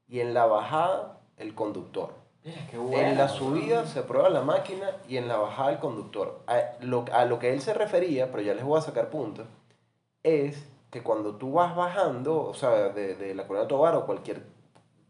Y 0.08 0.20
en 0.20 0.34
la 0.34 0.44
bajada, 0.44 1.11
el 1.43 1.55
conductor. 1.55 2.14
Mira, 2.45 2.66
qué 2.70 2.76
En 2.76 3.18
la 3.18 3.28
subida 3.28 3.86
se 3.86 4.03
prueba 4.03 4.28
la 4.28 4.43
máquina 4.43 4.90
y 5.09 5.16
en 5.16 5.28
la 5.28 5.36
bajada 5.36 5.72
el 5.72 5.78
conductor. 5.78 6.40
A 6.47 6.61
lo, 6.80 7.05
a 7.12 7.24
lo 7.24 7.38
que 7.38 7.53
él 7.53 7.61
se 7.61 7.74
refería, 7.74 8.30
pero 8.30 8.43
ya 8.43 8.55
les 8.55 8.64
voy 8.64 8.78
a 8.78 8.82
sacar 8.82 9.11
puntos, 9.11 9.47
es 10.22 10.66
que 10.90 11.03
cuando 11.03 11.36
tú 11.36 11.53
vas 11.53 11.76
bajando, 11.76 12.43
o 12.43 12.55
sea, 12.55 12.88
de, 12.88 13.14
de 13.14 13.34
la 13.34 13.47
Colonia 13.47 13.68
Tobar 13.68 13.95
o 13.95 14.07
cualquier 14.07 14.43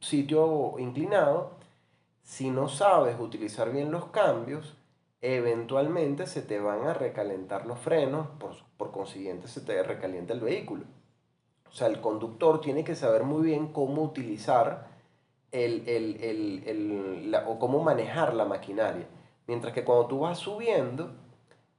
sitio 0.00 0.74
inclinado, 0.78 1.52
si 2.22 2.50
no 2.50 2.68
sabes 2.68 3.18
utilizar 3.18 3.72
bien 3.72 3.90
los 3.90 4.06
cambios, 4.06 4.76
eventualmente 5.22 6.26
se 6.26 6.42
te 6.42 6.60
van 6.60 6.86
a 6.86 6.94
recalentar 6.94 7.66
los 7.66 7.78
frenos, 7.78 8.26
por, 8.38 8.52
por 8.76 8.90
consiguiente 8.90 9.48
se 9.48 9.60
te 9.60 9.82
recalienta 9.82 10.32
el 10.34 10.40
vehículo. 10.40 10.84
O 11.70 11.74
sea, 11.74 11.86
el 11.86 12.00
conductor 12.00 12.60
tiene 12.60 12.84
que 12.84 12.94
saber 12.94 13.22
muy 13.22 13.42
bien 13.42 13.68
cómo 13.68 14.02
utilizar 14.02 14.91
el, 15.52 15.88
el, 15.88 16.64
el, 16.66 17.30
la- 17.30 17.48
o 17.48 17.58
cómo 17.58 17.82
manejar 17.82 18.34
la 18.34 18.44
maquinaria. 18.44 19.06
Mientras 19.46 19.72
que 19.72 19.84
cuando 19.84 20.06
tú 20.06 20.20
vas 20.20 20.38
subiendo, 20.38 21.10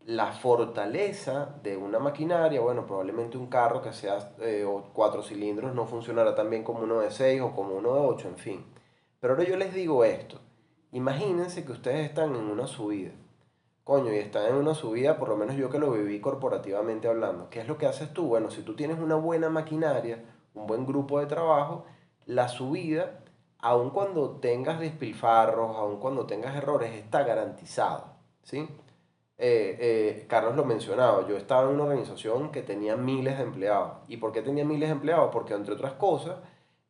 la 0.05 0.33
fortaleza 0.33 1.55
de 1.63 1.77
una 1.77 1.99
maquinaria, 1.99 2.59
bueno, 2.61 2.85
probablemente 2.85 3.37
un 3.37 3.47
carro 3.47 3.81
que 3.81 3.93
sea 3.93 4.33
eh, 4.41 4.65
o 4.65 4.83
cuatro 4.93 5.23
cilindros 5.23 5.73
no 5.73 5.85
funcionará 5.85 6.35
tan 6.35 6.49
bien 6.49 6.63
como 6.63 6.83
uno 6.83 6.99
de 6.99 7.11
seis 7.11 7.41
o 7.41 7.53
como 7.55 7.75
uno 7.75 7.93
de 7.95 8.01
ocho, 8.01 8.27
en 8.27 8.37
fin. 8.37 8.65
Pero 9.19 9.33
ahora 9.33 9.45
yo 9.45 9.55
les 9.57 9.73
digo 9.73 10.03
esto. 10.03 10.39
Imagínense 10.91 11.65
que 11.65 11.71
ustedes 11.71 12.05
están 12.09 12.35
en 12.35 12.43
una 12.43 12.67
subida. 12.67 13.11
Coño, 13.83 14.13
y 14.13 14.17
están 14.17 14.45
en 14.47 14.55
una 14.55 14.75
subida, 14.75 15.17
por 15.17 15.29
lo 15.29 15.37
menos 15.37 15.55
yo 15.55 15.69
que 15.69 15.79
lo 15.79 15.91
viví 15.91 16.19
corporativamente 16.21 17.07
hablando. 17.07 17.49
¿Qué 17.49 17.61
es 17.61 17.67
lo 17.67 17.77
que 17.77 17.85
haces 17.87 18.13
tú? 18.13 18.27
Bueno, 18.27 18.49
si 18.51 18.61
tú 18.61 18.75
tienes 18.75 18.99
una 18.99 19.15
buena 19.15 19.49
maquinaria, 19.49 20.23
un 20.53 20.67
buen 20.67 20.85
grupo 20.85 21.19
de 21.19 21.25
trabajo, 21.25 21.85
la 22.25 22.47
subida, 22.49 23.22
aun 23.63 23.91
cuando 23.91 24.31
tengas 24.31 24.77
despilfarros, 24.81 25.77
aun 25.77 25.97
cuando 25.97 26.25
tengas 26.25 26.53
errores, 26.53 26.93
está 26.93 27.23
garantizada. 27.23 28.17
¿sí? 28.43 28.67
Eh, 29.37 29.77
eh, 29.79 30.25
Carlos 30.27 30.57
lo 30.57 30.65
mencionaba, 30.65 31.25
yo 31.25 31.37
estaba 31.37 31.69
en 31.69 31.75
una 31.75 31.85
organización 31.85 32.51
que 32.51 32.61
tenía 32.61 32.97
miles 32.97 33.37
de 33.37 33.43
empleados. 33.45 33.99
¿Y 34.09 34.17
por 34.17 34.33
qué 34.33 34.41
tenía 34.41 34.65
miles 34.65 34.89
de 34.89 34.95
empleados? 34.95 35.29
Porque 35.31 35.53
entre 35.53 35.75
otras 35.75 35.93
cosas, 35.93 36.39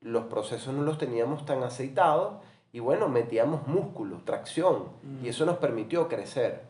los 0.01 0.25
procesos 0.25 0.73
no 0.73 0.81
los 0.81 0.97
teníamos 0.97 1.45
tan 1.45 1.61
aceitados 1.61 2.37
y 2.71 2.79
bueno, 2.79 3.07
metíamos 3.07 3.67
músculo, 3.67 4.21
tracción, 4.25 4.85
y 5.21 5.27
eso 5.27 5.45
nos 5.45 5.57
permitió 5.57 6.07
crecer. 6.07 6.63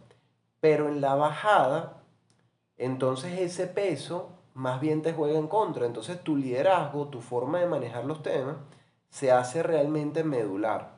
Pero 0.59 0.89
en 0.89 0.99
la 0.99 1.15
bajada, 1.15 2.03
entonces 2.77 3.39
ese 3.39 3.67
peso 3.67 4.31
más 4.53 4.81
bien 4.81 5.01
te 5.01 5.13
juega 5.13 5.39
en 5.39 5.47
contra. 5.47 5.85
Entonces 5.85 6.21
tu 6.21 6.35
liderazgo, 6.35 7.07
tu 7.07 7.21
forma 7.21 7.61
de 7.61 7.67
manejar 7.67 8.03
los 8.03 8.21
temas, 8.21 8.57
se 9.13 9.31
hace 9.31 9.61
realmente 9.61 10.23
medular. 10.23 10.95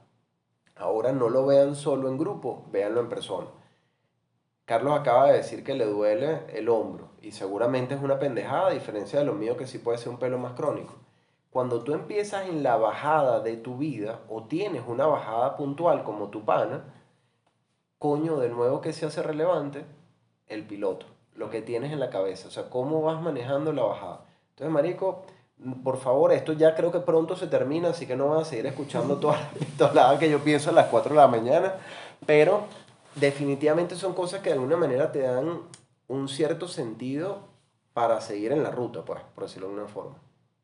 Ahora 0.78 1.12
no 1.12 1.28
lo 1.28 1.46
vean 1.46 1.76
solo 1.76 2.08
en 2.08 2.18
grupo, 2.18 2.66
véanlo 2.72 3.02
en 3.02 3.10
persona. 3.10 3.48
Carlos 4.64 4.98
acaba 4.98 5.28
de 5.28 5.36
decir 5.36 5.66
que 5.66 5.74
le 5.76 5.84
duele 5.84 6.44
el 6.54 6.70
hombro 6.70 7.10
y 7.22 7.34
seguramente 7.34 7.94
es 7.94 8.02
una 8.02 8.18
pendejada 8.18 8.68
a 8.68 8.74
diferencia 8.74 9.20
de 9.20 9.26
lo 9.26 9.34
mío 9.34 9.58
que 9.58 9.68
sí 9.68 9.80
puede 9.80 9.98
ser 9.98 10.14
un 10.14 10.18
pelo 10.18 10.38
más 10.38 10.54
crónico. 10.54 10.94
Cuando 11.52 11.84
tú 11.84 11.94
empiezas 11.94 12.48
en 12.48 12.64
la 12.64 12.78
bajada 12.78 13.42
de 13.42 13.58
tu 13.58 13.76
vida 13.76 14.22
o 14.30 14.46
tienes 14.46 14.84
una 14.88 15.08
bajada 15.08 15.58
puntual 15.58 16.06
como 16.06 16.30
tu 16.30 16.46
pana, 16.46 16.86
coño, 18.00 18.38
de 18.38 18.48
nuevo 18.48 18.80
que 18.80 18.94
se 18.94 19.06
hace 19.06 19.24
relevante 19.24 19.84
el 20.48 20.66
piloto, 20.66 21.06
lo 21.34 21.50
que 21.50 21.62
tienes 21.62 21.92
en 21.92 22.00
la 22.00 22.10
cabeza, 22.10 22.48
o 22.48 22.52
sea, 22.52 22.70
cómo 22.70 23.02
vas 23.02 23.22
manejando 23.22 23.74
la 23.74 23.84
bajada. 23.84 24.26
Entonces, 24.52 24.72
marico, 24.72 25.26
por 25.84 25.98
favor, 25.98 26.32
esto 26.32 26.54
ya 26.54 26.76
creo 26.76 26.92
que 26.92 27.00
pronto 27.00 27.36
se 27.36 27.48
termina, 27.48 27.90
así 27.90 28.06
que 28.06 28.16
no 28.16 28.30
van 28.30 28.42
a 28.42 28.46
seguir 28.46 28.66
escuchando 28.68 29.16
todas 29.20 29.40
las 29.42 29.50
pistoladas 29.54 30.20
que 30.20 30.30
yo 30.30 30.40
pienso 30.40 30.70
a 30.70 30.74
las 30.74 30.88
4 30.88 31.14
de 31.14 31.20
la 31.20 31.28
mañana, 31.28 31.74
pero 32.26 32.64
definitivamente 33.16 33.96
son 33.96 34.14
cosas 34.14 34.42
que 34.42 34.50
de 34.50 34.56
alguna 34.56 34.78
manera 34.78 35.12
te 35.12 35.20
dan 35.20 35.62
un 36.08 36.28
cierto 36.28 36.68
sentido 36.68 37.40
para 37.94 38.22
seguir 38.22 38.52
en 38.52 38.64
la 38.64 38.72
ruta, 38.72 39.04
pues, 39.04 39.22
por 39.34 39.46
decirlo 39.46 39.68
de 39.68 39.74
alguna 39.74 39.92
forma. 39.92 40.16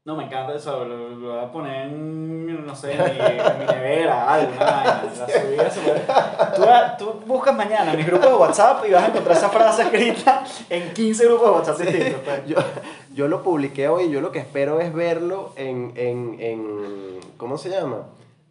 No, 0.04 0.16
me 0.16 0.24
encanta 0.24 0.56
eso, 0.56 0.84
lo, 0.84 1.10
lo 1.10 1.32
voy 1.32 1.44
a 1.44 1.52
poner 1.52 1.86
en, 1.86 2.66
no 2.66 2.76
sé, 2.76 2.94
en 2.94 3.04
mi, 3.04 3.20
en 3.20 3.60
mi 3.60 3.66
nevera, 3.66 4.34
algo, 4.34 4.54
la 4.58 5.70
subida 5.70 6.96
Tú, 6.98 7.06
tú 7.06 7.14
buscas 7.28 7.56
mañana 7.56 7.94
mis 7.94 8.08
grupos 8.08 8.30
de 8.30 8.34
WhatsApp 8.34 8.84
y 8.88 8.92
vas 8.92 9.04
a 9.04 9.08
encontrar 9.10 9.38
esa 9.38 9.50
frase 9.50 9.84
escrita 9.84 10.44
en 10.72 10.92
15 10.92 11.26
grupos 11.26 11.46
de 11.46 11.52
WhatsApp 11.52 11.78
distintos. 11.78 12.22
pues. 12.26 12.46
Yo, 12.48 12.58
yo 13.14 13.28
lo 13.28 13.44
publiqué 13.44 13.88
hoy 13.88 14.10
yo 14.10 14.22
lo 14.22 14.32
que 14.32 14.40
espero 14.40 14.80
es 14.80 14.94
verlo 14.94 15.54
en, 15.56 15.94
en, 15.96 16.38
en, 16.40 17.20
¿cómo 17.38 17.58
se 17.58 17.70
llama? 17.70 18.08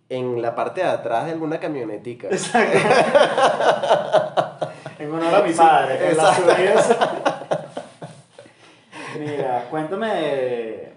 En 0.08 0.42
la 0.42 0.54
parte 0.54 0.80
de 0.82 0.88
atrás 0.88 1.26
de 1.26 1.32
alguna 1.32 1.60
camionetica. 1.60 2.28
Exacto. 2.28 2.78
En 4.98 5.10
honor 5.10 5.34
a 5.34 5.42
mi 5.42 5.52
padre, 5.54 6.10
en 6.10 6.16
la. 6.18 6.36
Mira, 9.18 9.66
cuéntame 9.70 10.92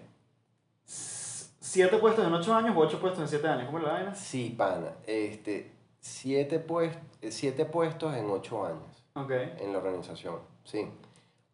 siete 1.73 1.97
puestos 1.97 2.27
en 2.27 2.33
ocho 2.33 2.53
años 2.53 2.75
o 2.75 2.79
ocho 2.81 2.99
puestos 2.99 3.21
en 3.21 3.27
siete 3.29 3.47
años, 3.47 3.65
¿cómo 3.65 3.77
es 3.79 3.85
la 3.85 3.93
vaina? 3.93 4.13
Sí, 4.13 4.53
pana. 4.57 4.91
Este, 5.07 5.71
siete, 6.01 6.59
pues, 6.59 6.93
siete 7.29 7.65
puestos 7.65 8.13
en 8.15 8.29
ocho 8.29 8.65
años 8.65 9.03
Ok. 9.15 9.31
en 9.31 9.71
la 9.71 9.79
organización. 9.79 10.35
Sí. 10.65 10.87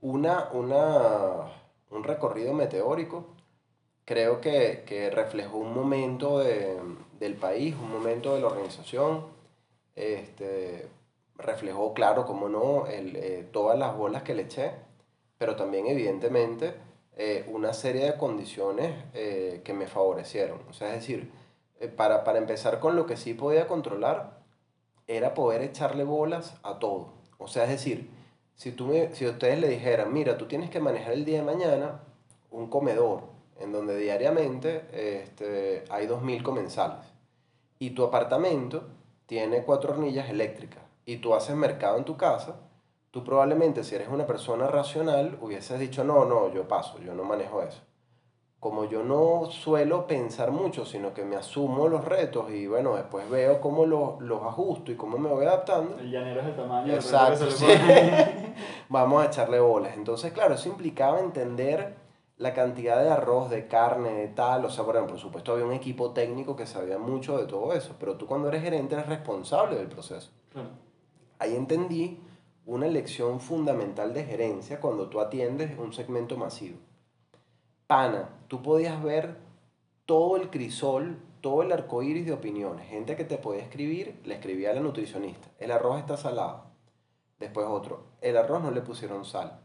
Una, 0.01 0.49
una, 0.51 1.51
un 1.89 2.03
recorrido 2.03 2.53
meteórico. 2.53 3.25
Creo 4.05 4.41
que, 4.41 4.83
que 4.87 5.09
reflejó 5.11 5.57
un 5.57 5.73
momento 5.73 6.39
de- 6.39 6.79
del 7.19 7.35
país, 7.35 7.75
un 7.81 7.91
momento 7.91 8.35
de 8.35 8.41
la 8.41 8.47
organización. 8.47 9.25
Este, 9.95 10.87
reflejó, 11.37 11.93
claro, 11.93 12.25
como 12.25 12.49
no, 12.49 12.87
el, 12.87 13.15
eh, 13.15 13.47
todas 13.51 13.77
las 13.77 13.95
bolas 13.97 14.23
que 14.23 14.35
le 14.35 14.43
eché, 14.43 14.71
pero 15.37 15.55
también, 15.55 15.87
evidentemente, 15.87 16.73
eh, 17.17 17.45
una 17.51 17.73
serie 17.73 18.05
de 18.05 18.17
condiciones 18.17 18.95
eh, 19.13 19.61
que 19.63 19.73
me 19.73 19.87
favorecieron. 19.87 20.59
O 20.69 20.73
sea, 20.73 20.89
es 20.89 20.95
decir, 20.95 21.31
para, 21.95 22.23
para 22.23 22.39
empezar 22.39 22.79
con 22.79 22.95
lo 22.95 23.05
que 23.05 23.17
sí 23.17 23.33
podía 23.33 23.67
controlar, 23.67 24.39
era 25.07 25.33
poder 25.33 25.61
echarle 25.61 26.03
bolas 26.03 26.55
a 26.63 26.79
todo. 26.79 27.13
O 27.37 27.47
sea, 27.47 27.63
es 27.65 27.69
decir, 27.71 28.09
Si, 28.59 28.73
tú 28.73 28.87
me, 28.87 29.15
si 29.15 29.25
ustedes 29.25 29.57
le 29.57 29.69
dijeran, 29.69 30.11
mira, 30.11 30.37
tú 30.37 30.45
tienes 30.45 30.69
que 30.69 30.81
manejar 30.81 31.13
el 31.13 31.23
día 31.23 31.37
de 31.37 31.45
mañana 31.45 32.01
un 32.51 32.69
comedor 32.69 33.21
en 33.57 33.71
donde 33.71 33.95
diariamente 33.97 34.83
este, 34.91 35.85
hay 35.89 36.07
2.000 36.07 36.43
comensales 36.43 37.05
y 37.79 37.91
tu 37.91 38.03
apartamento 38.03 38.83
tiene 39.27 39.63
cuatro 39.63 39.93
hornillas 39.93 40.29
eléctricas 40.29 40.83
y 41.05 41.19
tú 41.19 41.33
haces 41.35 41.55
mercado 41.55 41.99
en 41.99 42.03
tu 42.03 42.17
casa, 42.17 42.59
tú 43.11 43.23
probablemente 43.23 43.85
si 43.85 43.95
eres 43.95 44.09
una 44.09 44.27
persona 44.27 44.67
racional 44.67 45.37
hubieses 45.39 45.79
dicho, 45.79 46.03
no, 46.03 46.25
no, 46.25 46.53
yo 46.53 46.67
paso, 46.67 46.99
yo 46.99 47.13
no 47.13 47.23
manejo 47.23 47.61
eso. 47.61 47.81
Como 48.59 48.83
yo 48.85 49.03
no 49.03 49.49
suelo 49.49 50.05
pensar 50.05 50.51
mucho, 50.51 50.85
sino 50.85 51.13
que 51.13 51.23
me 51.23 51.37
asumo 51.37 51.87
los 51.87 52.03
retos 52.03 52.51
y 52.51 52.67
bueno, 52.67 52.95
después 52.95 53.29
veo 53.29 53.61
cómo 53.61 53.85
los, 53.85 54.19
los 54.19 54.43
ajusto 54.43 54.91
y 54.91 54.95
cómo 54.95 55.17
me 55.17 55.29
voy 55.29 55.45
adaptando. 55.45 55.97
El 55.97 56.11
llanero 56.11 56.41
es 56.41 56.47
el 56.47 56.55
tamaño. 56.57 56.93
Exacto. 56.93 57.45
que 57.45 57.51
se 57.51 57.67
le 57.67 57.77
pone. 57.77 58.55
Vamos 58.89 59.23
a 59.23 59.27
echarle 59.27 59.61
bolas. 59.61 59.95
Entonces, 59.95 60.33
claro, 60.33 60.55
eso 60.55 60.67
implicaba 60.67 61.19
entender 61.19 61.95
la 62.39 62.53
cantidad 62.53 63.01
de 63.01 63.09
arroz, 63.09 63.49
de 63.49 63.67
carne, 63.67 64.13
de 64.13 64.27
tal. 64.29 64.65
O 64.65 64.69
sea, 64.69 64.83
por 64.83 64.95
ejemplo, 64.95 65.15
por 65.15 65.21
supuesto 65.21 65.53
había 65.53 65.65
un 65.65 65.73
equipo 65.73 66.11
técnico 66.11 66.55
que 66.55 66.65
sabía 66.65 66.97
mucho 66.97 67.37
de 67.37 67.45
todo 67.45 67.71
eso, 67.73 67.95
pero 67.99 68.15
tú 68.15 68.25
cuando 68.25 68.49
eres 68.49 68.63
gerente 68.63 68.95
eres 68.95 69.07
responsable 69.07 69.77
del 69.77 69.87
proceso. 69.87 70.31
Claro. 70.51 70.69
Ahí 71.37 71.55
entendí 71.55 72.19
una 72.65 72.87
lección 72.87 73.39
fundamental 73.39 74.13
de 74.13 74.25
gerencia 74.25 74.79
cuando 74.79 75.07
tú 75.09 75.19
atiendes 75.19 75.77
un 75.77 75.93
segmento 75.93 76.37
masivo. 76.37 76.77
Pana, 77.87 78.29
tú 78.49 78.61
podías 78.61 79.01
ver 79.01 79.37
todo 80.05 80.35
el 80.35 80.49
crisol, 80.49 81.17
todo 81.39 81.61
el 81.61 81.71
arco 81.71 82.03
iris 82.03 82.25
de 82.25 82.33
opiniones. 82.33 82.89
Gente 82.89 83.15
que 83.15 83.23
te 83.23 83.37
podía 83.37 83.61
escribir, 83.61 84.19
le 84.25 84.33
escribía 84.33 84.71
a 84.71 84.73
la 84.73 84.81
nutricionista. 84.81 85.47
El 85.59 85.71
arroz 85.71 85.99
está 85.99 86.17
salado. 86.17 86.65
Después 87.39 87.67
otro. 87.69 88.03
El 88.19 88.35
arroz 88.35 88.61
no 88.61 88.71
le 88.71 88.81
pusieron 88.81 89.23
sal. 89.23 89.61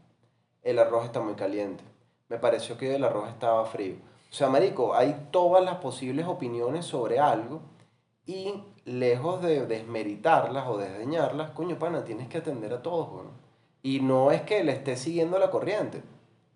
El 0.61 0.79
arroz 0.79 1.03
está 1.03 1.19
muy 1.19 1.33
caliente. 1.33 1.83
Me 2.29 2.37
pareció 2.37 2.77
que 2.77 2.95
el 2.95 3.03
arroz 3.03 3.27
estaba 3.27 3.65
frío. 3.65 3.95
O 4.31 4.33
sea, 4.33 4.49
marico, 4.49 4.93
hay 4.93 5.27
todas 5.31 5.63
las 5.63 5.75
posibles 5.75 6.27
opiniones 6.27 6.85
sobre 6.85 7.19
algo 7.19 7.61
y 8.25 8.63
lejos 8.85 9.41
de 9.41 9.65
desmeritarlas 9.65 10.67
o 10.67 10.77
desdeñarlas, 10.77 11.51
coño, 11.51 11.77
pana, 11.77 12.03
tienes 12.03 12.27
que 12.27 12.37
atender 12.37 12.73
a 12.73 12.81
todos, 12.81 13.09
weón. 13.11 13.31
Y 13.81 13.99
no 13.99 14.31
es 14.31 14.41
que 14.41 14.63
le 14.63 14.71
estés 14.71 14.99
siguiendo 14.99 15.37
la 15.37 15.51
corriente. 15.51 16.01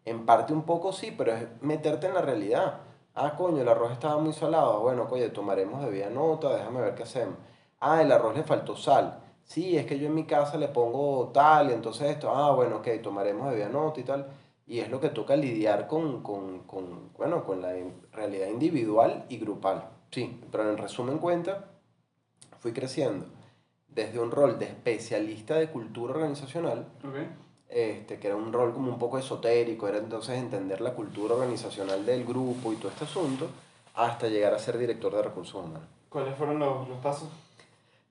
En 0.09 0.25
parte 0.25 0.53
un 0.53 0.63
poco 0.63 0.91
sí, 0.91 1.13
pero 1.15 1.33
es 1.33 1.45
meterte 1.61 2.07
en 2.07 2.15
la 2.15 2.21
realidad. 2.21 2.79
Ah, 3.13 3.35
coño, 3.37 3.61
el 3.61 3.67
arroz 3.69 3.91
estaba 3.91 4.17
muy 4.17 4.33
salado. 4.33 4.79
Bueno, 4.79 5.07
coño, 5.07 5.31
tomaremos 5.31 5.83
debida 5.83 6.09
nota, 6.09 6.55
déjame 6.55 6.81
ver 6.81 6.95
qué 6.95 7.03
hacemos. 7.03 7.35
Ah, 7.79 8.01
el 8.01 8.11
arroz 8.11 8.35
le 8.35 8.41
faltó 8.43 8.75
sal. 8.75 9.19
Sí, 9.43 9.77
es 9.77 9.85
que 9.85 9.99
yo 9.99 10.07
en 10.07 10.15
mi 10.15 10.25
casa 10.25 10.57
le 10.57 10.67
pongo 10.67 11.29
tal, 11.31 11.69
entonces 11.69 12.09
esto, 12.09 12.31
ah, 12.35 12.51
bueno, 12.55 12.77
ok, 12.77 12.87
tomaremos 13.03 13.51
debida 13.51 13.69
nota 13.69 13.99
y 13.99 14.03
tal. 14.03 14.27
Y 14.65 14.79
es 14.79 14.89
lo 14.89 14.99
que 14.99 15.09
toca 15.09 15.35
lidiar 15.35 15.87
con, 15.87 16.23
con, 16.23 16.63
con, 16.63 17.13
bueno, 17.15 17.43
con 17.43 17.61
la 17.61 17.73
realidad 18.11 18.47
individual 18.47 19.25
y 19.29 19.37
grupal. 19.37 19.89
Sí, 20.09 20.41
pero 20.51 20.67
en 20.67 20.77
resumen 20.77 21.19
cuenta, 21.19 21.65
fui 22.59 22.73
creciendo 22.73 23.27
desde 23.87 24.19
un 24.19 24.31
rol 24.31 24.57
de 24.57 24.65
especialista 24.65 25.53
de 25.53 25.69
cultura 25.69 26.15
organizacional, 26.15 26.87
Ok. 27.03 27.48
Este, 27.69 28.19
que 28.19 28.27
era 28.27 28.35
un 28.35 28.51
rol 28.51 28.73
como 28.73 28.91
un 28.91 28.99
poco 28.99 29.17
esotérico, 29.17 29.87
era 29.87 29.99
entonces 29.99 30.37
entender 30.37 30.81
la 30.81 30.93
cultura 30.93 31.35
organizacional 31.35 32.05
del 32.05 32.25
grupo 32.25 32.73
y 32.73 32.77
todo 32.77 32.89
este 32.89 33.05
asunto, 33.05 33.47
hasta 33.95 34.27
llegar 34.27 34.53
a 34.53 34.59
ser 34.59 34.77
director 34.77 35.13
de 35.15 35.21
recursos 35.21 35.55
humanos. 35.55 35.87
¿Cuáles 36.09 36.35
fueron 36.35 36.59
los, 36.59 36.87
los 36.89 36.97
pasos? 36.97 37.29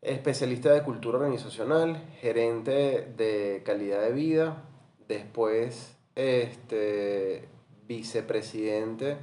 Especialista 0.01 0.73
de 0.73 0.83
cultura 0.85 1.19
organizacional, 1.19 1.97
gerente 2.21 3.13
de 3.17 3.63
calidad 3.65 4.01
de 4.01 4.13
vida, 4.13 4.63
después 5.09 5.97
este, 6.15 7.49
vicepresidente 7.89 9.17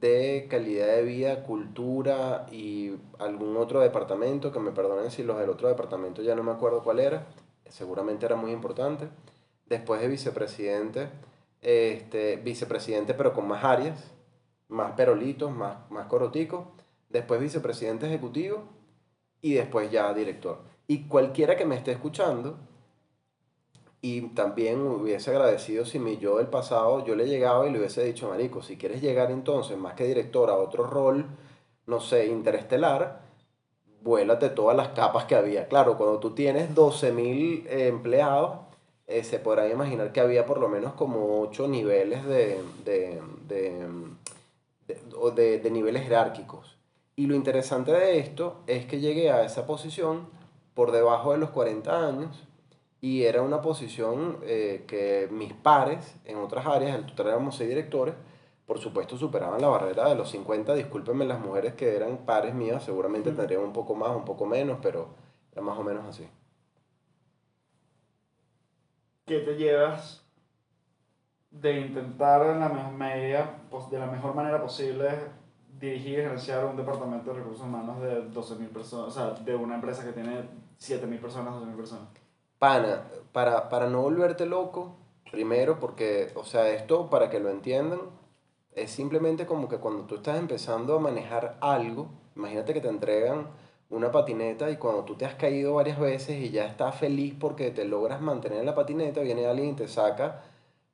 de 0.00 0.46
calidad 0.48 0.86
de 0.86 1.02
vida, 1.02 1.42
cultura 1.42 2.46
y 2.50 2.92
algún 3.18 3.56
otro 3.56 3.80
departamento, 3.80 4.50
que 4.50 4.58
me 4.58 4.70
perdonen 4.70 5.10
si 5.10 5.22
los 5.22 5.38
del 5.38 5.50
otro 5.50 5.68
departamento 5.68 6.22
ya 6.22 6.34
no 6.34 6.42
me 6.42 6.52
acuerdo 6.52 6.82
cuál 6.82 7.00
era, 7.00 7.26
seguramente 7.70 8.26
era 8.26 8.36
muy 8.36 8.52
importante. 8.52 9.08
Después 9.66 10.00
de 10.00 10.08
vicepresidente, 10.08 11.08
este, 11.62 12.36
vicepresidente 12.36 13.14
pero 13.14 13.32
con 13.32 13.48
más 13.48 13.64
áreas, 13.64 14.12
más 14.68 14.92
perolitos, 14.92 15.50
más, 15.50 15.90
más 15.90 16.06
coroticos. 16.06 16.66
Después 17.08 17.40
vicepresidente 17.40 18.06
ejecutivo 18.06 18.64
y 19.40 19.54
después 19.54 19.90
ya 19.90 20.12
director. 20.14 20.60
Y 20.86 21.04
cualquiera 21.04 21.56
que 21.56 21.64
me 21.64 21.76
esté 21.76 21.92
escuchando, 21.92 22.58
y 24.02 24.22
también 24.28 24.80
hubiese 24.80 25.30
agradecido 25.30 25.84
si 25.84 25.98
mi 25.98 26.16
yo 26.16 26.38
del 26.38 26.46
pasado, 26.46 27.04
yo 27.04 27.14
le 27.14 27.26
llegaba 27.26 27.66
y 27.66 27.72
le 27.72 27.78
hubiese 27.78 28.02
dicho, 28.02 28.28
Marico, 28.28 28.62
si 28.62 28.76
quieres 28.76 29.02
llegar 29.02 29.30
entonces 29.30 29.76
más 29.76 29.94
que 29.94 30.04
director 30.04 30.48
a 30.48 30.56
otro 30.56 30.84
rol, 30.84 31.26
no 31.86 32.00
sé, 32.00 32.26
interestelar, 32.26 33.29
vuélate 34.02 34.48
todas 34.50 34.76
las 34.76 34.88
capas 34.88 35.24
que 35.24 35.34
había. 35.34 35.68
Claro, 35.68 35.96
cuando 35.96 36.18
tú 36.18 36.30
tienes 36.34 36.74
12.000 36.74 37.66
eh, 37.66 37.88
empleados, 37.88 38.58
eh, 39.06 39.24
se 39.24 39.38
podrán 39.38 39.70
imaginar 39.70 40.12
que 40.12 40.20
había 40.20 40.46
por 40.46 40.58
lo 40.58 40.68
menos 40.68 40.92
como 40.94 41.40
8 41.40 41.68
niveles 41.68 42.24
de, 42.24 42.60
de, 42.84 43.20
de, 43.48 43.86
de- 45.34 45.70
niveles 45.70 46.02
jerárquicos. 46.04 46.76
Y 47.16 47.26
lo 47.26 47.34
interesante 47.34 47.92
de 47.92 48.18
esto 48.18 48.56
es 48.66 48.86
que 48.86 49.00
llegué 49.00 49.30
a 49.30 49.44
esa 49.44 49.66
posición 49.66 50.28
por 50.74 50.92
debajo 50.92 51.32
de 51.32 51.38
los 51.38 51.50
40 51.50 52.06
años 52.06 52.44
y 53.02 53.24
era 53.24 53.42
una 53.42 53.60
posición 53.60 54.38
eh, 54.42 54.84
que 54.86 55.28
mis 55.30 55.52
pares 55.52 56.14
en 56.24 56.36
otras 56.38 56.66
áreas, 56.66 56.96
en 56.98 57.06
total 57.06 57.28
éramos 57.28 57.56
seis 57.56 57.68
directores, 57.68 58.14
por 58.70 58.78
supuesto 58.78 59.16
superaban 59.16 59.60
la 59.60 59.66
barrera 59.66 60.08
de 60.08 60.14
los 60.14 60.30
50, 60.30 60.74
discúlpenme 60.74 61.24
las 61.24 61.40
mujeres 61.40 61.74
que 61.74 61.96
eran 61.96 62.18
pares 62.18 62.54
mías, 62.54 62.84
seguramente 62.84 63.32
tendrían 63.32 63.64
un 63.64 63.72
poco 63.72 63.96
más, 63.96 64.14
un 64.14 64.24
poco 64.24 64.46
menos, 64.46 64.78
pero 64.80 65.08
era 65.50 65.60
más 65.60 65.76
o 65.76 65.82
menos 65.82 66.04
así. 66.06 66.28
¿Qué 69.26 69.40
te 69.40 69.56
llevas 69.56 70.24
de 71.50 71.80
intentar 71.80 72.46
en 72.46 72.60
la 72.60 72.68
me- 72.68 72.92
medida, 72.92 73.58
de 73.90 73.98
la 73.98 74.06
mejor 74.06 74.36
manera 74.36 74.62
posible 74.62 75.08
dirigir 75.80 76.20
y 76.20 76.22
gerenciar 76.22 76.64
un 76.64 76.76
departamento 76.76 77.32
de 77.32 77.40
recursos 77.40 77.66
humanos 77.66 78.00
de 78.00 78.28
12.000 78.28 78.68
personas, 78.68 79.08
o 79.08 79.10
sea, 79.10 79.30
de 79.44 79.56
una 79.56 79.74
empresa 79.74 80.04
que 80.04 80.12
tiene 80.12 80.48
7.000 80.78 81.18
personas, 81.20 81.54
12.000 81.54 81.74
personas? 81.74 82.04
Pana, 82.60 83.02
para, 83.32 83.68
para 83.68 83.88
no 83.88 84.02
volverte 84.02 84.46
loco, 84.46 84.94
primero 85.28 85.80
porque, 85.80 86.30
o 86.36 86.44
sea, 86.44 86.68
esto 86.70 87.10
para 87.10 87.30
que 87.30 87.40
lo 87.40 87.50
entiendan, 87.50 88.19
es 88.74 88.90
simplemente 88.90 89.46
como 89.46 89.68
que 89.68 89.78
cuando 89.78 90.04
tú 90.04 90.16
estás 90.16 90.38
empezando 90.38 90.94
a 90.96 91.00
manejar 91.00 91.56
algo, 91.60 92.08
imagínate 92.36 92.72
que 92.74 92.80
te 92.80 92.88
entregan 92.88 93.48
una 93.90 94.12
patineta 94.12 94.70
y 94.70 94.76
cuando 94.76 95.04
tú 95.04 95.16
te 95.16 95.24
has 95.24 95.34
caído 95.34 95.74
varias 95.74 95.98
veces 95.98 96.38
y 96.40 96.50
ya 96.50 96.66
estás 96.66 96.94
feliz 96.96 97.34
porque 97.38 97.70
te 97.70 97.84
logras 97.84 98.20
mantener 98.20 98.60
en 98.60 98.66
la 98.66 98.74
patineta, 98.74 99.20
viene 99.20 99.46
alguien 99.46 99.70
y 99.70 99.74
te 99.74 99.88
saca 99.88 100.42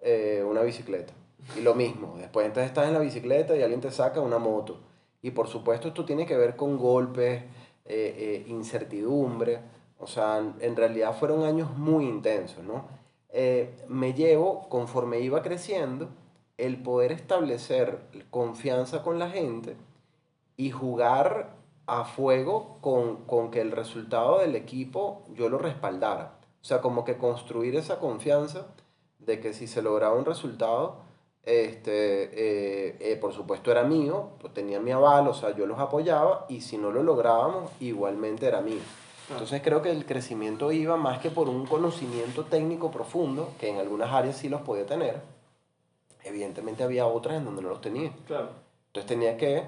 eh, 0.00 0.44
una 0.48 0.62
bicicleta. 0.62 1.12
Y 1.56 1.60
lo 1.60 1.74
mismo, 1.74 2.14
después 2.18 2.46
entonces 2.46 2.70
estás 2.70 2.88
en 2.88 2.94
la 2.94 2.98
bicicleta 3.00 3.54
y 3.56 3.62
alguien 3.62 3.80
te 3.82 3.90
saca 3.90 4.20
una 4.20 4.38
moto. 4.38 4.78
Y 5.22 5.30
por 5.32 5.48
supuesto 5.48 5.88
esto 5.88 6.04
tiene 6.04 6.24
que 6.26 6.36
ver 6.36 6.56
con 6.56 6.78
golpes, 6.78 7.42
eh, 7.84 8.14
eh, 8.18 8.44
incertidumbre, 8.48 9.60
o 9.98 10.06
sea, 10.06 10.38
en- 10.60 10.76
realidad 10.76 11.16
fueron 11.18 11.44
años 11.44 11.70
muy 11.76 12.06
intensos, 12.06 12.64
¿no? 12.64 12.86
Eh, 13.30 13.74
me 13.88 14.12
llevo, 14.14 14.68
conforme 14.68 15.20
iba 15.20 15.42
creciendo, 15.42 16.08
el 16.58 16.82
poder 16.82 17.12
establecer 17.12 18.00
confianza 18.30 19.02
con 19.02 19.18
la 19.18 19.30
gente 19.30 19.76
y 20.56 20.70
jugar 20.70 21.54
a 21.86 22.04
fuego 22.04 22.78
con, 22.80 23.24
con 23.26 23.50
que 23.50 23.60
el 23.60 23.72
resultado 23.72 24.38
del 24.38 24.56
equipo 24.56 25.22
yo 25.34 25.48
lo 25.48 25.58
respaldara. 25.58 26.38
O 26.60 26.64
sea, 26.64 26.80
como 26.80 27.04
que 27.04 27.16
construir 27.16 27.76
esa 27.76 27.98
confianza 27.98 28.66
de 29.18 29.40
que 29.40 29.52
si 29.52 29.66
se 29.66 29.82
lograba 29.82 30.16
un 30.16 30.24
resultado, 30.24 30.96
este, 31.44 32.24
eh, 32.24 32.96
eh, 32.98 33.16
por 33.20 33.32
supuesto 33.32 33.70
era 33.70 33.84
mío, 33.84 34.30
pues 34.40 34.52
tenía 34.52 34.80
mi 34.80 34.90
aval, 34.90 35.28
o 35.28 35.34
sea, 35.34 35.54
yo 35.54 35.66
los 35.66 35.78
apoyaba 35.78 36.44
y 36.48 36.62
si 36.62 36.76
no 36.76 36.90
lo 36.90 37.04
lográbamos, 37.04 37.70
igualmente 37.80 38.46
era 38.46 38.60
mío. 38.60 38.80
Entonces 39.30 39.60
creo 39.62 39.82
que 39.82 39.90
el 39.90 40.06
crecimiento 40.06 40.72
iba 40.72 40.96
más 40.96 41.20
que 41.20 41.30
por 41.30 41.48
un 41.48 41.66
conocimiento 41.66 42.44
técnico 42.44 42.90
profundo, 42.90 43.50
que 43.60 43.68
en 43.68 43.78
algunas 43.78 44.12
áreas 44.12 44.36
sí 44.36 44.48
los 44.48 44.62
podía 44.62 44.86
tener, 44.86 45.20
evidentemente 46.26 46.82
había 46.84 47.06
otras 47.06 47.36
en 47.36 47.44
donde 47.44 47.62
no 47.62 47.68
los 47.70 47.80
tenía. 47.80 48.12
Claro. 48.26 48.50
Entonces 48.88 49.06
tenía 49.08 49.36
que 49.36 49.62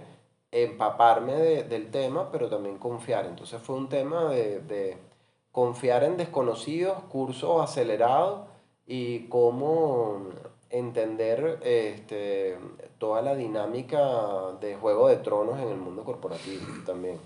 empaparme 0.51 1.35
de- 1.35 1.65
del 1.65 1.91
tema, 1.91 2.31
pero 2.31 2.49
también 2.49 2.79
confiar. 2.79 3.27
Entonces 3.27 3.61
fue 3.61 3.77
un 3.77 3.89
tema 3.89 4.25
de, 4.31 4.61
de 4.61 4.97
confiar 5.53 6.05
en 6.05 6.17
desconocidos, 6.17 7.03
cursos 7.05 7.61
acelerados 7.63 8.41
y 8.87 9.21
cómo 9.29 10.23
entender 10.71 11.59
este, 11.63 12.59
toda 12.99 13.23
la 13.23 13.35
dinámica 13.35 14.53
de 14.61 14.77
Juego 14.77 15.09
de 15.09 15.17
Tronos 15.17 15.59
en 15.61 15.69
el 15.69 15.77
mundo 15.77 16.05
corporativo 16.05 16.65
también. 16.87 17.19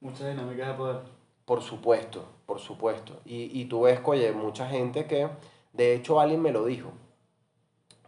Muchas 0.00 0.28
dinámicas 0.28 0.68
de 0.68 0.74
poder. 0.74 0.96
Por 1.44 1.62
supuesto, 1.62 2.24
por 2.46 2.58
supuesto. 2.60 3.14
Y, 3.24 3.60
y 3.60 3.64
tú 3.66 3.82
ves, 3.82 4.00
oye, 4.04 4.32
mucha 4.32 4.68
gente 4.68 5.06
que, 5.06 5.28
de 5.72 5.94
hecho, 5.94 6.20
alguien 6.20 6.42
me 6.42 6.52
lo 6.52 6.64
dijo, 6.64 6.90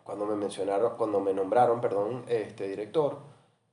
cuando 0.05 0.27
me 0.27 0.35
mencionaron, 0.35 0.97
cuando 0.97 1.21
me 1.21 1.33
nombraron, 1.33 1.81
perdón, 1.81 2.25
este 2.29 2.69
director, 2.69 3.19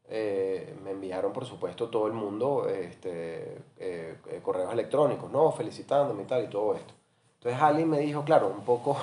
eh, 0.09 0.75
me 0.84 0.91
enviaron, 0.91 1.34
por 1.34 1.45
supuesto, 1.45 1.89
todo 1.89 2.07
el 2.07 2.13
mundo 2.13 2.67
este, 2.69 3.57
eh, 3.78 4.15
eh, 4.28 4.39
correos 4.41 4.71
electrónicos, 4.71 5.30
¿no? 5.32 5.51
Felicitándome 5.51 6.23
y 6.23 6.25
tal 6.25 6.45
y 6.45 6.47
todo 6.47 6.75
esto. 6.75 6.93
Entonces 7.36 7.61
alguien 7.61 7.89
me 7.89 7.99
dijo, 7.99 8.23
claro, 8.23 8.47
un 8.47 8.63
poco 8.63 8.97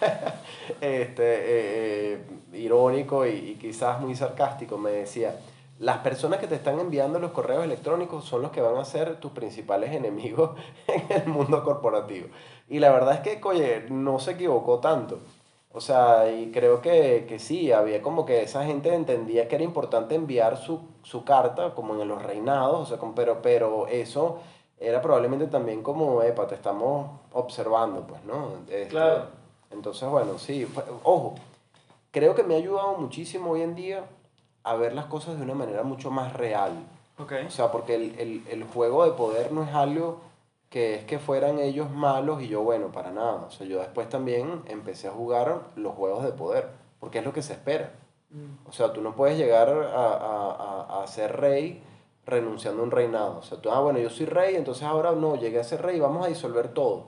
este, 0.80 2.24
irónico 2.52 3.24
y, 3.24 3.30
y, 3.30 3.54
quizás 3.54 4.00
muy 4.00 4.14
sarcástico, 4.14 4.76
me 4.76 4.90
decía, 4.90 5.38
las 5.78 5.98
personas 5.98 6.40
que 6.40 6.46
te 6.46 6.54
están 6.54 6.80
enviando 6.80 7.18
los 7.18 7.32
correos 7.32 7.64
electrónicos 7.64 8.24
son 8.24 8.42
los 8.42 8.50
que 8.50 8.60
van 8.60 8.76
a 8.76 8.84
ser 8.84 9.20
tus 9.20 9.32
principales 9.32 9.92
enemigos 9.92 10.58
en 10.88 11.22
el 11.22 11.28
mundo 11.28 11.62
corporativo. 11.62 12.28
Y 12.68 12.80
la 12.80 12.90
verdad 12.90 13.14
es 13.14 13.20
que, 13.20 13.40
oye, 13.46 13.86
no 13.90 14.18
se 14.18 14.32
equivocó 14.32 14.80
tanto. 14.80 15.20
O 15.76 15.80
sea, 15.82 16.32
y 16.32 16.50
creo 16.52 16.80
que, 16.80 17.26
que 17.28 17.38
sí, 17.38 17.70
había 17.70 18.00
como 18.00 18.24
que 18.24 18.42
esa 18.42 18.64
gente 18.64 18.94
entendía 18.94 19.46
que 19.46 19.56
era 19.56 19.64
importante 19.64 20.14
enviar 20.14 20.56
su, 20.56 20.80
su 21.02 21.22
carta, 21.22 21.74
como 21.74 22.00
en 22.00 22.08
los 22.08 22.22
reinados, 22.22 22.80
o 22.80 22.96
sea, 22.96 23.12
pero, 23.14 23.42
pero 23.42 23.86
eso 23.86 24.38
era 24.80 25.02
probablemente 25.02 25.48
también 25.48 25.82
como, 25.82 26.22
epa, 26.22 26.46
te 26.46 26.54
estamos 26.54 27.10
observando, 27.34 28.06
pues, 28.06 28.24
¿no? 28.24 28.52
Este, 28.70 28.88
claro. 28.88 29.26
Entonces, 29.70 30.08
bueno, 30.08 30.38
sí, 30.38 30.66
ojo, 31.02 31.34
creo 32.10 32.34
que 32.34 32.42
me 32.42 32.54
ha 32.54 32.56
ayudado 32.56 32.94
muchísimo 32.94 33.50
hoy 33.50 33.60
en 33.60 33.74
día 33.74 34.02
a 34.64 34.76
ver 34.76 34.94
las 34.94 35.04
cosas 35.04 35.36
de 35.36 35.42
una 35.42 35.54
manera 35.54 35.82
mucho 35.82 36.10
más 36.10 36.32
real. 36.32 36.72
Okay. 37.18 37.44
O 37.44 37.50
sea, 37.50 37.70
porque 37.70 37.96
el, 37.96 38.18
el, 38.18 38.42
el 38.48 38.64
juego 38.64 39.04
de 39.04 39.10
poder 39.10 39.52
no 39.52 39.62
es 39.62 39.74
algo 39.74 40.20
que 40.76 40.94
es 40.94 41.04
que 41.04 41.18
fueran 41.18 41.58
ellos 41.58 41.90
malos 41.90 42.42
y 42.42 42.48
yo, 42.48 42.60
bueno, 42.60 42.92
para 42.92 43.10
nada. 43.10 43.46
O 43.46 43.50
sea, 43.50 43.66
yo 43.66 43.78
después 43.78 44.10
también 44.10 44.62
empecé 44.66 45.08
a 45.08 45.10
jugar 45.10 45.62
los 45.74 45.94
juegos 45.94 46.22
de 46.22 46.32
poder, 46.32 46.68
porque 47.00 47.20
es 47.20 47.24
lo 47.24 47.32
que 47.32 47.40
se 47.40 47.54
espera. 47.54 47.94
O 48.66 48.72
sea, 48.72 48.92
tú 48.92 49.00
no 49.00 49.16
puedes 49.16 49.38
llegar 49.38 49.70
a, 49.70 50.98
a, 50.98 51.02
a, 51.02 51.06
ser 51.06 51.34
rey 51.40 51.82
renunciando 52.26 52.82
a 52.82 52.84
un 52.84 52.90
reinado. 52.90 53.38
O 53.38 53.42
sea, 53.42 53.56
tú, 53.56 53.70
ah, 53.70 53.80
bueno, 53.80 54.00
yo 54.00 54.10
soy 54.10 54.26
rey, 54.26 54.54
entonces 54.54 54.82
ahora 54.82 55.12
no, 55.12 55.36
llegué 55.36 55.60
a 55.60 55.64
ser 55.64 55.80
rey, 55.80 55.98
vamos 55.98 56.26
a 56.26 56.28
disolver 56.28 56.68
todo. 56.68 57.06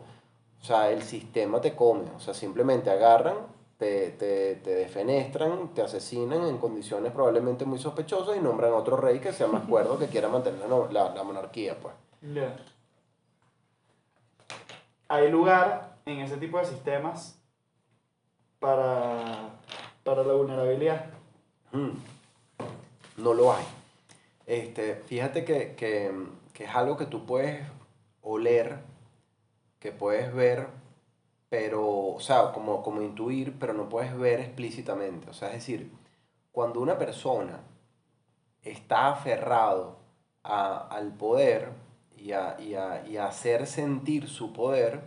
O 0.63 0.65
sea, 0.65 0.91
el 0.91 1.03
sistema 1.03 1.61
te 1.61 1.77
come. 1.77 2.07
O 2.17 2.21
sea, 2.21 2.33
simplemente 2.33 2.89
agarran, 2.89 3.37
te, 3.77 4.13
te, 4.13 4.57
te 4.57 4.75
defenestran, 4.77 5.75
te 5.75 5.83
asesinan 5.83 6.47
en 6.47 6.57
condiciones 6.57 7.13
probablemente 7.13 7.67
muy 7.67 7.79
sospechosas 7.79 8.35
y 8.35 8.41
nombran 8.41 8.73
a 8.73 8.77
otro 8.77 8.97
rey 8.97 9.19
que 9.19 9.35
sea 9.35 9.47
más 9.47 9.65
cuerdo, 9.65 9.99
que 9.99 10.07
quiera 10.07 10.31
mantener 10.31 10.67
la, 10.71 10.89
la, 10.91 11.15
la 11.15 11.23
monarquía, 11.23 11.77
pues. 11.79 11.93
Yeah 12.23 12.57
hay 15.09 15.31
lugar 15.31 15.97
en 16.05 16.21
ese 16.21 16.37
tipo 16.37 16.59
de 16.59 16.67
sistemas 16.67 17.41
para, 18.59 19.51
para 20.05 20.23
la 20.23 20.35
vulnerabilidad. 20.35 21.07
Mm. 21.73 21.91
No 23.17 23.35
lo 23.35 23.53
hay. 23.53 23.65
Este, 24.47 24.95
fíjate 24.95 25.45
que, 25.45 25.75
que, 25.75 26.13
que, 26.53 26.65
es 26.65 26.75
algo 26.75 26.97
que 26.97 27.07
tú 27.07 27.27
puedes 27.27 27.67
oler, 28.23 28.79
que 29.79 29.93
puedes 29.93 30.33
ver, 30.33 30.69
pero, 31.49 32.15
o 32.15 32.21
sea, 32.21 32.53
como, 32.53 32.83
como 32.83 33.03
intuir, 33.03 33.59
pero 33.59 33.73
no 33.73 33.89
puedes 33.89 34.17
ver 34.17 34.41
explícitamente. 34.41 35.31
O 35.31 35.35
sea, 35.35 35.49
es 35.49 35.55
decir, 35.55 35.91
cuando 36.53 36.81
una 36.81 36.99
persona 36.99 37.61
está 38.63 39.09
aferrado 39.09 39.97
a, 40.43 40.79
al 40.89 41.13
poder, 41.13 41.71
y 42.21 42.33
a, 42.33 42.57
y 42.59 42.75
a, 42.75 43.05
y 43.07 43.17
a 43.17 43.27
hacer 43.27 43.67
sentir 43.67 44.29
su 44.29 44.53
poder, 44.53 45.01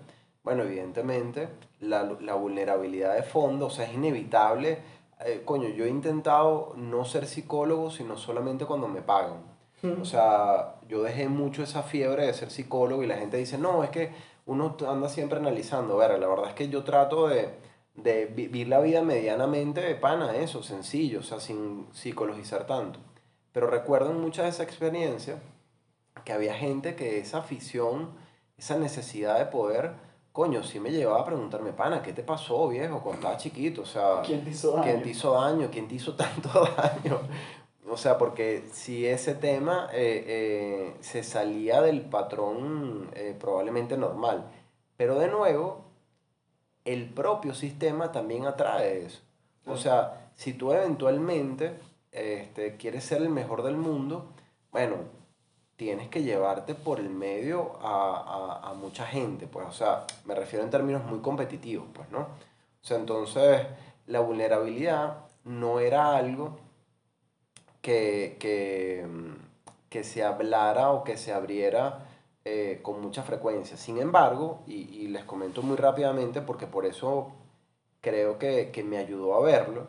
bueno, 0.43 0.63
evidentemente 0.63 1.49
la, 1.79 2.03
la, 2.19 2.35
vulnerabilidad 2.35 3.15
de 3.15 3.23
fondo, 3.23 3.67
o 3.67 3.69
sea, 3.69 3.85
es 3.85 3.93
inevitable. 3.93 4.79
Eh, 5.25 5.41
coño, 5.45 5.69
yo 5.69 5.85
he 5.85 5.89
intentado 5.89 6.73
no 6.75 7.05
ser 7.05 7.27
psicólogo, 7.27 7.91
sino 7.91 8.17
solamente 8.17 8.65
cuando 8.65 8.87
me 8.87 9.01
pagan. 9.01 9.51
O 9.99 10.05
sea, 10.05 10.75
yo 10.87 11.01
dejé 11.01 11.27
mucho 11.27 11.63
esa 11.63 11.81
fiebre 11.81 12.27
de 12.27 12.33
ser 12.35 12.51
psicólogo 12.51 13.01
y 13.01 13.07
la 13.07 13.17
gente 13.17 13.37
dice, 13.37 13.57
no, 13.57 13.83
es 13.83 13.89
que 13.89 14.11
uno 14.45 14.77
anda 14.87 15.09
siempre 15.09 15.39
analizando. 15.39 15.97
Ver, 15.97 16.19
la 16.19 16.27
verdad 16.27 16.49
es 16.49 16.53
que 16.53 16.69
yo 16.69 16.83
trato 16.83 17.27
de, 17.27 17.49
de 17.95 18.25
vivir 18.27 18.67
la 18.67 18.79
vida 18.79 19.01
medianamente 19.01 19.81
de 19.81 19.95
pana, 19.95 20.35
eso, 20.35 20.61
sencillo, 20.61 21.21
o 21.21 21.23
sea, 21.23 21.39
sin 21.39 21.87
psicologizar 21.93 22.67
tanto. 22.67 22.99
Pero 23.53 23.67
recuerdo 23.67 24.11
en 24.11 24.21
muchas 24.21 24.45
de 24.45 24.49
esas 24.51 24.67
experiencias 24.67 25.39
que 26.23 26.33
había 26.33 26.53
gente 26.53 26.95
que 26.95 27.19
esa 27.19 27.39
afición, 27.39 28.11
esa 28.57 28.77
necesidad 28.77 29.39
de 29.39 29.45
poder, 29.45 29.93
coño, 30.31 30.63
sí 30.63 30.79
me 30.79 30.91
llevaba 30.91 31.21
a 31.21 31.25
preguntarme, 31.25 31.73
pana, 31.73 32.01
¿qué 32.01 32.13
te 32.13 32.23
pasó, 32.23 32.67
viejo, 32.69 33.01
cuando 33.01 33.19
estabas 33.21 33.43
chiquito? 33.43 33.81
O 33.81 33.85
sea, 33.85 34.21
¿quién 34.23 34.43
te 34.43 34.51
hizo 34.51 34.71
daño? 34.71 34.83
¿Quién 34.83 35.03
te 35.03 35.09
hizo 35.09 35.33
daño? 35.33 35.69
¿Quién 35.71 35.87
te 35.87 35.95
hizo 35.95 36.15
tanto 36.15 36.49
daño? 36.77 37.19
O 37.89 37.97
sea, 37.97 38.17
porque 38.17 38.63
si 38.71 39.05
ese 39.05 39.35
tema 39.35 39.89
eh, 39.91 40.23
eh, 40.25 40.95
se 41.01 41.23
salía 41.23 41.81
del 41.81 42.01
patrón 42.01 43.09
eh, 43.13 43.35
probablemente 43.37 43.97
normal. 43.97 44.45
Pero 44.95 45.19
de 45.19 45.27
nuevo, 45.27 45.83
el 46.85 47.09
propio 47.09 47.53
sistema 47.53 48.11
también 48.11 48.45
atrae 48.45 49.05
eso. 49.05 49.19
O 49.65 49.75
sea, 49.75 50.31
si 50.35 50.53
tú 50.53 50.71
eventualmente 50.71 51.73
este, 52.11 52.77
quieres 52.77 53.03
ser 53.03 53.21
el 53.21 53.29
mejor 53.29 53.63
del 53.63 53.75
mundo, 53.75 54.31
bueno, 54.71 54.95
tienes 55.81 56.09
que 56.09 56.21
llevarte 56.21 56.75
por 56.75 56.99
el 56.99 57.09
medio 57.09 57.71
a, 57.81 58.59
a, 58.63 58.69
a, 58.69 58.73
mucha 58.75 59.03
gente, 59.07 59.47
pues, 59.47 59.65
o 59.67 59.71
sea, 59.71 60.05
me 60.25 60.35
refiero 60.35 60.63
en 60.63 60.69
términos 60.69 61.03
muy 61.05 61.21
competitivos, 61.21 61.87
pues, 61.91 62.07
¿no? 62.11 62.19
O 62.19 62.83
sea, 62.83 62.97
entonces, 62.97 63.65
la 64.05 64.19
vulnerabilidad 64.19 65.25
no 65.43 65.79
era 65.79 66.15
algo 66.15 66.59
que, 67.81 68.37
que, 68.39 69.07
que 69.89 70.03
se 70.03 70.23
hablara 70.23 70.91
o 70.91 71.03
que 71.03 71.17
se 71.17 71.33
abriera 71.33 72.05
eh, 72.45 72.81
con 72.83 73.01
mucha 73.01 73.23
frecuencia. 73.23 73.75
Sin 73.75 73.97
embargo, 73.97 74.61
y, 74.67 74.81
y, 74.83 75.07
les 75.07 75.23
comento 75.23 75.63
muy 75.63 75.77
rápidamente 75.77 76.41
porque 76.41 76.67
por 76.67 76.85
eso 76.85 77.31
creo 78.01 78.37
que, 78.37 78.69
que, 78.69 78.83
me 78.83 78.99
ayudó 78.99 79.33
a 79.33 79.41
verlo, 79.41 79.87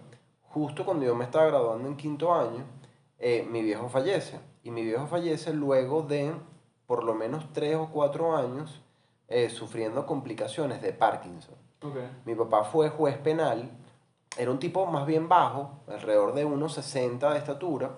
justo 0.49 0.87
cuando 0.87 1.05
yo 1.05 1.15
me 1.15 1.27
estaba 1.27 1.49
graduando 1.49 1.87
en 1.87 1.99
quinto 1.99 2.33
año, 2.33 2.65
eh, 3.19 3.47
mi 3.47 3.61
viejo 3.61 3.91
fallece 3.91 4.52
y 4.63 4.71
mi 4.71 4.83
viejo 4.83 5.07
fallece 5.07 5.53
luego 5.53 6.03
de 6.03 6.33
por 6.87 7.05
lo 7.05 7.15
menos 7.15 7.53
tres 7.53 7.77
o 7.77 7.89
cuatro 7.91 8.37
años 8.37 8.83
eh, 9.29 9.49
sufriendo 9.51 10.07
complicaciones 10.07 10.83
de 10.83 10.93
Parkinson. 10.93 11.55
Okay. 11.81 12.09
Mi 12.25 12.35
papá 12.35 12.65
fue 12.65 12.91
juez 12.91 13.17
penal, 13.19 13.71
era 14.37 14.51
un 14.51 14.59
tipo 14.59 14.87
más 14.87 15.07
bien 15.07 15.29
bajo, 15.29 15.81
alrededor 15.89 16.35
de 16.35 16.45
unos 16.45 16.75
60 16.75 17.33
de 17.33 17.39
estatura, 17.39 17.93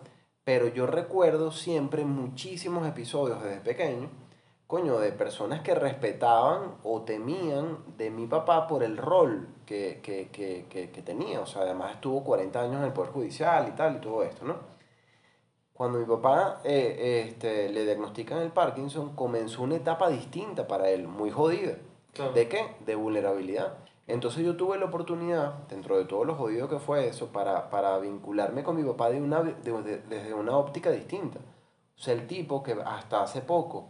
pero 0.44 0.68
yo 0.68 0.86
recuerdo 0.86 1.50
siempre 1.50 2.04
muchísimos 2.04 2.86
episodios 2.86 3.42
desde 3.42 3.60
pequeño, 3.60 4.08
coño, 4.66 4.98
de 4.98 5.12
personas 5.12 5.60
que 5.60 5.74
respetaban 5.74 6.76
o 6.82 7.02
temían 7.02 7.78
de 7.96 8.10
mi 8.10 8.26
papá 8.26 8.66
por 8.66 8.82
el 8.82 8.96
rol 8.96 9.48
que, 9.66 10.00
que, 10.02 10.28
que, 10.28 10.66
que, 10.68 10.90
que 10.90 11.02
tenía. 11.02 11.40
O 11.40 11.46
sea, 11.46 11.62
además 11.62 11.92
estuvo 11.92 12.24
40 12.24 12.60
años 12.60 12.76
en 12.76 12.84
el 12.84 12.92
Poder 12.92 13.10
Judicial 13.10 13.68
y 13.68 13.72
tal, 13.72 13.96
y 13.96 14.00
todo 14.00 14.22
esto, 14.22 14.44
¿no? 14.44 14.73
Cuando 15.74 15.98
mi 15.98 16.04
papá 16.04 16.60
eh, 16.62 17.26
este, 17.28 17.68
le 17.68 17.84
diagnostican 17.84 18.38
el 18.38 18.52
Parkinson, 18.52 19.16
comenzó 19.16 19.62
una 19.62 19.74
etapa 19.74 20.08
distinta 20.08 20.68
para 20.68 20.88
él, 20.88 21.08
muy 21.08 21.30
jodida. 21.30 21.76
Claro. 22.12 22.32
¿De 22.32 22.48
qué? 22.48 22.76
De 22.86 22.94
vulnerabilidad. 22.94 23.74
Entonces 24.06 24.44
yo 24.44 24.56
tuve 24.56 24.78
la 24.78 24.84
oportunidad, 24.84 25.54
dentro 25.68 25.98
de 25.98 26.04
todo 26.04 26.24
lo 26.24 26.36
jodido 26.36 26.68
que 26.68 26.78
fue 26.78 27.08
eso, 27.08 27.32
para, 27.32 27.70
para 27.70 27.98
vincularme 27.98 28.62
con 28.62 28.76
mi 28.76 28.84
papá 28.84 29.10
de 29.10 29.20
una, 29.20 29.42
de, 29.42 29.54
de, 29.82 29.98
desde 29.98 30.32
una 30.32 30.56
óptica 30.56 30.90
distinta. 30.90 31.40
O 31.40 32.00
sea, 32.00 32.14
el 32.14 32.28
tipo 32.28 32.62
que 32.62 32.76
hasta 32.84 33.22
hace 33.22 33.40
poco 33.40 33.88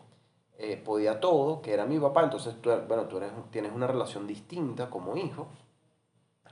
eh, 0.57 0.80
podía 0.82 1.20
todo, 1.20 1.61
que 1.61 1.74
era 1.74 1.85
mi 1.85 1.99
papá, 1.99 2.22
entonces 2.22 2.55
tú, 2.62 2.70
bueno, 2.89 3.05
tú 3.09 3.18
eres, 3.18 3.30
tienes 3.51 3.72
una 3.72 3.87
relación 3.87 4.26
distinta 4.26 4.89
como 4.89 5.16
hijo, 5.18 5.49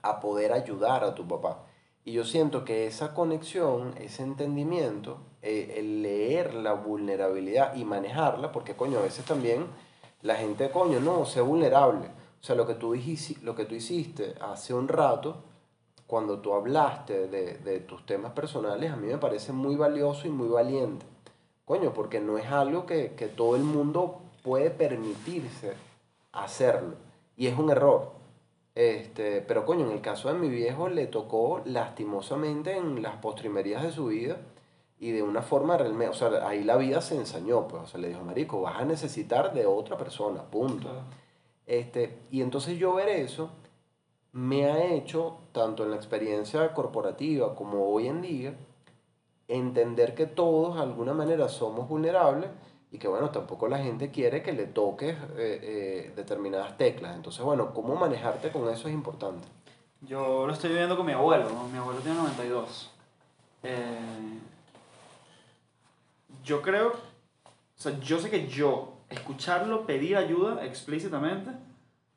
a 0.03 0.21
poder 0.21 0.53
ayudar 0.53 1.05
a 1.05 1.15
tu 1.15 1.27
papá. 1.27 1.65
Y 2.05 2.13
yo 2.13 2.25
siento 2.25 2.65
que 2.65 2.87
esa 2.87 3.15
conexión, 3.15 3.95
ese 3.99 4.25
entendimiento, 4.25 5.19
eh, 5.41 5.75
el 5.79 6.03
leer 6.03 6.55
la 6.55 6.73
vulnerabilidad 6.73 7.77
y 7.77 7.85
manejarla, 7.85 8.51
porque 8.51 8.75
coño, 8.75 8.99
a 8.99 9.03
veces 9.03 9.25
también 9.25 9.67
la 10.23 10.35
gente, 10.35 10.71
coño, 10.71 10.99
no, 11.01 11.25
sé 11.25 11.41
vulnerable. 11.41 12.09
O 12.41 12.45
sea, 12.45 12.57
lo 12.57 12.67
que 12.67 12.75
tú, 12.75 12.95
lo 13.43 13.55
que 13.55 13.65
tú 13.65 13.75
hiciste 13.75 14.35
hace 14.41 14.75
un 14.75 14.89
rato, 14.89 15.45
cuando 16.07 16.41
tú 16.41 16.53
hablaste 16.55 17.29
de, 17.29 17.59
de 17.59 17.81
tus 17.81 18.05
temas 18.05 18.33
personales, 18.33 18.91
a 18.91 18.97
mí 18.97 19.07
me 19.07 19.19
parece 19.19 19.53
muy 19.53 19.77
valioso 19.77 20.27
y 20.27 20.31
muy 20.31 20.49
valiente. 20.49 21.07
Coño, 21.65 21.95
porque 21.95 22.21
no 22.21 22.37
es 22.37 22.47
algo 22.51 22.85
que, 22.85 23.15
que 23.17 23.29
todo 23.29 23.55
el 23.55 23.63
mundo 23.63 24.21
puede 24.43 24.71
permitirse 24.71 25.75
hacerlo. 26.33 26.97
Y 27.37 27.47
es 27.47 27.57
un 27.57 27.71
error. 27.71 28.22
Este, 28.75 29.43
pero 29.43 29.67
coño, 29.67 29.87
en 29.87 29.93
el 29.93 30.01
caso 30.01 30.29
de 30.29 30.35
mi 30.35 30.49
viejo 30.49 30.89
le 30.89 31.07
tocó 31.07 31.61
lastimosamente 31.65 32.77
en 32.77 33.03
las 33.03 33.17
postrimerías 33.17 33.83
de 33.83 33.93
su 33.93 34.07
vida 34.07 34.39
y 34.99 35.11
de 35.11 35.23
una 35.23 35.43
forma 35.43 35.77
realmente, 35.77 36.09
o 36.09 36.15
sea, 36.15 36.49
ahí 36.49 36.65
la 36.65 36.77
vida 36.77 37.01
se 37.01 37.17
ensañó, 37.17 37.69
pues, 37.69 37.83
o 37.83 37.87
sea, 37.87 38.01
le 38.01 38.09
dijo, 38.09 38.23
marico, 38.23 38.63
vas 38.63 38.81
a 38.81 38.85
necesitar 38.85 39.53
de 39.53 39.67
otra 39.67 39.99
persona, 39.99 40.43
punto. 40.43 40.89
Este, 41.67 42.19
y 42.31 42.41
entonces 42.41 42.79
yo 42.79 42.95
ver 42.95 43.09
eso 43.09 43.51
me 44.33 44.65
ha 44.67 44.85
hecho, 44.85 45.37
tanto 45.53 45.85
en 45.85 45.91
la 45.91 45.97
experiencia 45.97 46.73
corporativa 46.73 47.55
como 47.55 47.89
hoy 47.89 48.09
en 48.09 48.23
día, 48.23 48.55
entender 49.49 50.15
que 50.15 50.27
todos 50.27 50.77
de 50.77 50.83
alguna 50.83 51.13
manera 51.13 51.49
somos 51.49 51.89
vulnerables 51.89 52.49
y 52.93 52.99
que 52.99 53.09
bueno, 53.09 53.31
tampoco 53.31 53.69
la 53.69 53.79
gente 53.79 54.11
quiere 54.11 54.43
que 54.43 54.53
le 54.53 54.67
toques 54.67 55.17
eh, 55.39 55.61
eh, 55.63 56.13
determinadas 56.15 56.77
teclas. 56.77 57.17
Entonces, 57.17 57.43
bueno, 57.43 57.73
cómo 57.73 57.97
manejarte 57.97 58.51
con 58.53 58.69
eso 58.69 58.87
es 58.87 58.95
importante. 58.95 59.49
Yo 60.03 60.47
lo 60.47 60.53
estoy 60.53 60.71
viviendo 60.71 60.95
con 60.95 61.07
mi 61.07 61.13
abuelo, 61.13 61.49
mi 61.73 61.79
abuelo 61.79 62.01
tiene 62.01 62.19
92. 62.19 62.91
Eh, 63.63 63.97
yo 66.45 66.61
creo, 66.61 66.89
o 66.89 67.81
sea, 67.81 67.99
yo 68.01 68.19
sé 68.19 68.29
que 68.29 68.47
yo 68.47 68.99
escucharlo 69.09 69.87
pedir 69.87 70.17
ayuda 70.19 70.65
explícitamente 70.65 71.51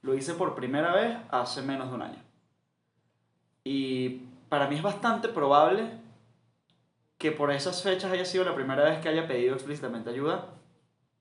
lo 0.01 0.13
hice 0.13 0.33
por 0.33 0.55
primera 0.55 0.93
vez 0.93 1.17
hace 1.29 1.61
menos 1.61 1.89
de 1.89 1.95
un 1.95 2.01
año. 2.01 2.21
Y 3.63 4.23
para 4.49 4.67
mí 4.67 4.75
es 4.75 4.81
bastante 4.81 5.29
probable 5.29 5.89
que 7.17 7.31
por 7.31 7.49
esas 7.51 7.81
fechas 7.81 8.11
haya 8.11 8.25
sido 8.25 8.43
la 8.43 8.55
primera 8.55 8.83
vez 8.83 8.99
que 8.99 9.07
haya 9.07 9.25
pedido 9.25 9.55
explícitamente 9.55 10.09
ayuda 10.09 10.54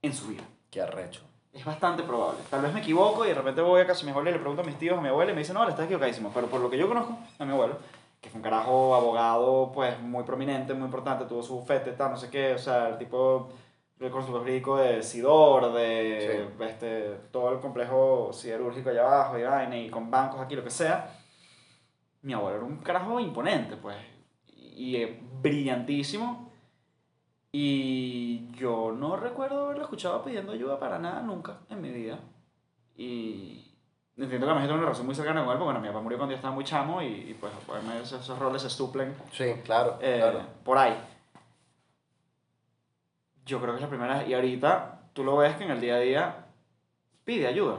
en 0.06 0.12
su 0.12 0.28
vida. 0.28 0.42
Qué 0.70 0.80
arrecho. 0.80 1.22
Es 1.52 1.64
bastante 1.64 2.02
probable. 2.02 2.40
Tal 2.50 2.62
vez 2.62 2.72
me 2.74 2.80
equivoco 2.80 3.24
y 3.24 3.28
de 3.28 3.34
repente 3.34 3.60
voy 3.60 3.80
a 3.80 3.86
casa 3.86 4.00
de 4.00 4.06
mi 4.06 4.10
abuela 4.10 4.30
y 4.30 4.32
le 4.32 4.38
pregunto 4.40 4.62
a 4.62 4.64
mis 4.64 4.76
tíos, 4.76 4.98
a 4.98 5.00
mi 5.00 5.08
abuela 5.08 5.30
y 5.30 5.34
me 5.34 5.40
dicen, 5.40 5.54
no, 5.54 5.64
le 5.64 5.70
estás 5.70 5.84
equivocadísimo. 5.84 6.32
Pero 6.34 6.48
por 6.48 6.60
lo 6.60 6.68
que 6.68 6.76
yo 6.76 6.88
conozco 6.88 7.16
a 7.38 7.44
mi 7.44 7.52
abuelo, 7.52 7.78
que 8.20 8.28
fue 8.28 8.38
un 8.38 8.42
carajo 8.42 8.94
abogado, 8.94 9.70
pues 9.72 10.00
muy 10.00 10.24
prominente, 10.24 10.74
muy 10.74 10.86
importante, 10.86 11.26
tuvo 11.26 11.42
su 11.42 11.54
bufete, 11.54 11.92
tal, 11.92 12.10
no 12.10 12.16
sé 12.16 12.28
qué, 12.28 12.54
o 12.54 12.58
sea, 12.58 12.88
el 12.88 12.98
tipo 12.98 13.50
el 14.00 14.10
consultor 14.10 14.42
jurídico 14.42 14.76
de 14.76 15.02
Sidor, 15.02 15.72
de 15.72 16.48
este, 16.60 17.18
todo 17.30 17.52
el 17.52 17.60
complejo 17.60 18.32
siderúrgico 18.32 18.90
allá 18.90 19.02
abajo, 19.02 19.38
y, 19.38 19.42
vaina, 19.42 19.76
y 19.78 19.88
con 19.88 20.10
bancos 20.10 20.40
aquí, 20.40 20.56
lo 20.56 20.64
que 20.64 20.70
sea. 20.70 21.16
Mi 22.22 22.32
abuelo 22.32 22.56
era 22.56 22.66
un 22.66 22.78
carajo 22.78 23.20
imponente, 23.20 23.76
pues, 23.76 23.96
y, 24.48 24.96
y 24.96 25.20
brillantísimo. 25.40 26.52
Y 27.56 28.50
yo 28.56 28.90
no 28.90 29.14
recuerdo 29.14 29.66
haberlo 29.66 29.84
escuchado 29.84 30.24
pidiendo 30.24 30.50
ayuda 30.50 30.76
para 30.80 30.98
nada 30.98 31.22
nunca 31.22 31.58
en 31.70 31.80
mi 31.80 31.92
vida. 31.92 32.18
Y 32.96 33.72
entiendo 34.16 34.44
que 34.48 34.52
a 34.52 34.54
mí 34.56 34.62
tengo 34.62 34.74
una 34.74 34.82
relación 34.82 35.06
muy 35.06 35.14
cercana 35.14 35.44
con 35.44 35.52
él, 35.52 35.58
porque 35.58 35.66
bueno, 35.66 35.78
mi 35.80 35.86
papá 35.86 36.00
murió 36.00 36.18
cuando 36.18 36.32
yo 36.32 36.36
estaba 36.38 36.52
muy 36.52 36.64
chamo 36.64 37.00
y, 37.00 37.06
y 37.06 37.34
pues, 37.34 37.52
pues 37.64 38.10
esos, 38.10 38.36
roles 38.40 38.60
se 38.60 38.68
suplen. 38.68 39.14
Sí, 39.30 39.54
claro, 39.62 40.00
eh, 40.02 40.16
claro. 40.18 40.40
Por 40.64 40.78
ahí. 40.78 41.00
Yo 43.46 43.60
creo 43.60 43.70
que 43.70 43.76
es 43.76 43.82
la 43.82 43.88
primera. 43.88 44.26
Y 44.26 44.34
ahorita 44.34 45.10
tú 45.12 45.22
lo 45.22 45.36
ves 45.36 45.54
que 45.54 45.62
en 45.62 45.70
el 45.70 45.80
día 45.80 45.94
a 45.94 46.00
día 46.00 46.46
pide 47.24 47.46
ayuda. 47.46 47.78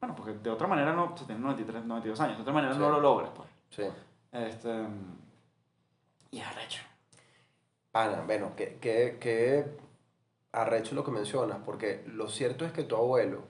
Bueno, 0.00 0.16
porque 0.16 0.32
de 0.32 0.50
otra 0.50 0.66
manera 0.66 0.92
no. 0.94 1.14
Tú 1.14 1.24
tienes 1.26 1.44
93, 1.44 1.84
92 1.84 2.18
años. 2.18 2.38
De 2.38 2.42
otra 2.42 2.54
manera 2.54 2.74
Sí. 2.74 2.80
no 2.80 2.90
lo 2.90 2.98
logras, 2.98 3.30
pues. 3.36 3.48
Sí. 3.70 3.84
Este. 4.32 4.84
Y 6.32 6.40
es 6.40 6.46
arrecho. 6.48 6.82
Pana, 7.92 8.22
bueno, 8.26 8.56
que, 8.56 8.78
que, 8.80 9.18
que 9.20 9.66
arrecho 10.50 10.94
lo 10.94 11.04
que 11.04 11.10
mencionas, 11.10 11.58
porque 11.64 12.02
lo 12.06 12.28
cierto 12.28 12.64
es 12.64 12.72
que 12.72 12.84
tu 12.84 12.96
abuelo, 12.96 13.42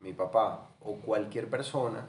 mi 0.00 0.12
papá 0.12 0.70
o 0.80 0.94
cualquier 0.96 1.50
persona 1.50 2.08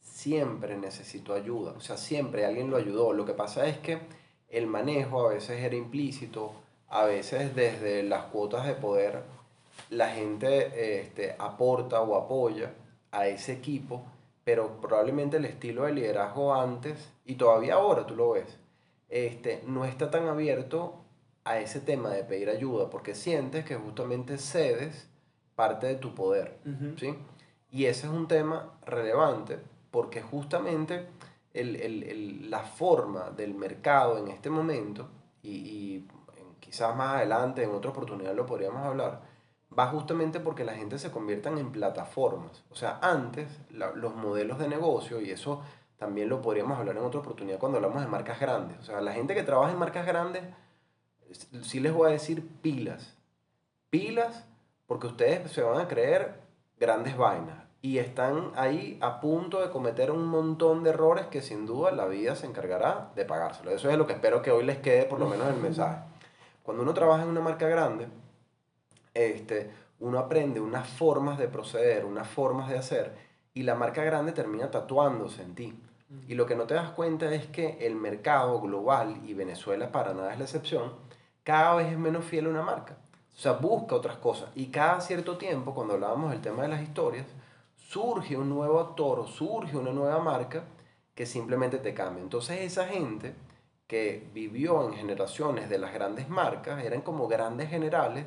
siempre 0.00 0.76
necesitó 0.76 1.34
ayuda, 1.34 1.72
o 1.76 1.80
sea, 1.80 1.96
siempre 1.96 2.44
alguien 2.44 2.68
lo 2.68 2.76
ayudó. 2.76 3.12
Lo 3.12 3.24
que 3.24 3.32
pasa 3.32 3.66
es 3.66 3.78
que 3.78 4.00
el 4.48 4.66
manejo 4.66 5.26
a 5.26 5.32
veces 5.32 5.62
era 5.62 5.76
implícito, 5.76 6.52
a 6.88 7.04
veces 7.04 7.54
desde 7.54 8.02
las 8.02 8.24
cuotas 8.24 8.66
de 8.66 8.74
poder 8.74 9.22
la 9.90 10.08
gente 10.08 11.00
este, 11.00 11.36
aporta 11.38 12.00
o 12.00 12.16
apoya 12.16 12.74
a 13.12 13.28
ese 13.28 13.52
equipo, 13.52 14.04
pero 14.42 14.80
probablemente 14.80 15.36
el 15.36 15.44
estilo 15.44 15.84
de 15.84 15.92
liderazgo 15.92 16.54
antes, 16.54 17.12
y 17.24 17.36
todavía 17.36 17.74
ahora 17.74 18.04
tú 18.04 18.16
lo 18.16 18.32
ves, 18.32 18.58
este, 19.08 19.62
no 19.66 19.84
está 19.84 20.10
tan 20.10 20.26
abierto 20.26 21.03
a 21.44 21.58
ese 21.58 21.80
tema 21.80 22.10
de 22.10 22.24
pedir 22.24 22.48
ayuda, 22.48 22.88
porque 22.90 23.14
sientes 23.14 23.64
que 23.64 23.76
justamente 23.76 24.38
cedes 24.38 25.08
parte 25.56 25.86
de 25.86 25.94
tu 25.96 26.14
poder, 26.14 26.58
¿sí? 26.98 27.14
Y 27.70 27.86
ese 27.86 28.06
es 28.06 28.12
un 28.12 28.28
tema 28.28 28.72
relevante, 28.86 29.58
porque 29.90 30.22
justamente 30.22 31.06
el, 31.52 31.76
el- 31.76 32.02
el- 32.04 32.50
la 32.50 32.60
forma 32.60 33.30
del 33.30 33.54
mercado 33.54 34.18
en 34.18 34.28
este 34.28 34.48
momento, 34.50 35.08
y, 35.42 35.50
y 35.50 36.08
quizás 36.60 36.96
más 36.96 37.16
adelante, 37.16 37.62
en 37.62 37.70
otra 37.70 37.90
oportunidad 37.90 38.34
lo 38.34 38.46
podríamos 38.46 38.82
hablar, 38.84 39.20
va 39.76 39.86
justamente 39.88 40.40
porque 40.40 40.64
la 40.64 40.74
gente 40.74 40.98
se 40.98 41.10
conviertan 41.10 41.58
en 41.58 41.70
plataformas. 41.72 42.64
O 42.70 42.74
sea, 42.76 42.98
antes 43.02 43.46
la- 43.70 43.92
los 43.92 44.14
modelos 44.16 44.58
de 44.58 44.68
negocio, 44.68 45.20
y 45.20 45.30
eso 45.30 45.62
también 45.98 46.28
lo 46.28 46.40
podríamos 46.40 46.78
hablar 46.78 46.96
en 46.96 47.02
otra 47.04 47.20
oportunidad 47.20 47.58
cuando 47.58 47.78
hablamos 47.78 48.00
de 48.02 48.08
marcas 48.08 48.40
grandes. 48.40 48.78
O 48.78 48.82
sea, 48.82 49.00
la 49.00 49.12
gente 49.12 49.34
que 49.34 49.42
trabaja 49.42 49.72
en 49.72 49.78
marcas 49.78 50.06
grandes, 50.06 50.42
sí 51.62 51.80
les 51.80 51.92
voy 51.92 52.08
a 52.08 52.12
decir 52.12 52.46
pilas. 52.62 53.14
Pilas 53.90 54.44
porque 54.86 55.06
ustedes 55.06 55.50
se 55.50 55.62
van 55.62 55.80
a 55.80 55.88
creer 55.88 56.40
grandes 56.78 57.16
vainas. 57.16 57.64
Y 57.82 57.98
están 57.98 58.52
ahí 58.56 58.98
a 59.02 59.20
punto 59.20 59.60
de 59.60 59.70
cometer 59.70 60.10
un 60.10 60.24
montón 60.24 60.84
de 60.84 60.90
errores 60.90 61.26
que 61.26 61.42
sin 61.42 61.66
duda 61.66 61.92
la 61.92 62.06
vida 62.06 62.34
se 62.34 62.46
encargará 62.46 63.10
de 63.14 63.26
pagárselo. 63.26 63.70
Eso 63.70 63.90
es 63.90 63.98
lo 63.98 64.06
que 64.06 64.14
espero 64.14 64.40
que 64.40 64.50
hoy 64.50 64.64
les 64.64 64.78
quede 64.78 65.04
por 65.04 65.18
lo 65.18 65.28
menos 65.28 65.48
el 65.48 65.60
mensaje. 65.60 65.98
Cuando 66.62 66.82
uno 66.82 66.94
trabaja 66.94 67.24
en 67.24 67.28
una 67.28 67.42
marca 67.42 67.68
grande, 67.68 68.08
este, 69.12 69.70
uno 70.00 70.18
aprende 70.18 70.60
unas 70.60 70.88
formas 70.88 71.38
de 71.38 71.48
proceder, 71.48 72.06
unas 72.06 72.26
formas 72.26 72.70
de 72.70 72.78
hacer, 72.78 73.14
y 73.52 73.64
la 73.64 73.74
marca 73.74 74.02
grande 74.02 74.32
termina 74.32 74.70
tatuándose 74.70 75.42
en 75.42 75.54
ti. 75.54 75.78
Y 76.28 76.34
lo 76.34 76.46
que 76.46 76.56
no 76.56 76.66
te 76.66 76.74
das 76.74 76.90
cuenta 76.90 77.32
es 77.34 77.46
que 77.46 77.78
el 77.80 77.96
mercado 77.96 78.60
global, 78.60 79.20
y 79.26 79.34
Venezuela 79.34 79.92
para 79.92 80.14
nada 80.14 80.32
es 80.32 80.38
la 80.38 80.44
excepción, 80.44 80.92
cada 81.44 81.76
vez 81.76 81.92
es 81.92 81.98
menos 81.98 82.24
fiel 82.24 82.46
a 82.46 82.50
una 82.50 82.62
marca. 82.62 82.96
O 83.32 83.36
sea, 83.36 83.52
busca 83.52 83.94
otras 83.94 84.16
cosas. 84.16 84.50
Y 84.54 84.66
cada 84.66 85.00
cierto 85.00 85.36
tiempo, 85.36 85.74
cuando 85.74 85.94
hablábamos 85.94 86.30
del 86.30 86.40
tema 86.40 86.62
de 86.62 86.68
las 86.68 86.82
historias, 86.82 87.26
surge 87.76 88.36
un 88.36 88.48
nuevo 88.48 88.80
actor 88.80 89.20
o 89.20 89.26
surge 89.26 89.76
una 89.76 89.92
nueva 89.92 90.20
marca 90.20 90.64
que 91.14 91.26
simplemente 91.26 91.78
te 91.78 91.94
cambia. 91.94 92.22
Entonces 92.22 92.60
esa 92.60 92.86
gente 92.86 93.34
que 93.86 94.28
vivió 94.32 94.88
en 94.88 94.94
generaciones 94.94 95.68
de 95.68 95.78
las 95.78 95.92
grandes 95.92 96.28
marcas 96.28 96.82
eran 96.82 97.02
como 97.02 97.28
grandes 97.28 97.68
generales 97.68 98.24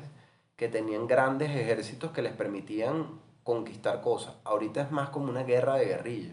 que 0.56 0.68
tenían 0.68 1.06
grandes 1.06 1.50
ejércitos 1.50 2.12
que 2.12 2.22
les 2.22 2.32
permitían 2.32 3.20
conquistar 3.42 4.00
cosas. 4.00 4.34
Ahorita 4.44 4.82
es 4.82 4.90
más 4.90 5.10
como 5.10 5.30
una 5.30 5.42
guerra 5.42 5.76
de 5.76 5.86
guerrilla. 5.86 6.32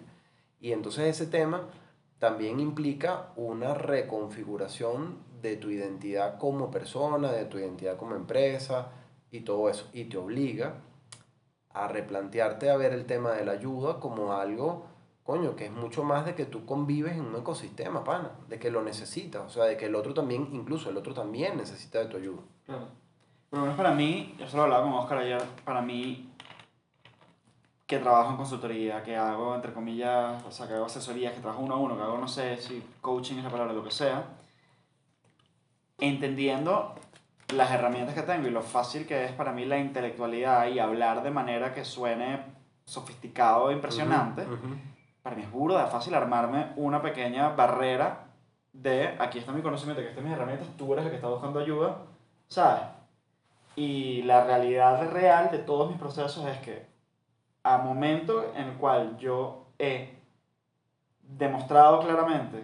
Y 0.59 0.71
entonces 0.71 1.05
ese 1.05 1.27
tema 1.27 1.69
también 2.19 2.59
implica 2.59 3.31
una 3.35 3.73
reconfiguración 3.73 5.17
de 5.49 5.57
tu 5.57 5.69
identidad 5.69 6.37
como 6.37 6.71
persona, 6.71 7.31
de 7.31 7.45
tu 7.45 7.57
identidad 7.57 7.97
como 7.97 8.15
empresa 8.15 8.89
y 9.31 9.41
todo 9.41 9.69
eso. 9.69 9.89
Y 9.93 10.05
te 10.05 10.17
obliga 10.17 10.75
a 11.73 11.87
replantearte 11.87 12.69
a 12.69 12.77
ver 12.77 12.93
el 12.93 13.05
tema 13.05 13.33
de 13.33 13.45
la 13.45 13.51
ayuda 13.51 13.99
como 13.99 14.33
algo, 14.33 14.87
coño, 15.23 15.55
que 15.55 15.65
es 15.65 15.71
mucho 15.71 16.03
más 16.03 16.25
de 16.25 16.33
que 16.33 16.45
tú 16.45 16.65
convives 16.65 17.13
en 17.13 17.25
un 17.25 17.35
ecosistema, 17.35 18.03
pana, 18.03 18.31
de 18.47 18.57
que 18.57 18.71
lo 18.71 18.81
necesitas, 18.81 19.43
o 19.43 19.49
sea, 19.49 19.65
de 19.65 19.75
que 19.75 19.87
el 19.87 19.95
otro 19.95 20.13
también, 20.13 20.49
incluso 20.53 20.89
el 20.89 20.97
otro 20.97 21.13
también 21.13 21.57
necesita 21.57 21.99
de 21.99 22.05
tu 22.05 22.17
ayuda. 22.17 22.41
Claro. 22.65 22.87
Por 23.49 23.59
lo 23.59 23.65
menos 23.65 23.77
para 23.77 23.93
mí, 23.93 24.35
yo 24.39 24.47
solo 24.47 24.63
hablaba 24.63 24.83
con 24.83 24.93
Oscar 24.93 25.17
ayer, 25.19 25.41
para 25.63 25.81
mí, 25.81 26.31
que 27.85 27.99
trabajo 27.99 28.31
en 28.31 28.37
consultoría, 28.37 29.03
que 29.03 29.15
hago, 29.15 29.53
entre 29.53 29.73
comillas, 29.73 30.43
o 30.45 30.51
sea, 30.51 30.67
que 30.67 30.73
hago 30.73 30.85
asesorías, 30.85 31.33
que 31.33 31.41
trabajo 31.41 31.61
uno 31.61 31.75
a 31.75 31.77
uno, 31.77 31.95
que 31.95 32.03
hago, 32.03 32.17
no 32.17 32.27
sé 32.27 32.57
si 32.57 32.83
coaching 33.01 33.37
es 33.37 33.43
la 33.43 33.51
palabra, 33.51 33.73
lo 33.73 33.83
que 33.83 33.91
sea, 33.91 34.25
entendiendo 35.97 36.95
las 37.53 37.71
herramientas 37.71 38.15
que 38.15 38.23
tengo 38.23 38.47
y 38.47 38.51
lo 38.51 38.61
fácil 38.61 39.05
que 39.05 39.25
es 39.25 39.31
para 39.31 39.51
mí 39.51 39.65
la 39.65 39.77
intelectualidad 39.77 40.67
y 40.67 40.79
hablar 40.79 41.23
de 41.23 41.31
manera 41.31 41.73
que 41.73 41.85
suene 41.85 42.41
sofisticado 42.85 43.69
e 43.69 43.73
impresionante, 43.73 44.41
Ujú, 44.43 44.53
ujú. 44.53 44.75
para 45.21 45.35
mí 45.35 45.43
es 45.43 45.51
burda 45.51 45.87
fácil 45.87 46.13
armarme 46.15 46.67
una 46.75 47.01
pequeña 47.01 47.49
barrera 47.49 48.25
de 48.73 49.15
aquí 49.19 49.39
está 49.39 49.51
mi 49.51 49.61
conocimiento, 49.61 50.01
aquí 50.01 50.09
están 50.09 50.25
mis 50.25 50.33
herramientas, 50.33 50.67
tú 50.77 50.91
eres 50.93 51.05
el 51.05 51.11
que 51.11 51.15
está 51.15 51.29
buscando 51.29 51.59
ayuda, 51.59 51.97
¿sabes? 52.47 52.83
Y 53.77 54.21
la 54.23 54.43
realidad 54.43 55.09
real 55.11 55.49
de 55.51 55.59
todos 55.59 55.89
mis 55.89 55.97
procesos 55.99 56.45
es 56.45 56.57
que 56.59 56.85
a 57.63 57.77
momento 57.77 58.51
en 58.55 58.67
el 58.69 58.73
cual 58.73 59.17
yo 59.17 59.67
he 59.79 60.13
demostrado 61.21 61.99
claramente 62.01 62.63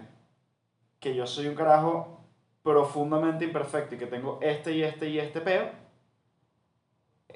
que 1.00 1.14
yo 1.14 1.26
soy 1.26 1.48
un 1.48 1.54
carajo 1.54 2.20
profundamente 2.62 3.44
imperfecto 3.44 3.94
y 3.94 3.98
que 3.98 4.06
tengo 4.06 4.38
este 4.40 4.72
y 4.72 4.82
este 4.82 5.08
y 5.08 5.18
este 5.18 5.40
peo, 5.40 5.70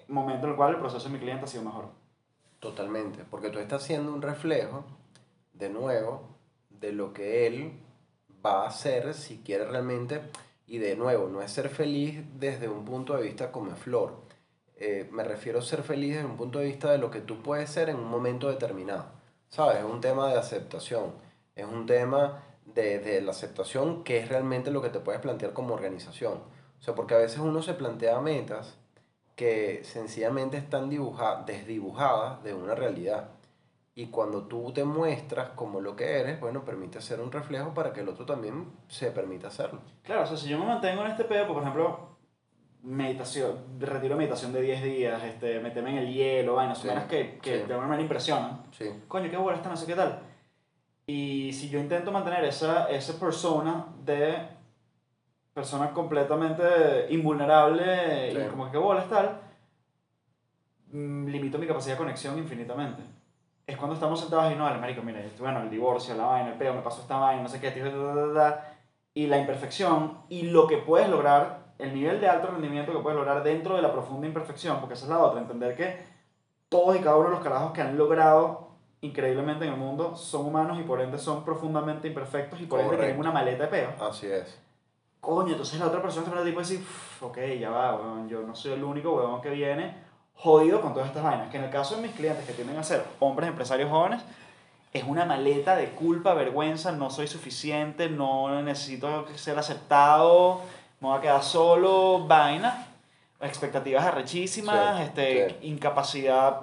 momento 0.08 0.46
en 0.46 0.50
el 0.50 0.56
cual 0.56 0.74
el 0.74 0.80
proceso 0.80 1.08
de 1.08 1.14
mi 1.14 1.18
cliente 1.18 1.44
ha 1.44 1.48
sido 1.48 1.64
mejor. 1.64 1.90
Totalmente, 2.60 3.24
porque 3.30 3.50
tú 3.50 3.58
estás 3.58 3.82
siendo 3.82 4.12
un 4.12 4.22
reflejo, 4.22 4.84
de 5.52 5.68
nuevo, 5.68 6.28
de 6.70 6.92
lo 6.92 7.12
que 7.12 7.46
él 7.46 7.72
va 8.44 8.64
a 8.64 8.68
hacer 8.68 9.14
si 9.14 9.38
quiere 9.38 9.64
realmente, 9.64 10.22
Y 10.68 10.78
de 10.78 10.96
nuevo, 10.96 11.28
no 11.28 11.42
es 11.42 11.52
ser 11.52 11.68
feliz 11.68 12.24
desde 12.40 12.68
un 12.68 12.84
punto 12.84 13.14
de 13.14 13.22
vista 13.22 13.52
como 13.52 13.70
flor. 13.76 14.16
Eh, 14.76 15.08
me 15.12 15.22
refiero 15.22 15.60
a 15.60 15.62
ser 15.62 15.84
feliz 15.84 16.16
desde 16.16 16.28
un 16.28 16.36
punto 16.36 16.58
de 16.58 16.66
vista 16.66 16.90
de 16.90 16.98
lo 16.98 17.08
que 17.08 17.20
tú 17.20 17.40
puedes 17.40 17.70
ser 17.70 17.88
en 17.88 17.96
un 17.96 18.08
momento 18.08 18.48
determinado. 18.48 19.06
¿Sabes? 19.48 19.78
Es 19.78 19.84
un 19.84 20.00
tema 20.00 20.28
de 20.28 20.38
aceptación. 20.38 21.12
Es 21.54 21.64
un 21.64 21.86
tema 21.86 22.42
de, 22.74 22.98
de 22.98 23.20
la 23.22 23.30
aceptación 23.30 24.04
que 24.04 24.18
es 24.18 24.28
realmente 24.28 24.70
lo 24.70 24.82
que 24.82 24.90
te 24.90 25.00
puedes 25.00 25.20
plantear 25.20 25.52
como 25.52 25.74
organización. 25.74 26.34
O 26.78 26.82
sea, 26.82 26.94
porque 26.94 27.14
a 27.14 27.18
veces 27.18 27.38
uno 27.38 27.62
se 27.62 27.74
plantea 27.74 28.20
metas 28.20 28.78
que 29.36 29.84
sencillamente 29.84 30.56
están 30.56 30.88
dibuja 30.88 31.42
desdibujadas 31.46 32.42
de 32.42 32.54
una 32.54 32.74
realidad. 32.74 33.30
Y 33.94 34.06
cuando 34.06 34.42
tú 34.44 34.72
te 34.72 34.84
muestras 34.84 35.50
como 35.50 35.80
lo 35.80 35.96
que 35.96 36.18
eres, 36.18 36.40
bueno, 36.40 36.64
permite 36.64 36.98
hacer 36.98 37.20
un 37.20 37.32
reflejo 37.32 37.72
para 37.72 37.92
que 37.92 38.00
el 38.00 38.08
otro 38.08 38.26
también 38.26 38.70
se 38.88 39.10
permita 39.10 39.48
hacerlo. 39.48 39.80
Claro, 40.02 40.24
o 40.24 40.26
sea, 40.26 40.36
si 40.36 40.48
yo 40.48 40.58
me 40.58 40.66
mantengo 40.66 41.02
en 41.02 41.10
este 41.10 41.24
pedo, 41.24 41.46
por 41.46 41.62
ejemplo, 41.62 42.16
meditación, 42.82 43.56
retiro 43.78 44.14
de 44.14 44.18
meditación 44.18 44.52
de 44.52 44.62
10 44.62 44.82
días, 44.82 45.22
este, 45.24 45.60
meterme 45.60 45.90
en 45.90 45.98
el 45.98 46.12
hielo, 46.12 46.56
vainas, 46.56 46.78
sí, 46.78 46.88
que, 47.08 47.38
que 47.38 47.60
sí. 47.60 47.66
de 47.66 47.72
alguna 47.72 47.88
manera 47.88 48.02
impresionan. 48.02 48.64
Sí. 48.70 48.84
Coño, 49.08 49.30
qué 49.30 49.36
bola 49.36 49.56
está, 49.56 49.70
no 49.70 49.76
sé 49.76 49.86
qué 49.86 49.94
tal. 49.94 50.20
Y 51.06 51.52
si 51.52 51.68
yo 51.68 51.78
intento 51.78 52.10
mantener 52.10 52.44
esa, 52.44 52.90
esa 52.90 53.18
persona 53.18 53.86
de 54.04 54.48
persona 55.54 55.92
completamente 55.92 57.06
invulnerable 57.10 58.30
Sí. 58.32 58.38
y 58.38 58.48
como 58.50 58.66
que 58.66 58.72
qué 58.72 58.78
bola 58.78 59.04
tal, 59.08 59.40
mm, 60.92 61.28
limito 61.28 61.58
mi 61.58 61.66
capacidad 61.66 61.94
de 61.94 61.98
conexión 61.98 62.36
infinitamente. 62.38 63.02
Es 63.66 63.76
cuando 63.76 63.94
estamos 63.94 64.20
sentados 64.20 64.52
y 64.52 64.54
no, 64.54 64.64
vale, 64.64 64.78
marico, 64.78 65.02
mira, 65.02 65.20
bueno, 65.38 65.62
el 65.62 65.70
divorcio, 65.70 66.14
la 66.14 66.26
vaina, 66.26 66.50
el 66.50 66.58
peo, 66.58 66.74
me 66.74 66.82
pasó 66.82 67.00
esta 67.00 67.16
vaina, 67.16 67.42
no 67.42 67.48
sé 67.48 67.60
qué, 67.60 67.70
da, 67.70 67.90
da, 67.90 68.26
da, 68.26 68.74
y 69.14 69.26
la 69.28 69.38
imperfección 69.38 70.18
y 70.28 70.42
lo 70.42 70.66
que 70.66 70.76
puedes 70.76 71.08
lograr, 71.08 71.72
el 71.78 71.94
nivel 71.94 72.20
de 72.20 72.28
alto 72.28 72.48
rendimiento 72.48 72.92
que 72.92 72.98
puedes 72.98 73.18
lograr 73.18 73.42
dentro 73.42 73.76
de 73.76 73.82
la 73.82 73.92
profunda 73.92 74.26
imperfección, 74.26 74.78
porque 74.78 74.94
esa 74.94 75.04
es 75.06 75.10
la 75.10 75.18
otra, 75.20 75.40
entender 75.40 75.74
que 75.74 75.98
todos 76.68 76.96
y 76.96 77.00
cada 77.00 77.16
uno 77.16 77.28
de 77.28 77.34
los 77.34 77.42
carajos 77.42 77.72
que 77.72 77.80
han 77.80 77.96
logrado 77.96 78.75
increíblemente 79.00 79.66
en 79.66 79.72
el 79.74 79.78
mundo 79.78 80.16
son 80.16 80.46
humanos 80.46 80.78
y 80.80 80.82
por 80.82 81.00
ende 81.00 81.18
son 81.18 81.44
profundamente 81.44 82.08
imperfectos 82.08 82.60
y 82.60 82.66
por 82.66 82.80
ende 82.80 82.96
tienen 82.96 83.16
Correcto. 83.16 83.20
una 83.20 83.32
maleta 83.32 83.64
de 83.64 83.68
peo. 83.68 83.90
Así 84.08 84.26
es. 84.26 84.58
Coño, 85.20 85.52
entonces 85.52 85.78
la 85.80 85.86
otra 85.86 86.00
persona 86.02 86.24
también 86.26 86.46
tipo 86.46 86.60
decir, 86.60 86.80
"Uf, 86.80 87.22
ok, 87.24 87.38
ya 87.60 87.70
va, 87.70 87.96
weón, 87.96 88.28
yo 88.28 88.42
no 88.42 88.54
soy 88.54 88.72
el 88.72 88.84
único 88.84 89.12
huevón 89.14 89.40
que 89.42 89.50
viene 89.50 89.94
jodido 90.34 90.80
con 90.80 90.92
todas 90.92 91.08
estas 91.08 91.24
vainas. 91.24 91.50
Que 91.50 91.56
en 91.58 91.64
el 91.64 91.70
caso 91.70 91.96
de 91.96 92.02
mis 92.02 92.12
clientes 92.12 92.44
que 92.46 92.52
tienden 92.52 92.76
a 92.78 92.82
ser 92.84 93.02
hombres 93.20 93.48
empresarios 93.48 93.90
jóvenes, 93.90 94.22
es 94.92 95.02
una 95.04 95.24
maleta 95.24 95.76
de 95.76 95.90
culpa, 95.90 96.32
vergüenza, 96.34 96.92
no 96.92 97.10
soy 97.10 97.26
suficiente, 97.26 98.08
no 98.08 98.62
necesito 98.62 99.26
ser 99.36 99.58
aceptado, 99.58 100.60
me 101.00 101.08
voy 101.08 101.18
a 101.18 101.20
quedar 101.20 101.42
solo, 101.42 102.26
vaina. 102.26 102.86
Expectativas 103.40 104.04
arrechísimas, 104.04 104.96
Sí, 104.98 105.02
este, 105.02 105.50
sí. 105.50 105.56
incapacidad 105.68 106.60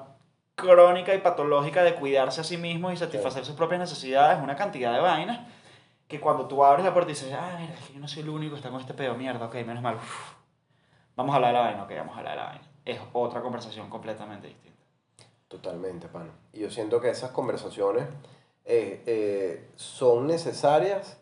crónica 0.55 1.13
y 1.15 1.19
patológica 1.19 1.83
de 1.83 1.95
cuidarse 1.95 2.41
a 2.41 2.43
sí 2.43 2.57
mismos 2.57 2.93
y 2.93 2.97
satisfacer 2.97 3.45
sus 3.45 3.55
propias 3.55 3.79
necesidades, 3.79 4.41
una 4.41 4.55
cantidad 4.55 4.93
de 4.93 4.99
vainas 4.99 5.39
que 6.07 6.19
cuando 6.19 6.47
tú 6.47 6.63
abres 6.63 6.85
la 6.85 6.93
puerta 6.93 7.11
y 7.11 7.15
dices, 7.15 7.33
ah, 7.33 7.57
mira, 7.59 7.73
es 7.73 7.87
que 7.87 7.93
yo 7.93 7.99
no 7.99 8.07
soy 8.07 8.23
el 8.23 8.29
único 8.29 8.51
que 8.51 8.59
está 8.59 8.69
con 8.69 8.79
este 8.79 8.93
pedo, 8.93 9.15
mierda, 9.15 9.45
ok, 9.45 9.55
menos 9.65 9.81
mal. 9.81 9.95
uf. 9.95 10.33
Vamos 11.15 11.33
a 11.33 11.35
hablar 11.37 11.51
de 11.51 11.59
la 11.59 11.65
vaina, 11.65 11.83
ok, 11.83 11.91
vamos 11.97 12.15
a 12.15 12.19
hablar 12.19 12.33
de 12.33 12.39
la 12.39 12.45
vaina. 12.49 12.67
Es 12.85 12.99
otra 13.13 13.41
conversación 13.41 13.89
completamente 13.89 14.47
distinta. 14.47 14.83
Totalmente, 15.47 16.07
pana. 16.07 16.31
Y 16.51 16.59
yo 16.59 16.69
siento 16.69 16.99
que 16.99 17.09
esas 17.09 17.31
conversaciones 17.31 18.05
eh, 18.65 19.03
eh, 19.05 19.69
son 19.75 20.27
necesarias 20.27 21.19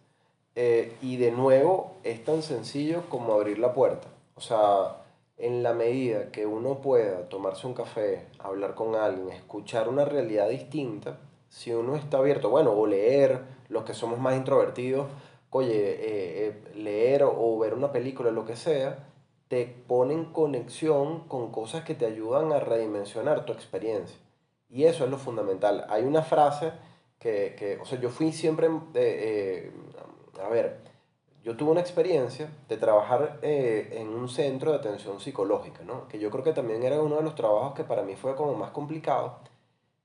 eh, 0.55 0.97
y 1.01 1.17
de 1.17 1.31
nuevo 1.31 1.97
es 2.03 2.23
tan 2.23 2.41
sencillo 2.41 3.03
como 3.09 3.33
abrir 3.33 3.59
la 3.59 3.73
puerta. 3.73 4.07
O 4.35 4.41
sea, 4.41 5.00
en 5.41 5.63
la 5.63 5.73
medida 5.73 6.31
que 6.31 6.45
uno 6.45 6.81
pueda 6.81 7.27
tomarse 7.27 7.65
un 7.67 7.73
café, 7.73 8.27
hablar 8.39 8.75
con 8.75 8.95
alguien, 8.95 9.29
escuchar 9.29 9.89
una 9.89 10.05
realidad 10.05 10.47
distinta, 10.49 11.17
si 11.49 11.73
uno 11.73 11.95
está 11.95 12.19
abierto, 12.19 12.49
bueno, 12.49 12.71
o 12.71 12.85
leer, 12.85 13.41
los 13.67 13.83
que 13.83 13.93
somos 13.93 14.19
más 14.19 14.37
introvertidos, 14.37 15.07
oye, 15.49 15.73
eh, 15.73 16.47
eh, 16.47 16.63
leer 16.75 17.23
o, 17.23 17.57
ver 17.57 17.73
una 17.73 17.91
película, 17.91 18.31
lo 18.31 18.45
que 18.45 18.55
sea, 18.55 19.07
te 19.47 19.65
pone 19.65 20.13
en 20.13 20.25
conexión 20.25 21.27
con 21.27 21.51
cosas 21.51 21.83
que 21.83 21.95
te 21.95 22.05
ayudan 22.05 22.53
a 22.53 22.59
redimensionar 22.59 23.43
tu 23.45 23.51
experiencia. 23.51 24.17
Y 24.69 24.85
eso 24.85 25.03
es 25.03 25.11
lo 25.11 25.17
fundamental. 25.17 25.85
Hay 25.89 26.03
una 26.03 26.21
frase 26.21 26.71
que, 27.19 27.55
que 27.57 27.77
o 27.81 27.85
sea, 27.85 27.99
yo 27.99 28.09
fui 28.09 28.31
siempre, 28.31 28.67
eh, 28.67 28.71
eh, 28.95 29.71
a 30.41 30.47
ver, 30.47 30.79
yo 31.43 31.57
tuve 31.57 31.71
una 31.71 31.81
experiencia 31.81 32.49
de 32.69 32.77
trabajar 32.77 33.39
eh, 33.41 33.95
en 33.99 34.09
un 34.09 34.29
centro 34.29 34.71
de 34.71 34.77
atención 34.77 35.19
psicológica, 35.19 35.83
¿no? 35.83 36.07
Que 36.07 36.19
yo 36.19 36.29
creo 36.29 36.43
que 36.43 36.53
también 36.53 36.83
era 36.83 37.01
uno 37.01 37.15
de 37.17 37.23
los 37.23 37.35
trabajos 37.35 37.73
que 37.73 37.83
para 37.83 38.03
mí 38.03 38.15
fue 38.15 38.35
como 38.35 38.53
más 38.53 38.71
complicado. 38.71 39.39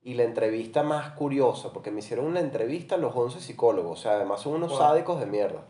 Y 0.03 0.15
la 0.15 0.23
entrevista 0.23 0.83
más 0.83 1.11
curiosa, 1.13 1.73
porque 1.73 1.91
me 1.91 1.99
hicieron 1.99 2.27
una 2.27 2.41
entrevista 2.41 2.95
a 2.95 2.99
los 2.99 3.15
11 3.15 3.41
psicólogos, 3.41 3.99
o 3.99 4.03
sea, 4.03 4.13
además 4.13 4.41
son 4.41 4.55
unos 4.55 4.71
Wow. 4.71 4.79
sádicos 4.79 5.19
de 5.21 5.27
mierda. 5.27 5.63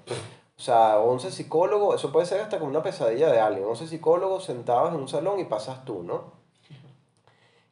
O 0.58 0.60
sea, 0.60 1.00
11 1.00 1.30
psicólogos, 1.30 1.96
eso 1.96 2.12
puede 2.12 2.26
ser 2.26 2.40
hasta 2.40 2.58
como 2.58 2.70
una 2.70 2.82
pesadilla 2.82 3.30
de 3.32 3.40
alguien. 3.40 3.64
11 3.66 3.88
psicólogos 3.88 4.44
sentados 4.44 4.94
en 4.94 5.00
un 5.00 5.08
salón 5.08 5.40
y 5.40 5.44
pasas 5.44 5.84
tú, 5.84 6.02
¿no? 6.02 6.32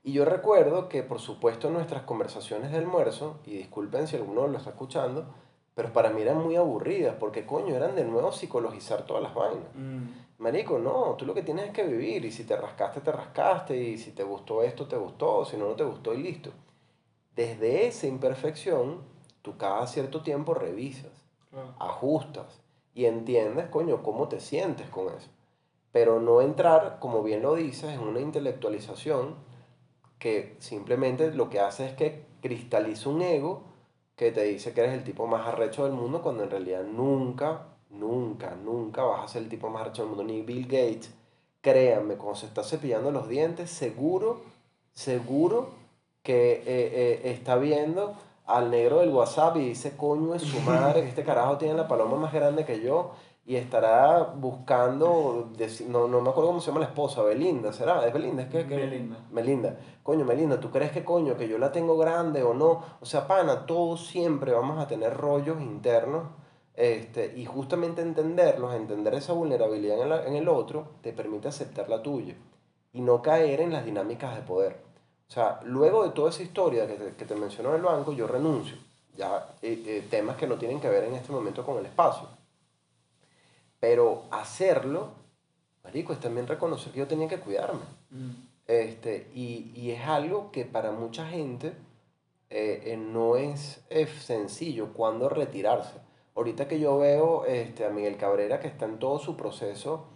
Y 0.02 0.12
yo 0.12 0.24
recuerdo 0.26 0.88
que, 0.90 1.02
por 1.02 1.18
supuesto, 1.20 1.70
nuestras 1.70 2.02
conversaciones 2.02 2.72
de 2.72 2.78
almuerzo, 2.78 3.38
y 3.46 3.56
disculpen 3.56 4.06
si 4.06 4.16
alguno 4.16 4.46
lo 4.48 4.58
está 4.58 4.70
escuchando, 4.70 5.24
pero 5.74 5.92
para 5.92 6.10
mí 6.10 6.22
eran 6.22 6.38
muy 6.38 6.56
aburridas, 6.56 7.16
porque 7.18 7.44
coño, 7.44 7.74
eran 7.74 7.96
de 7.96 8.04
nuevo 8.04 8.30
psicologizar 8.32 9.04
todas 9.04 9.22
las 9.22 9.34
vainas. 9.34 9.68
Marico, 10.38 10.78
no, 10.78 11.14
tú 11.16 11.26
lo 11.26 11.34
que 11.34 11.42
tienes 11.42 11.66
es 11.66 11.70
que 11.72 11.84
vivir, 11.84 12.24
y 12.24 12.30
si 12.30 12.44
te 12.44 12.56
rascaste, 12.56 13.00
te 13.00 13.12
rascaste, 13.12 13.76
y 13.76 13.98
si 13.98 14.12
te 14.12 14.22
gustó 14.22 14.62
esto, 14.62 14.86
te 14.86 14.96
gustó, 14.96 15.44
si 15.44 15.56
no, 15.56 15.68
no 15.68 15.74
te 15.74 15.84
gustó, 15.84 16.14
y 16.14 16.22
listo. 16.22 16.50
Desde 17.34 17.86
esa 17.86 18.06
imperfección, 18.06 19.02
tú 19.42 19.56
cada 19.56 19.86
cierto 19.86 20.22
tiempo 20.22 20.54
revisas 20.54 21.24
ajustas 21.78 22.60
y 22.94 23.06
entiendes, 23.06 23.66
coño, 23.68 24.02
cómo 24.02 24.28
te 24.28 24.40
sientes 24.40 24.88
con 24.88 25.08
eso. 25.14 25.28
Pero 25.92 26.20
no 26.20 26.40
entrar, 26.40 26.98
como 27.00 27.22
bien 27.22 27.42
lo 27.42 27.54
dices, 27.54 27.94
en 27.94 28.00
una 28.00 28.20
intelectualización 28.20 29.36
que 30.18 30.56
simplemente 30.58 31.32
lo 31.32 31.50
que 31.50 31.60
hace 31.60 31.86
es 31.86 31.92
que 31.92 32.24
cristaliza 32.40 33.10
un 33.10 33.22
ego 33.22 33.64
que 34.16 34.30
te 34.30 34.44
dice 34.44 34.72
que 34.72 34.80
eres 34.82 34.94
el 34.94 35.04
tipo 35.04 35.26
más 35.26 35.46
arrecho 35.46 35.84
del 35.84 35.92
mundo 35.92 36.22
cuando 36.22 36.44
en 36.44 36.50
realidad 36.50 36.84
nunca, 36.84 37.66
nunca, 37.90 38.54
nunca 38.54 39.02
vas 39.02 39.24
a 39.24 39.28
ser 39.28 39.42
el 39.42 39.48
tipo 39.48 39.68
más 39.70 39.82
arrecho 39.82 40.02
del 40.02 40.10
mundo. 40.10 40.24
Ni 40.24 40.42
Bill 40.42 40.66
Gates, 40.66 41.10
créanme, 41.60 42.16
cuando 42.16 42.36
se 42.36 42.46
está 42.46 42.62
cepillando 42.62 43.10
los 43.10 43.28
dientes, 43.28 43.70
seguro, 43.70 44.42
seguro 44.92 45.70
que 46.22 46.52
eh, 46.52 46.64
eh, 46.66 47.20
está 47.24 47.56
viendo 47.56 48.14
al 48.46 48.70
negro 48.70 49.00
del 49.00 49.10
WhatsApp 49.10 49.56
y 49.56 49.68
dice, 49.70 49.96
coño 49.96 50.34
es 50.34 50.42
su 50.42 50.60
madre, 50.60 51.02
que 51.02 51.08
este 51.10 51.24
carajo 51.24 51.58
tiene 51.58 51.74
la 51.74 51.88
paloma 51.88 52.16
más 52.16 52.32
grande 52.32 52.64
que 52.64 52.80
yo 52.80 53.12
y 53.46 53.56
estará 53.56 54.22
buscando, 54.22 55.50
no, 55.88 56.08
no 56.08 56.20
me 56.22 56.30
acuerdo 56.30 56.48
cómo 56.48 56.60
se 56.60 56.68
llama 56.68 56.80
la 56.80 56.86
esposa, 56.86 57.22
Belinda, 57.22 57.72
¿será? 57.72 58.06
¿Es 58.06 58.12
Belinda? 58.12 58.42
¿Es 58.44 58.48
que, 58.48 58.66
que- 58.66 58.76
Melinda. 58.76 59.18
Melinda. 59.30 59.76
Coño, 60.02 60.24
Melinda, 60.24 60.58
¿tú 60.60 60.70
crees 60.70 60.92
que 60.92 61.04
coño, 61.04 61.36
que 61.36 61.46
yo 61.48 61.58
la 61.58 61.70
tengo 61.70 61.98
grande 61.98 62.42
o 62.42 62.54
no? 62.54 62.82
O 63.00 63.04
sea, 63.06 63.26
pana, 63.26 63.66
todos 63.66 64.06
siempre 64.06 64.52
vamos 64.52 64.78
a 64.78 64.86
tener 64.86 65.14
rollos 65.16 65.60
internos 65.60 66.24
este, 66.74 67.34
y 67.36 67.44
justamente 67.44 68.00
entenderlos, 68.02 68.74
entender 68.74 69.14
esa 69.14 69.32
vulnerabilidad 69.34 70.00
en, 70.02 70.08
la- 70.08 70.26
en 70.26 70.34
el 70.36 70.48
otro, 70.48 70.88
te 71.02 71.12
permite 71.12 71.48
aceptar 71.48 71.88
la 71.88 72.02
tuya 72.02 72.34
y 72.92 73.00
no 73.02 73.20
caer 73.22 73.60
en 73.60 73.72
las 73.72 73.84
dinámicas 73.84 74.34
de 74.36 74.42
poder. 74.42 74.76
O 75.28 75.32
sea, 75.32 75.60
luego 75.64 76.02
de 76.04 76.10
toda 76.10 76.30
esa 76.30 76.42
historia 76.42 76.86
que 76.86 76.94
te, 76.94 77.14
que 77.16 77.24
te 77.24 77.34
mencionó 77.34 77.70
en 77.70 77.76
el 77.76 77.82
banco, 77.82 78.12
yo 78.12 78.26
renuncio. 78.26 78.76
Ya, 79.16 79.48
eh, 79.62 79.82
eh, 79.86 80.06
temas 80.10 80.36
que 80.36 80.46
no 80.46 80.56
tienen 80.56 80.80
que 80.80 80.88
ver 80.88 81.04
en 81.04 81.14
este 81.14 81.30
momento 81.32 81.64
con 81.64 81.78
el 81.78 81.86
espacio. 81.86 82.26
Pero 83.84 84.22
hacerlo, 84.30 85.10
marico, 85.82 86.14
es 86.14 86.18
también 86.18 86.46
reconocer 86.46 86.90
que 86.90 87.00
yo 87.00 87.06
tenía 87.06 87.28
que 87.28 87.38
cuidarme. 87.38 87.82
Este, 88.66 89.30
y, 89.34 89.72
y 89.74 89.90
es 89.90 90.00
algo 90.06 90.50
que 90.52 90.64
para 90.64 90.90
mucha 90.90 91.26
gente 91.26 91.74
eh, 92.48 92.80
eh, 92.86 92.96
no 92.96 93.36
es, 93.36 93.84
es 93.90 94.08
sencillo 94.08 94.94
cuando 94.94 95.28
retirarse. 95.28 95.98
Ahorita 96.34 96.66
que 96.66 96.80
yo 96.80 96.96
veo 96.96 97.44
este, 97.44 97.84
a 97.84 97.90
Miguel 97.90 98.16
Cabrera 98.16 98.58
que 98.58 98.68
está 98.68 98.86
en 98.86 98.98
todo 98.98 99.18
su 99.18 99.36
proceso 99.36 100.06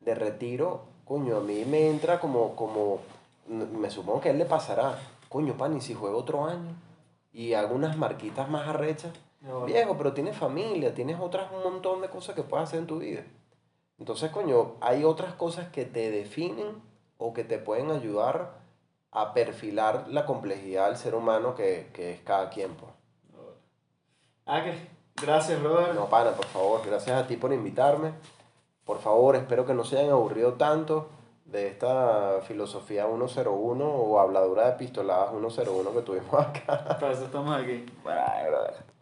de 0.00 0.14
retiro, 0.14 0.82
coño, 1.06 1.38
a 1.38 1.40
mí 1.40 1.64
me 1.64 1.88
entra 1.88 2.20
como, 2.20 2.54
como 2.54 3.00
me 3.48 3.90
supongo 3.90 4.20
que 4.20 4.28
a 4.28 4.32
él 4.32 4.38
le 4.38 4.44
pasará, 4.44 4.98
coño, 5.30 5.56
pan, 5.56 5.74
y 5.74 5.80
si 5.80 5.94
juego 5.94 6.18
otro 6.18 6.44
año 6.44 6.76
y 7.32 7.54
hago 7.54 7.74
unas 7.74 7.96
marquitas 7.96 8.50
más 8.50 8.68
arrechas, 8.68 9.14
viejo, 9.66 9.96
pero 9.96 10.12
tienes 10.12 10.36
familia, 10.36 10.94
tienes 10.94 11.18
otras 11.20 11.50
un 11.52 11.62
montón 11.62 12.00
de 12.00 12.08
cosas 12.08 12.34
que 12.34 12.42
puedes 12.42 12.68
hacer 12.68 12.80
en 12.80 12.86
tu 12.86 12.98
vida. 12.98 13.22
Entonces, 13.98 14.30
coño, 14.30 14.74
hay 14.80 15.04
otras 15.04 15.34
cosas 15.34 15.68
que 15.70 15.84
te 15.84 16.10
definen 16.10 16.82
o 17.18 17.32
que 17.32 17.44
te 17.44 17.58
pueden 17.58 17.90
ayudar 17.90 18.58
a 19.10 19.32
perfilar 19.32 20.06
la 20.08 20.26
complejidad 20.26 20.88
del 20.88 20.96
ser 20.96 21.14
humano 21.14 21.54
que, 21.54 21.88
que 21.94 22.12
es 22.12 22.20
cada 22.20 22.50
quien. 22.50 22.74
pues. 22.74 22.92
Ah, 24.44 24.62
que 24.62 24.74
gracias, 25.20 25.62
brother. 25.62 25.94
No, 25.94 26.06
pana, 26.06 26.32
por 26.32 26.46
favor, 26.46 26.82
gracias 26.86 27.16
a 27.16 27.26
ti 27.26 27.36
por 27.36 27.52
invitarme. 27.52 28.12
por 28.84 28.98
favor, 28.98 29.34
espero 29.36 29.64
que 29.66 29.74
no 29.74 29.84
se 29.84 29.98
hayan 29.98 30.12
aburrido 30.12 30.54
tanto 30.54 31.08
de 31.46 31.68
esta 31.68 32.40
filosofía 32.42 33.06
101 33.06 33.84
o 33.88 34.20
habladura 34.20 34.66
de 34.66 34.72
pistoladas 34.74 35.30
101 35.30 35.92
que 35.92 36.02
tuvimos 36.02 36.34
acá. 36.38 36.98
Para 37.00 37.12
eso 37.12 37.24
estamos 37.24 37.56
aquí. 37.56 37.86
Bueno, 38.04 38.20
brother. 38.48 38.95